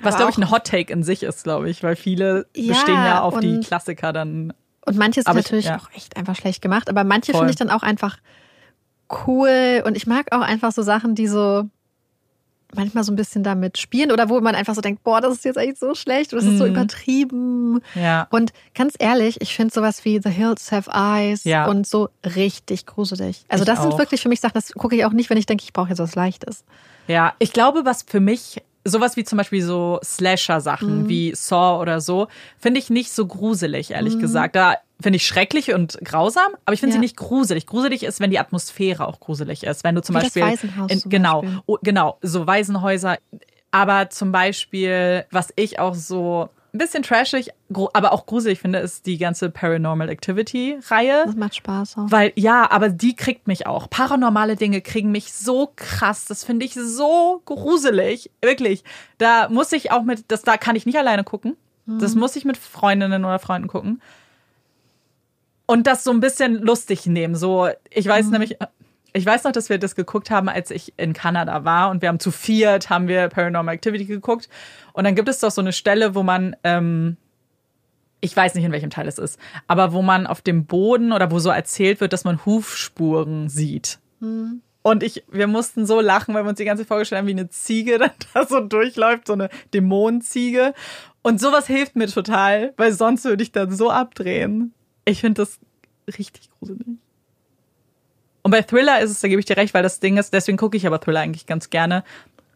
Was, 0.01 0.17
glaube 0.17 0.31
ich, 0.31 0.39
ein 0.39 0.51
Hot 0.51 0.65
Take 0.65 0.93
in 0.93 1.03
sich 1.03 1.23
ist, 1.25 1.43
glaube 1.45 1.69
ich, 1.69 1.83
weil 1.83 1.97
viele 1.97 2.47
Ja, 2.55 2.69
bestehen 2.73 2.95
ja 2.95 3.21
auf 3.23 3.41
die 3.41 3.59
Klassiker 3.61 4.13
dann. 4.13 4.53
Und 4.87 4.97
manches 4.97 5.25
ich- 5.27 5.35
natürlich 5.35 5.65
ja. 5.67 5.77
auch 5.77 5.91
echt 5.95 6.17
einfach 6.17 6.37
schlecht 6.37 6.63
gemacht, 6.63 6.89
aber 6.89 7.03
manche 7.05 7.33
finde 7.33 7.51
ich 7.51 7.57
dann 7.57 7.69
auch 7.71 7.83
einfach 7.83 8.17
cool 9.27 9.83
und 9.87 9.97
ich 9.97 10.07
mag 10.07 10.33
auch 10.33 10.41
einfach 10.41 10.73
so 10.73 10.83
Sachen, 10.83 11.15
die 11.15 11.27
so 11.29 11.65
manchmal 12.75 13.03
so 13.05 13.13
ein 13.13 13.17
bisschen 13.17 13.43
damit 13.43 13.79
spielen 13.79 14.13
oder 14.13 14.29
wo 14.29 14.41
man 14.41 14.55
einfach 14.55 14.75
so 14.75 14.81
denkt, 14.81 15.03
boah, 15.03 15.21
das 15.21 15.33
ist 15.35 15.45
jetzt 15.45 15.57
eigentlich 15.59 15.79
so 15.79 15.95
schlecht 15.95 16.33
oder 16.33 16.43
das 16.43 16.53
ist 16.53 16.59
so 16.59 16.65
Mhm. 16.65 16.71
übertrieben. 16.71 17.81
Ja. 17.95 18.27
Und 18.31 18.53
ganz 18.75 18.95
ehrlich, 18.99 19.41
ich 19.41 19.55
finde 19.55 19.73
sowas 19.73 20.05
wie 20.05 20.21
The 20.23 20.31
Hills 20.31 20.71
Have 20.73 20.91
Eyes 20.93 21.45
Ja. 21.45 21.67
und 21.67 21.87
so 21.87 22.09
richtig 22.25 22.87
gruselig. 22.87 23.45
Also 23.49 23.63
Ich 23.63 23.67
das 23.69 23.81
sind 23.83 23.93
auch. 23.95 23.99
wirklich 23.99 24.21
für 24.21 24.29
mich 24.29 24.41
Sachen, 24.41 24.55
das 24.55 24.73
gucke 24.73 24.97
ich 24.97 25.05
auch 25.05 25.13
nicht, 25.13 25.31
wenn 25.31 25.39
ich 25.39 25.47
denke, 25.47 25.65
ich 25.65 25.73
brauche 25.73 25.89
jetzt 25.89 25.99
was 25.99 26.15
Leichtes. 26.15 26.65
Ja, 27.07 27.35
ich 27.39 27.53
glaube, 27.53 27.85
was 27.87 28.03
für 28.03 28.21
mich, 28.21 28.61
sowas 28.85 29.17
wie 29.17 29.25
zum 29.25 29.37
Beispiel 29.39 29.63
so 29.63 29.99
Slasher-Sachen 30.05 31.03
Mhm. 31.03 31.09
wie 31.09 31.33
Saw 31.35 31.81
oder 31.81 32.01
so, 32.01 32.29
finde 32.59 32.79
ich 32.81 32.91
nicht 32.91 33.13
so 33.13 33.27
gruselig, 33.27 33.91
ehrlich 33.91 34.19
gesagt. 34.19 34.57
Da 34.57 34.75
finde 35.01 35.17
ich 35.19 35.27
schrecklich 35.27 35.73
und 35.75 35.99
grausam, 36.05 36.49
aber 36.65 36.75
ich 36.75 36.81
finde 36.81 36.95
Ja. 36.95 36.99
sie 36.99 37.05
nicht 37.05 37.17
gruselig. 37.17 37.67
Gruselig 37.67 38.03
ist, 38.03 38.21
wenn 38.21 38.31
die 38.31 38.39
Atmosphäre 38.39 39.07
auch 39.07 39.21
gruselig 39.21 39.63
ist. 39.65 39.85
Wenn 39.85 39.95
du 39.95 40.03
zum 40.03 40.15
Wie 40.17 40.21
das 40.21 40.33
Beispiel. 40.33 40.43
Waisenhaus 40.43 40.91
in, 40.91 40.99
zum 41.01 41.11
genau, 41.11 41.43
Beispiel. 41.43 41.61
oh, 41.67 41.79
genau, 41.83 42.19
so 42.23 42.47
Waisenhäuser. 42.47 43.19
Aber 43.71 44.09
zum 44.11 44.33
Beispiel, 44.33 45.25
was 45.31 45.53
ich 45.57 45.79
auch 45.79 45.95
so 45.95 46.49
ein 46.73 46.79
bisschen 46.79 47.03
trashig, 47.03 47.51
aber 47.93 48.13
auch 48.13 48.27
gruselig 48.27 48.61
finde, 48.61 48.79
ist 48.79 49.07
die 49.07 49.17
ganze 49.19 49.51
Paranormal 49.51 50.09
Activity-Reihe. 50.09 51.23
Das 51.27 51.37
macht 51.37 51.57
Spaß 51.57 51.99
auch. 51.99 52.11
Weil, 52.11 52.33
ja, 52.37 52.71
aber 52.71 52.91
die 52.91 53.17
kriegt 53.17 53.47
mich 53.47 53.67
auch. 53.67 53.89
Paranormale 53.89 54.57
Dinge 54.57 54.81
kriegen 54.81 55.11
mich 55.11 55.33
so 55.33 55.73
krass. 55.75 56.27
Das 56.27 56.45
finde 56.45 56.67
ich 56.67 56.75
so 56.75 57.43
gruselig. 57.47 58.31
Wirklich. 58.43 58.85
Da 59.17 59.49
muss 59.49 59.73
ich 59.73 59.91
auch 59.93 60.03
mit, 60.03 60.25
das, 60.29 60.43
da 60.43 60.57
kann 60.57 60.77
ich 60.77 60.85
nicht 60.87 60.99
alleine 60.99 61.25
gucken. 61.25 61.57
Das 61.91 62.15
muss 62.15 62.37
ich 62.37 62.45
mit 62.45 62.59
Freundinnen 62.59 63.25
oder 63.25 63.39
Freunden 63.39 63.67
gucken. 63.67 64.03
Und 65.65 65.87
das 65.87 66.05
so 66.05 66.11
ein 66.11 66.21
bisschen 66.21 66.57
lustig 66.57 67.07
nehmen. 67.07 67.35
So, 67.35 67.69
ich 67.89 68.07
weiß 68.07 68.27
nämlich, 68.29 68.59
ich 69.13 69.25
weiß 69.25 69.45
noch, 69.45 69.53
dass 69.53 69.69
wir 69.69 69.79
das 69.79 69.95
geguckt 69.95 70.31
haben, 70.31 70.49
als 70.49 70.71
ich 70.71 70.95
in 70.97 71.13
Kanada 71.13 71.65
war 71.65 71.91
und 71.91 72.03
wir 72.03 72.09
haben 72.09 72.21
zu 72.21 72.31
viert, 72.31 72.91
haben 72.91 73.09
wir 73.09 73.29
Paranormal 73.29 73.75
Activity 73.75 74.05
geguckt. 74.05 74.49
Und 74.93 75.05
dann 75.05 75.15
gibt 75.15 75.29
es 75.29 75.41
doch 75.41 75.51
so 75.51 75.61
eine 75.61 75.73
Stelle, 75.73 76.15
wo 76.15 76.23
man, 76.23 76.57
ähm, 76.65 77.17
ich 78.21 78.37
weiß 78.37 78.55
nicht, 78.55 78.65
in 78.65 78.73
welchem 78.73 78.91
Teil 78.91 79.09
es 79.09 79.19
ist, 79.19 79.39
aber 79.67 79.93
wo 79.93 80.03
man 80.03 80.27
auf 80.27 80.43
dem 80.43 80.67
Boden 80.67 81.13
oder 81.13 81.31
wo 81.31 81.39
so 81.39 81.51
erzählt 81.51 82.01
wird, 82.01 82.13
dass 82.13 82.25
man 82.25 82.45
Hufspuren 82.45 83.49
sieht. 83.49 83.99
Und 84.83 85.03
ich, 85.03 85.25
wir 85.31 85.47
mussten 85.47 85.87
so 85.87 86.01
lachen, 86.01 86.35
weil 86.35 86.45
wir 86.45 86.51
uns 86.51 86.59
die 86.59 86.65
ganze 86.65 86.83
Zeit 86.83 86.89
vorgestellt 86.89 87.21
haben, 87.21 87.27
wie 87.29 87.33
eine 87.33 87.49
Ziege 87.49 87.99
dann 87.99 88.11
da 88.35 88.47
so 88.47 88.61
durchläuft, 88.61 89.27
so 89.27 89.33
eine 89.33 89.49
Dämonenziege. 89.75 90.75
Und 91.23 91.41
sowas 91.41 91.67
hilft 91.67 91.97
mir 91.97 92.09
total, 92.09 92.73
weil 92.77 92.93
sonst 92.93 93.25
würde 93.25 93.43
ich 93.43 93.53
dann 93.53 93.71
so 93.71 93.91
abdrehen. 93.91 94.73
Ich 95.05 95.21
finde 95.21 95.43
das 95.43 95.59
richtig 96.07 96.51
gruselig. 96.59 96.99
Und 98.49 98.53
bei 98.53 98.63
Thriller 98.63 98.99
ist 99.01 99.11
es, 99.11 99.21
da 99.21 99.29
gebe 99.29 99.41
ich 99.41 99.45
dir 99.45 99.59
recht, 99.59 99.75
weil 99.75 99.83
das 99.83 100.01
Ding 100.01 100.17
ist, 100.17 100.33
deswegen 100.33 100.57
gucke 100.57 100.75
ich 100.75 100.87
aber 100.87 101.03
Thriller 101.03 101.21
eigentlich 101.21 101.45
ganz 101.45 101.69
gerne, 101.69 102.03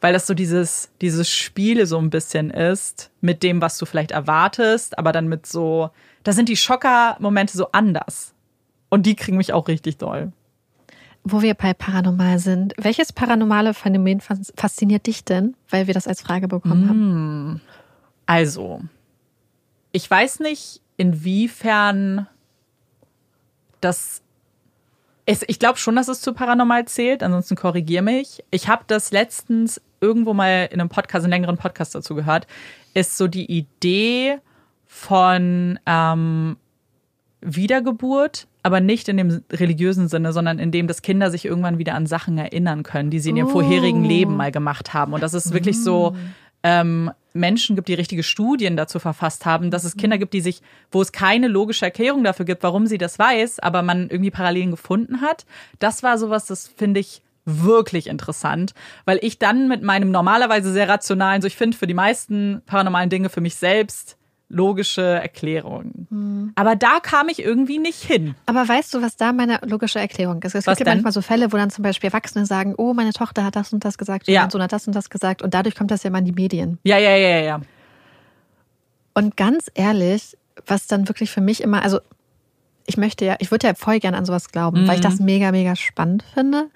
weil 0.00 0.14
das 0.14 0.26
so 0.26 0.32
dieses, 0.32 0.90
dieses 1.02 1.28
Spiel 1.28 1.84
so 1.84 1.98
ein 1.98 2.08
bisschen 2.08 2.48
ist 2.48 3.10
mit 3.20 3.42
dem, 3.42 3.60
was 3.60 3.76
du 3.76 3.84
vielleicht 3.84 4.10
erwartest, 4.10 4.96
aber 4.96 5.12
dann 5.12 5.28
mit 5.28 5.44
so, 5.44 5.90
da 6.24 6.32
sind 6.32 6.48
die 6.48 6.56
Schocker-Momente 6.56 7.58
so 7.58 7.72
anders. 7.72 8.32
Und 8.88 9.04
die 9.04 9.14
kriegen 9.16 9.36
mich 9.36 9.52
auch 9.52 9.68
richtig 9.68 9.98
doll. 9.98 10.32
Wo 11.24 11.42
wir 11.42 11.52
bei 11.52 11.74
Paranormal 11.74 12.38
sind, 12.38 12.72
welches 12.78 13.12
paranormale 13.12 13.74
Phänomen 13.74 14.22
fas- 14.22 14.50
fasziniert 14.56 15.06
dich 15.06 15.26
denn, 15.26 15.54
weil 15.68 15.88
wir 15.88 15.92
das 15.92 16.08
als 16.08 16.22
Frage 16.22 16.48
bekommen 16.48 16.88
haben? 16.88 17.60
Also, 18.24 18.80
ich 19.92 20.10
weiß 20.10 20.40
nicht, 20.40 20.80
inwiefern 20.96 22.28
das 23.82 24.22
ist. 25.26 25.44
Ich 25.48 25.58
glaube 25.58 25.78
schon, 25.78 25.96
dass 25.96 26.08
es 26.08 26.20
zu 26.20 26.32
paranormal 26.32 26.86
zählt, 26.86 27.22
ansonsten 27.22 27.56
korrigier 27.56 28.02
mich. 28.02 28.42
Ich 28.50 28.68
habe 28.68 28.84
das 28.86 29.12
letztens 29.12 29.80
irgendwo 30.00 30.34
mal 30.34 30.68
in 30.72 30.80
einem 30.80 30.88
Podcast, 30.88 31.24
einen 31.24 31.30
längeren 31.32 31.56
Podcast 31.56 31.94
dazu 31.94 32.14
gehört, 32.14 32.46
ist 32.94 33.16
so 33.16 33.28
die 33.28 33.50
Idee 33.50 34.38
von 34.86 35.78
ähm, 35.86 36.56
Wiedergeburt, 37.40 38.46
aber 38.62 38.80
nicht 38.80 39.08
in 39.08 39.16
dem 39.16 39.42
religiösen 39.52 40.08
Sinne, 40.08 40.32
sondern 40.32 40.58
in 40.58 40.70
dem, 40.70 40.86
dass 40.86 41.02
Kinder 41.02 41.30
sich 41.30 41.44
irgendwann 41.44 41.78
wieder 41.78 41.94
an 41.94 42.06
Sachen 42.06 42.38
erinnern 42.38 42.82
können, 42.82 43.10
die 43.10 43.18
sie 43.18 43.30
in 43.30 43.36
ihrem 43.36 43.48
Oh. 43.48 43.52
vorherigen 43.52 44.04
Leben 44.04 44.36
mal 44.36 44.52
gemacht 44.52 44.94
haben. 44.94 45.12
Und 45.12 45.22
dass 45.22 45.34
es 45.34 45.52
wirklich 45.52 45.82
so 45.82 46.16
ähm, 46.62 47.10
Menschen 47.32 47.76
gibt, 47.76 47.88
die 47.88 47.94
richtige 47.94 48.22
Studien 48.22 48.76
dazu 48.76 48.98
verfasst 48.98 49.46
haben, 49.46 49.70
dass 49.70 49.84
es 49.84 49.96
Kinder 49.96 50.18
gibt, 50.18 50.34
die 50.34 50.40
sich, 50.40 50.62
wo 50.90 51.00
es 51.00 51.12
keine 51.12 51.48
logische 51.48 51.84
Erklärung 51.84 52.24
dafür 52.24 52.44
gibt, 52.44 52.62
warum 52.62 52.86
sie 52.86 52.98
das 52.98 53.18
weiß, 53.18 53.60
aber 53.60 53.82
man 53.82 54.08
irgendwie 54.10 54.30
Parallelen 54.30 54.70
gefunden 54.70 55.20
hat. 55.20 55.46
Das 55.78 56.02
war 56.02 56.18
sowas, 56.18 56.46
das 56.46 56.68
finde 56.68 57.00
ich 57.00 57.22
wirklich 57.44 58.06
interessant, 58.06 58.72
weil 59.04 59.18
ich 59.22 59.38
dann 59.38 59.68
mit 59.68 59.82
meinem 59.82 60.10
normalerweise 60.10 60.72
sehr 60.72 60.88
rationalen, 60.88 61.42
so 61.42 61.48
ich 61.48 61.56
finde 61.56 61.76
für 61.76 61.86
die 61.88 61.94
meisten 61.94 62.62
paranormalen 62.66 63.10
Dinge 63.10 63.30
für 63.30 63.40
mich 63.40 63.56
selbst 63.56 64.16
logische 64.52 65.02
Erklärungen. 65.02 66.52
Aber 66.56 66.76
da 66.76 67.00
kam 67.00 67.28
ich 67.30 67.42
irgendwie 67.42 67.78
nicht 67.78 68.02
hin. 68.02 68.34
Aber 68.46 68.68
weißt 68.68 68.92
du, 68.94 69.00
was 69.02 69.16
da 69.16 69.32
meine 69.32 69.58
logische 69.64 69.98
Erklärung 69.98 70.42
ist? 70.42 70.54
Es 70.54 70.66
Was 70.66 70.76
gibt 70.76 70.86
ja 70.86 70.94
manchmal 70.94 71.12
so 71.12 71.22
Fälle, 71.22 71.52
wo 71.52 71.56
dann 71.56 71.70
zum 71.70 71.82
Beispiel 71.82 72.08
Erwachsene 72.08 72.44
sagen, 72.46 72.74
oh, 72.76 72.92
meine 72.92 73.12
Tochter 73.12 73.44
hat 73.44 73.56
das 73.56 73.72
und 73.72 73.84
das 73.84 73.96
gesagt, 73.98 74.28
Ja. 74.28 74.42
mein 74.42 74.50
Sohn 74.50 74.62
hat 74.62 74.72
das 74.72 74.86
und 74.86 74.94
das 74.94 75.08
gesagt 75.10 75.42
und 75.42 75.54
dadurch 75.54 75.74
kommt 75.74 75.90
das 75.90 76.02
ja 76.02 76.08
immer 76.08 76.18
in 76.18 76.26
die 76.26 76.32
Medien. 76.32 76.78
Ja, 76.84 76.98
ja, 76.98 77.16
ja, 77.16 77.40
ja. 77.40 77.60
Und 79.14 79.36
ganz 79.36 79.70
ehrlich, 79.74 80.36
was 80.66 80.86
dann 80.86 81.08
wirklich 81.08 81.30
für 81.30 81.40
mich 81.40 81.62
immer, 81.62 81.82
also 81.82 82.00
ich 82.86 82.96
möchte 82.96 83.24
ja, 83.24 83.36
ich 83.38 83.50
würde 83.50 83.68
ja 83.68 83.74
voll 83.74 84.00
gerne 84.00 84.16
an 84.16 84.24
sowas 84.24 84.48
glauben, 84.48 84.86
weil 84.88 84.96
ich 84.96 85.00
das 85.00 85.18
mega, 85.20 85.52
mega 85.52 85.76
spannend 85.76 86.24
finde. 86.34 86.68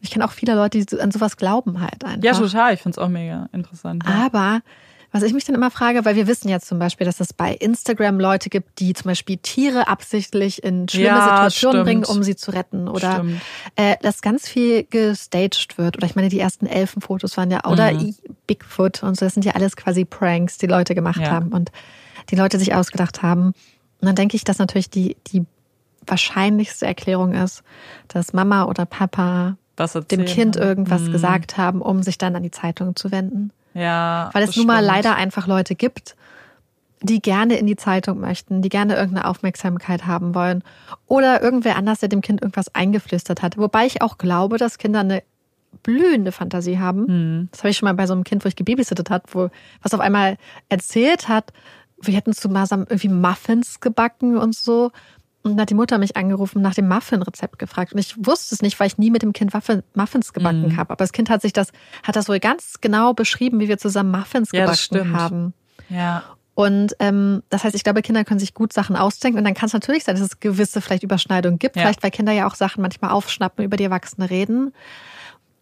Ich 0.00 0.10
kenne 0.10 0.24
auch 0.24 0.32
viele 0.32 0.54
Leute, 0.54 0.84
die 0.84 1.00
an 1.00 1.10
sowas 1.10 1.36
glauben 1.36 1.80
halt 1.80 2.04
einfach. 2.04 2.24
Ja, 2.24 2.32
total. 2.32 2.72
Ich 2.74 2.80
finde 2.80 2.98
es 2.98 3.04
auch 3.04 3.08
mega 3.10 3.48
interessant. 3.52 4.02
Ja. 4.06 4.26
Aber 4.26 4.60
was 5.12 5.22
ich 5.22 5.32
mich 5.34 5.44
dann 5.44 5.54
immer 5.54 5.70
frage, 5.70 6.04
weil 6.04 6.16
wir 6.16 6.26
wissen 6.26 6.48
ja 6.48 6.58
zum 6.58 6.78
Beispiel, 6.78 7.04
dass 7.04 7.20
es 7.20 7.32
bei 7.32 7.52
Instagram 7.54 8.18
Leute 8.18 8.48
gibt, 8.48 8.80
die 8.80 8.94
zum 8.94 9.10
Beispiel 9.10 9.36
Tiere 9.36 9.86
absichtlich 9.88 10.62
in 10.64 10.88
schlimme 10.88 11.06
Ja, 11.18 11.20
Situationen 11.22 11.52
stimmt. 11.82 11.84
bringen, 11.84 12.04
um 12.04 12.22
sie 12.22 12.34
zu 12.34 12.50
retten. 12.50 12.88
Oder 12.88 13.24
äh, 13.76 13.96
dass 14.02 14.22
ganz 14.22 14.48
viel 14.48 14.84
gestaged 14.84 15.76
wird. 15.78 15.96
Oder 15.98 16.06
ich 16.06 16.16
meine, 16.16 16.28
die 16.30 16.40
ersten 16.40 16.66
Elfenfotos 16.66 17.36
waren 17.36 17.50
ja, 17.50 17.64
oder 17.66 17.92
Mhm. 17.92 18.14
Bigfoot 18.46 19.02
und 19.02 19.16
so, 19.18 19.26
das 19.26 19.34
sind 19.34 19.44
ja 19.44 19.52
alles 19.52 19.76
quasi 19.76 20.04
Pranks, 20.04 20.58
die 20.58 20.66
Leute 20.66 20.94
gemacht 20.94 21.20
Ja. 21.20 21.30
haben 21.30 21.48
und 21.52 21.70
die 22.30 22.36
Leute 22.36 22.58
sich 22.58 22.74
ausgedacht 22.74 23.22
haben. 23.22 23.48
Und 24.00 24.06
dann 24.06 24.14
denke 24.16 24.36
ich, 24.36 24.44
dass 24.44 24.58
natürlich 24.58 24.90
die, 24.90 25.16
die 25.28 25.44
wahrscheinlichste 26.06 26.86
Erklärung 26.86 27.34
ist, 27.34 27.62
dass 28.08 28.32
Mama 28.32 28.64
oder 28.64 28.86
Papa 28.86 29.56
dem 30.10 30.24
Kind 30.26 30.56
irgendwas 30.56 31.02
Mhm. 31.02 31.12
gesagt 31.12 31.56
haben, 31.56 31.80
um 31.80 32.02
sich 32.02 32.18
dann 32.18 32.36
an 32.36 32.42
die 32.42 32.50
Zeitung 32.50 32.94
zu 32.96 33.10
wenden. 33.10 33.50
Ja. 33.74 34.30
Weil 34.32 34.42
es 34.44 34.56
nun 34.56 34.66
mal 34.66 34.84
leider 34.84 35.14
einfach 35.14 35.46
Leute 35.46 35.74
gibt, 35.74 36.16
die 37.00 37.20
gerne 37.20 37.56
in 37.56 37.66
die 37.66 37.76
Zeitung 37.76 38.20
möchten, 38.20 38.62
die 38.62 38.68
gerne 38.68 38.94
irgendeine 38.96 39.26
Aufmerksamkeit 39.26 40.06
haben 40.06 40.34
wollen. 40.34 40.62
Oder 41.06 41.42
irgendwer 41.42 41.76
anders, 41.76 42.00
der 42.00 42.08
dem 42.08 42.20
Kind 42.20 42.42
irgendwas 42.42 42.74
eingeflüstert 42.74 43.42
hat. 43.42 43.58
Wobei 43.58 43.86
ich 43.86 44.02
auch 44.02 44.18
glaube, 44.18 44.58
dass 44.58 44.78
Kinder 44.78 45.00
eine 45.00 45.22
blühende 45.82 46.32
Fantasie 46.32 46.78
haben. 46.78 47.06
Mhm. 47.06 47.48
Das 47.50 47.60
habe 47.60 47.70
ich 47.70 47.78
schon 47.78 47.86
mal 47.86 47.94
bei 47.94 48.06
so 48.06 48.12
einem 48.12 48.24
Kind, 48.24 48.44
wo 48.44 48.48
ich 48.48 48.56
gebabysittet 48.56 49.10
hat, 49.10 49.34
wo 49.34 49.48
was 49.82 49.94
auf 49.94 50.00
einmal 50.00 50.36
erzählt 50.68 51.28
hat, 51.28 51.52
wir 52.02 52.14
hätten 52.14 52.32
zusammen 52.32 52.86
irgendwie 52.88 53.08
Muffins 53.08 53.80
gebacken 53.80 54.36
und 54.36 54.54
so. 54.54 54.90
Und 55.42 55.52
dann 55.52 55.60
hat 55.62 55.70
die 55.70 55.74
Mutter 55.74 55.98
mich 55.98 56.16
angerufen, 56.16 56.62
nach 56.62 56.74
dem 56.74 56.86
Muffin-Rezept 56.88 57.58
gefragt. 57.58 57.92
Und 57.92 57.98
ich 57.98 58.14
wusste 58.24 58.54
es 58.54 58.62
nicht, 58.62 58.78
weil 58.78 58.86
ich 58.86 58.98
nie 58.98 59.10
mit 59.10 59.22
dem 59.22 59.32
Kind 59.32 59.52
Waffel- 59.54 59.82
Muffins 59.94 60.32
gebacken 60.32 60.68
Mhm. 60.68 60.76
habe. 60.76 60.90
Aber 60.90 61.02
das 61.02 61.12
Kind 61.12 61.30
hat 61.30 61.42
sich 61.42 61.52
das, 61.52 61.68
hat 62.04 62.14
das 62.14 62.28
wohl 62.28 62.38
ganz 62.38 62.74
genau 62.80 63.12
beschrieben, 63.12 63.58
wie 63.58 63.66
wir 63.68 63.78
zusammen 63.78 64.12
Muffins 64.12 64.50
Ja, 64.52 64.60
gebacken 64.60 64.78
stimmt. 64.78 65.16
haben. 65.16 65.54
Ja. 65.88 66.22
Und 66.54 66.94
ähm, 67.00 67.42
das 67.48 67.64
heißt, 67.64 67.74
ich 67.74 67.82
glaube, 67.82 68.02
Kinder 68.02 68.24
können 68.24 68.38
sich 68.38 68.54
gut 68.54 68.72
Sachen 68.72 68.94
ausdenken. 68.94 69.38
Und 69.38 69.44
dann 69.44 69.54
kann 69.54 69.66
es 69.66 69.72
natürlich 69.72 70.04
sein, 70.04 70.14
dass 70.16 70.24
es 70.24 70.38
gewisse 70.38 70.80
vielleicht 70.80 71.02
Überschneidungen 71.02 71.58
gibt. 71.58 71.74
Ja. 71.76 71.82
Vielleicht, 71.82 72.02
weil 72.02 72.10
Kinder 72.12 72.32
ja 72.32 72.46
auch 72.46 72.54
Sachen 72.54 72.82
manchmal 72.82 73.10
aufschnappen, 73.10 73.64
über 73.64 73.76
die 73.76 73.84
Erwachsene 73.84 74.30
reden. 74.30 74.72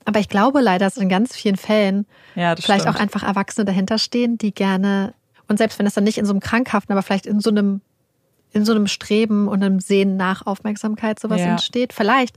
Aber 0.04 0.18
ich 0.18 0.28
glaube 0.28 0.60
leider, 0.60 0.86
dass 0.86 0.96
in 0.96 1.08
ganz 1.08 1.34
vielen 1.36 1.56
Fällen 1.56 2.06
Ja, 2.34 2.54
vielleicht 2.56 2.82
stimmt. 2.82 2.96
auch 2.96 3.00
einfach 3.00 3.22
Erwachsene 3.22 3.64
dahinter 3.64 3.98
stehen, 3.98 4.36
die 4.36 4.52
gerne, 4.52 5.14
und 5.48 5.58
selbst 5.58 5.78
wenn 5.78 5.86
es 5.86 5.94
dann 5.94 6.04
nicht 6.04 6.18
in 6.18 6.26
so 6.26 6.32
einem 6.32 6.40
krankhaften, 6.40 6.92
aber 6.92 7.02
vielleicht 7.02 7.26
in 7.26 7.38
so 7.40 7.50
einem, 7.50 7.80
in 8.52 8.64
so 8.64 8.72
einem 8.72 8.86
Streben 8.86 9.48
und 9.48 9.62
einem 9.62 9.80
Sehen 9.80 10.16
nach 10.16 10.46
Aufmerksamkeit 10.46 11.20
sowas 11.20 11.40
Ja. 11.40 11.46
entsteht. 11.46 11.92
Vielleicht. 11.92 12.36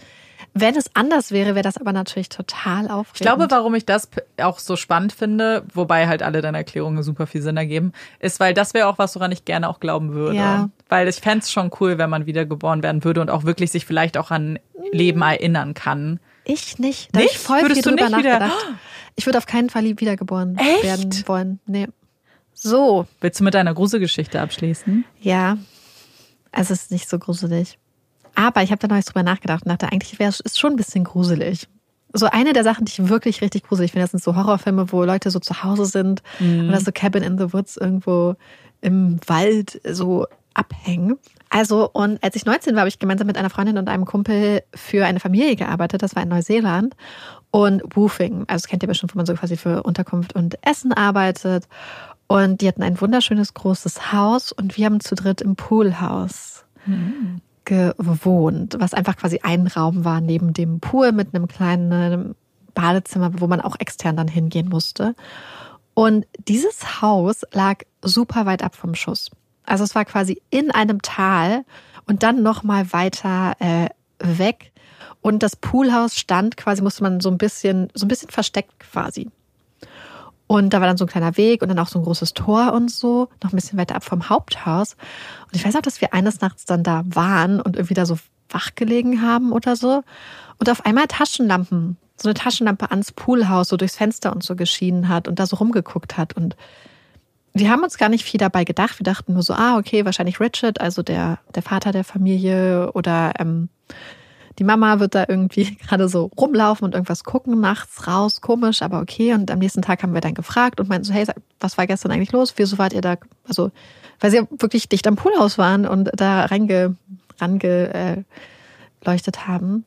Wenn 0.55 0.75
es 0.75 0.85
anders 0.95 1.31
wäre, 1.31 1.55
wäre 1.55 1.63
das 1.63 1.77
aber 1.77 1.93
natürlich 1.93 2.29
total 2.29 2.85
aufregend. 2.91 3.15
Ich 3.15 3.21
glaube, 3.21 3.47
warum 3.49 3.73
ich 3.73 3.85
das 3.87 4.09
auch 4.39 4.59
so 4.59 4.75
spannend 4.75 5.11
finde, 5.13 5.63
wobei 5.73 6.07
halt 6.07 6.21
alle 6.21 6.41
deine 6.41 6.57
Erklärungen 6.57 7.01
super 7.01 7.25
viel 7.25 7.41
Sinn 7.41 7.57
ergeben, 7.57 7.91
ist, 8.19 8.39
weil 8.39 8.53
das 8.53 8.75
wäre 8.75 8.87
auch 8.87 8.99
was, 8.99 9.15
woran 9.15 9.31
ich 9.31 9.45
gerne 9.45 9.67
auch 9.67 9.79
glauben 9.79 10.13
würde. 10.13 10.35
Ja. 10.35 10.69
Weil 10.89 11.07
ich 11.07 11.15
fände 11.15 11.39
es 11.39 11.51
schon 11.51 11.71
cool, 11.79 11.97
wenn 11.97 12.09
man 12.09 12.27
wiedergeboren 12.27 12.83
werden 12.83 13.03
würde 13.03 13.21
und 13.21 13.31
auch 13.31 13.45
wirklich 13.45 13.71
sich 13.71 13.85
vielleicht 13.87 14.15
auch 14.17 14.29
an 14.29 14.59
Leben 14.91 15.21
erinnern 15.23 15.73
kann. 15.73 16.19
Ich 16.43 16.77
nicht. 16.77 17.15
Da 17.15 17.21
Nicht? 17.21 17.31
ich 17.31 17.39
voll 17.39 17.61
Würdest 17.61 17.81
viel 17.83 17.95
du 17.95 18.03
nicht 18.03 18.15
wieder- 18.17 18.39
nachgedacht. 18.39 18.67
Ich 19.15 19.25
würde 19.25 19.37
auf 19.39 19.45
keinen 19.47 19.69
Fall 19.71 19.85
wiedergeboren 19.85 20.57
Echt? 20.57 20.83
werden 20.83 21.23
wollen. 21.27 21.59
Nee. 21.65 21.87
So, 22.53 23.07
Willst 23.21 23.39
du 23.39 23.43
mit 23.43 23.53
deiner 23.55 23.73
Gruselgeschichte 23.73 24.39
abschließen? 24.39 25.05
ja. 25.21 25.57
Also 26.53 26.73
es 26.73 26.83
ist 26.83 26.91
nicht 26.91 27.09
so 27.09 27.19
gruselig. 27.19 27.77
Aber 28.35 28.63
ich 28.63 28.71
habe 28.71 28.79
da 28.79 28.87
neulich 28.87 29.05
drüber 29.05 29.23
nachgedacht 29.23 29.65
und 29.65 29.69
dachte, 29.69 29.91
eigentlich 29.91 30.19
wäre 30.19 30.29
es 30.29 30.57
schon 30.57 30.73
ein 30.73 30.77
bisschen 30.77 31.03
gruselig. 31.03 31.67
So 32.13 32.27
eine 32.27 32.53
der 32.53 32.63
Sachen, 32.63 32.85
die 32.85 32.91
ich 32.91 33.09
wirklich 33.09 33.41
richtig 33.41 33.63
gruselig 33.63 33.91
finde, 33.91 34.03
das 34.03 34.11
sind 34.11 34.23
so 34.23 34.35
Horrorfilme, 34.35 34.91
wo 34.91 35.03
Leute 35.03 35.31
so 35.31 35.39
zu 35.39 35.63
Hause 35.63 35.85
sind 35.85 36.21
oder 36.39 36.79
so 36.79 36.91
Cabin 36.93 37.23
in 37.23 37.37
the 37.37 37.53
Woods 37.53 37.75
irgendwo 37.75 38.35
im 38.81 39.19
Wald 39.27 39.81
so 39.83 40.27
abhängen. 40.53 41.17
Also, 41.49 41.89
und 41.91 42.23
als 42.23 42.35
ich 42.35 42.45
19 42.45 42.75
war, 42.75 42.81
habe 42.81 42.89
ich 42.89 42.99
gemeinsam 42.99 43.27
mit 43.27 43.37
einer 43.37 43.49
Freundin 43.49 43.77
und 43.77 43.89
einem 43.89 44.05
Kumpel 44.05 44.61
für 44.75 45.05
eine 45.05 45.19
Familie 45.19 45.55
gearbeitet. 45.55 46.01
Das 46.01 46.15
war 46.15 46.23
in 46.23 46.29
Neuseeland. 46.29 46.95
Und 47.51 47.83
Woofing, 47.95 48.45
also 48.47 48.63
das 48.63 48.67
kennt 48.67 48.81
ihr 48.81 48.87
bestimmt, 48.87 49.13
wo 49.13 49.17
man 49.17 49.27
so 49.27 49.35
quasi 49.35 49.57
für 49.57 49.83
Unterkunft 49.83 50.33
und 50.33 50.57
Essen 50.65 50.91
arbeitet. 50.93 51.67
Und 52.33 52.61
die 52.61 52.67
hatten 52.67 52.81
ein 52.81 52.99
wunderschönes 52.99 53.53
großes 53.53 54.11
Haus 54.11 54.51
und 54.51 54.75
wir 54.75 54.87
haben 54.87 54.99
zu 54.99 55.13
dritt 55.13 55.39
im 55.39 55.55
Poolhaus 55.55 56.65
gewohnt, 57.63 58.75
was 58.79 58.95
einfach 58.95 59.17
quasi 59.17 59.41
ein 59.43 59.67
Raum 59.67 60.03
war 60.03 60.19
neben 60.19 60.51
dem 60.51 60.79
Pool 60.79 61.11
mit 61.11 61.35
einem 61.35 61.47
kleinen 61.47 62.33
Badezimmer, 62.73 63.39
wo 63.39 63.45
man 63.45 63.61
auch 63.61 63.75
extern 63.79 64.17
dann 64.17 64.27
hingehen 64.27 64.67
musste. 64.67 65.13
Und 65.93 66.25
dieses 66.47 67.03
Haus 67.03 67.43
lag 67.51 67.83
super 68.01 68.47
weit 68.47 68.63
ab 68.63 68.75
vom 68.75 68.95
Schuss. 68.95 69.29
Also 69.63 69.83
es 69.83 69.93
war 69.93 70.03
quasi 70.03 70.41
in 70.49 70.71
einem 70.71 71.03
Tal 71.03 71.65
und 72.07 72.23
dann 72.23 72.41
noch 72.41 72.63
mal 72.63 72.91
weiter 72.93 73.53
äh, 73.59 73.89
weg. 74.17 74.71
Und 75.21 75.43
das 75.43 75.55
Poolhaus 75.55 76.17
stand 76.17 76.57
quasi, 76.57 76.81
musste 76.81 77.03
man 77.03 77.19
so 77.19 77.29
ein 77.29 77.37
bisschen, 77.37 77.89
so 77.93 78.07
ein 78.07 78.09
bisschen 78.09 78.31
versteckt 78.31 78.79
quasi. 78.79 79.29
Und 80.53 80.69
da 80.69 80.81
war 80.81 80.87
dann 80.87 80.97
so 80.97 81.05
ein 81.05 81.09
kleiner 81.09 81.35
Weg 81.35 81.63
und 81.63 81.69
dann 81.69 81.79
auch 81.79 81.87
so 81.87 81.97
ein 81.97 82.05
großes 82.05 82.35
Tor 82.35 82.73
und 82.73 82.91
so, 82.91 83.27
noch 83.43 83.51
ein 83.51 83.55
bisschen 83.55 83.79
weiter 83.79 83.95
ab 83.95 84.03
vom 84.03 84.29
Haupthaus. 84.29 84.95
Und 85.47 85.55
ich 85.55 85.65
weiß 85.65 85.75
auch, 85.75 85.81
dass 85.81 85.99
wir 85.99 86.13
eines 86.13 86.41
Nachts 86.41 86.65
dann 86.65 86.83
da 86.83 87.01
waren 87.07 87.59
und 87.59 87.75
irgendwie 87.75 87.95
da 87.95 88.05
so 88.05 88.19
wach 88.49 88.75
gelegen 88.75 89.23
haben 89.23 89.51
oder 89.51 89.75
so. 89.75 90.03
Und 90.59 90.69
auf 90.69 90.85
einmal 90.85 91.07
Taschenlampen, 91.07 91.97
so 92.17 92.29
eine 92.29 92.35
Taschenlampe 92.35 92.91
ans 92.91 93.11
Poolhaus, 93.13 93.69
so 93.69 93.77
durchs 93.77 93.95
Fenster 93.95 94.31
und 94.31 94.43
so 94.43 94.55
geschienen 94.55 95.09
hat 95.09 95.27
und 95.27 95.39
da 95.39 95.47
so 95.47 95.55
rumgeguckt 95.55 96.17
hat. 96.17 96.37
Und 96.37 96.55
wir 97.53 97.71
haben 97.71 97.81
uns 97.81 97.97
gar 97.97 98.09
nicht 98.09 98.23
viel 98.23 98.37
dabei 98.37 98.63
gedacht. 98.63 98.99
Wir 98.99 99.05
dachten 99.05 99.33
nur 99.33 99.41
so, 99.41 99.55
ah, 99.55 99.79
okay, 99.79 100.05
wahrscheinlich 100.05 100.39
Richard, 100.39 100.79
also 100.79 101.01
der, 101.01 101.39
der 101.55 101.63
Vater 101.63 101.91
der 101.91 102.03
Familie 102.03 102.91
oder 102.91 103.33
ähm, 103.39 103.69
die 104.59 104.63
Mama 104.63 104.99
wird 104.99 105.15
da 105.15 105.25
irgendwie 105.27 105.75
gerade 105.87 106.07
so 106.07 106.29
rumlaufen 106.37 106.85
und 106.85 106.93
irgendwas 106.93 107.23
gucken, 107.23 107.59
nachts 107.59 108.07
raus, 108.07 108.41
komisch, 108.41 108.81
aber 108.81 109.01
okay. 109.01 109.33
Und 109.33 109.49
am 109.51 109.59
nächsten 109.59 109.81
Tag 109.81 110.03
haben 110.03 110.13
wir 110.13 110.21
dann 110.21 110.33
gefragt 110.33 110.79
und 110.79 110.89
meinten 110.89 111.05
so, 111.05 111.13
hey, 111.13 111.25
was 111.59 111.77
war 111.77 111.87
gestern 111.87 112.11
eigentlich 112.11 112.31
los? 112.31 112.53
Wieso 112.57 112.77
wart 112.77 112.93
ihr 112.93 113.01
da? 113.01 113.17
Also, 113.47 113.71
weil 114.19 114.31
sie 114.31 114.37
ja 114.37 114.47
wirklich 114.51 114.89
dicht 114.89 115.07
am 115.07 115.15
Poolhaus 115.15 115.57
waren 115.57 115.85
und 115.85 116.09
da 116.13 116.45
reinge, 116.45 116.95
rangeleuchtet 117.39 118.25
haben. 119.47 119.85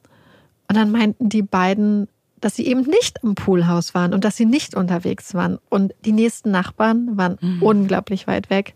Und 0.68 0.76
dann 0.76 0.90
meinten 0.90 1.28
die 1.28 1.42
beiden, 1.42 2.08
dass 2.40 2.56
sie 2.56 2.66
eben 2.66 2.82
nicht 2.82 3.22
am 3.24 3.34
Poolhaus 3.34 3.94
waren 3.94 4.12
und 4.12 4.24
dass 4.24 4.36
sie 4.36 4.46
nicht 4.46 4.74
unterwegs 4.74 5.34
waren. 5.34 5.58
Und 5.68 5.94
die 6.04 6.12
nächsten 6.12 6.50
Nachbarn 6.50 7.16
waren 7.16 7.38
unglaublich 7.60 8.26
weit 8.26 8.50
weg, 8.50 8.74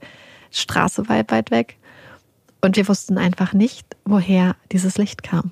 Straße 0.51 1.09
weit, 1.09 1.31
weit 1.31 1.51
weg. 1.51 1.77
Und 2.63 2.77
wir 2.77 2.89
wussten 2.89 3.19
einfach 3.19 3.53
nicht, 3.53 3.87
woher 4.05 4.57
dieses 4.71 4.99
Licht 4.99 5.23
kam. 5.23 5.51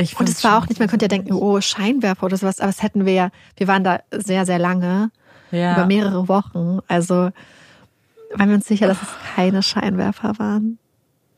Ich 0.00 0.18
Und 0.18 0.28
es 0.28 0.42
war 0.44 0.58
auch 0.58 0.68
nicht, 0.68 0.78
man 0.78 0.88
könnte 0.88 1.04
ja 1.04 1.08
denken, 1.08 1.32
oh, 1.32 1.60
Scheinwerfer 1.60 2.24
oder 2.26 2.36
sowas, 2.36 2.60
aber 2.60 2.68
das 2.68 2.82
hätten 2.82 3.04
wir 3.06 3.12
ja, 3.12 3.30
wir 3.56 3.68
waren 3.68 3.84
da 3.84 4.00
sehr, 4.10 4.46
sehr 4.46 4.58
lange, 4.58 5.10
ja. 5.50 5.74
über 5.74 5.86
mehrere 5.86 6.28
Wochen. 6.28 6.80
Also 6.88 7.30
waren 8.34 8.48
wir 8.48 8.54
uns 8.56 8.66
sicher, 8.66 8.86
dass 8.86 9.00
es 9.02 9.08
keine 9.34 9.62
Scheinwerfer 9.62 10.38
waren. 10.38 10.78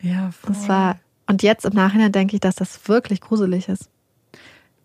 Ja, 0.00 0.30
voll. 0.32 0.54
Das 0.54 0.68
war, 0.68 0.96
und 1.26 1.42
jetzt 1.42 1.64
im 1.64 1.74
Nachhinein 1.74 2.12
denke 2.12 2.34
ich, 2.36 2.40
dass 2.40 2.54
das 2.56 2.88
wirklich 2.88 3.20
gruselig 3.20 3.68
ist. 3.68 3.88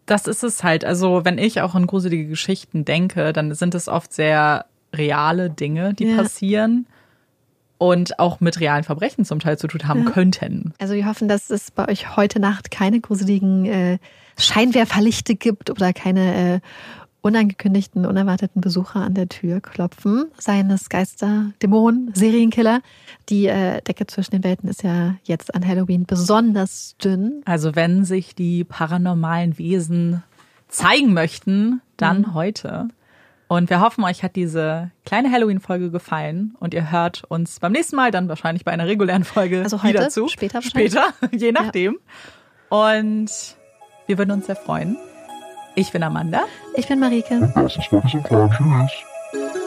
das 0.06 0.28
ist 0.28 0.44
es 0.44 0.64
halt. 0.64 0.86
Also, 0.86 1.26
wenn 1.26 1.38
ich 1.40 1.62
auch 1.62 1.74
an 1.74 1.88
gruselige 1.88 2.28
Geschichten 2.28 2.86
denke, 2.86 3.34
dann 3.34 3.54
sind 3.56 3.74
es 3.74 3.88
oft 3.88 4.14
sehr 4.14 4.66
reale 4.94 5.50
Dinge, 5.50 5.94
die 5.94 6.06
Ja. 6.06 6.18
passieren 6.18 6.86
und 7.78 8.20
auch 8.20 8.40
mit 8.40 8.60
realen 8.60 8.84
Verbrechen 8.84 9.26
zum 9.26 9.40
Teil 9.40 9.58
zu 9.58 9.68
tun 9.68 9.88
haben 9.88 10.06
Ja. 10.06 10.12
könnten. 10.12 10.74
Also 10.80 10.94
wir 10.94 11.06
hoffen, 11.06 11.28
dass 11.28 11.50
es 11.50 11.72
bei 11.72 11.88
euch 11.90 12.16
heute 12.16 12.40
Nacht 12.40 12.72
keine 12.72 13.00
gruseligen 13.02 13.66
äh, 13.66 13.98
Scheinwerferlichte 14.38 15.36
gibt 15.36 15.70
oder 15.70 15.92
keine 15.94 16.56
äh, 16.56 16.60
unangekündigten, 17.22 18.06
unerwarteten 18.06 18.62
Besucher 18.62 19.02
an 19.02 19.16
der 19.16 19.28
Tür 19.28 19.60
klopfen. 19.60 20.26
Seien 20.38 20.70
es 20.70 20.90
Geister, 20.90 21.52
Dämonen, 21.62 22.12
Serienkiller. 22.14 22.82
Die 23.30 23.48
äh, 23.48 23.82
Decke 23.82 24.06
zwischen 24.06 24.32
den 24.32 24.44
Welten 24.44 24.70
ist 24.70 24.84
ja 24.84 25.16
jetzt 25.24 25.54
an 25.56 25.66
Halloween 25.68 26.06
besonders 26.06 26.96
dünn. 27.04 27.42
Also, 27.46 27.76
wenn 27.76 28.06
sich 28.06 28.36
die 28.36 28.64
paranormalen 28.64 29.58
Wesen 29.58 30.22
zeigen 30.68 31.14
möchten, 31.14 31.82
dann 31.98 32.20
Mhm. 32.22 32.34
heute. 32.36 32.88
Und 33.48 33.70
wir 33.70 33.80
hoffen, 33.80 34.04
euch 34.04 34.24
hat 34.24 34.36
diese 34.36 34.90
kleine 35.06 35.32
Halloween-Folge 35.32 35.92
gefallen 35.92 36.56
und 36.60 36.74
ihr 36.74 36.92
hört 36.92 37.24
uns 37.26 37.60
beim 37.60 37.74
nächsten 37.74 37.96
Mal 37.96 38.10
dann 38.10 38.28
wahrscheinlich 38.28 38.66
bei 38.66 38.72
einer 38.72 38.88
regulären 38.88 39.24
Folge 39.24 39.62
Also 39.62 39.84
heute? 39.84 39.94
wieder 39.94 40.10
zu. 40.10 40.28
Später 40.28 40.56
wahrscheinlich? 40.56 40.92
Später, 40.94 41.14
je 41.32 41.52
nachdem. 41.52 42.00
Und 42.70 43.30
wir 44.08 44.18
würden 44.18 44.32
uns 44.32 44.48
sehr 44.48 44.56
freuen. 44.56 44.98
Ich 45.76 45.92
bin 45.92 46.02
Amanda. 46.02 46.46
Ich 46.76 46.88
bin 46.88 47.00
Marike. 47.00 47.52
Das 47.54 47.76
ist 47.76 47.82
Tschüss. 47.84 49.65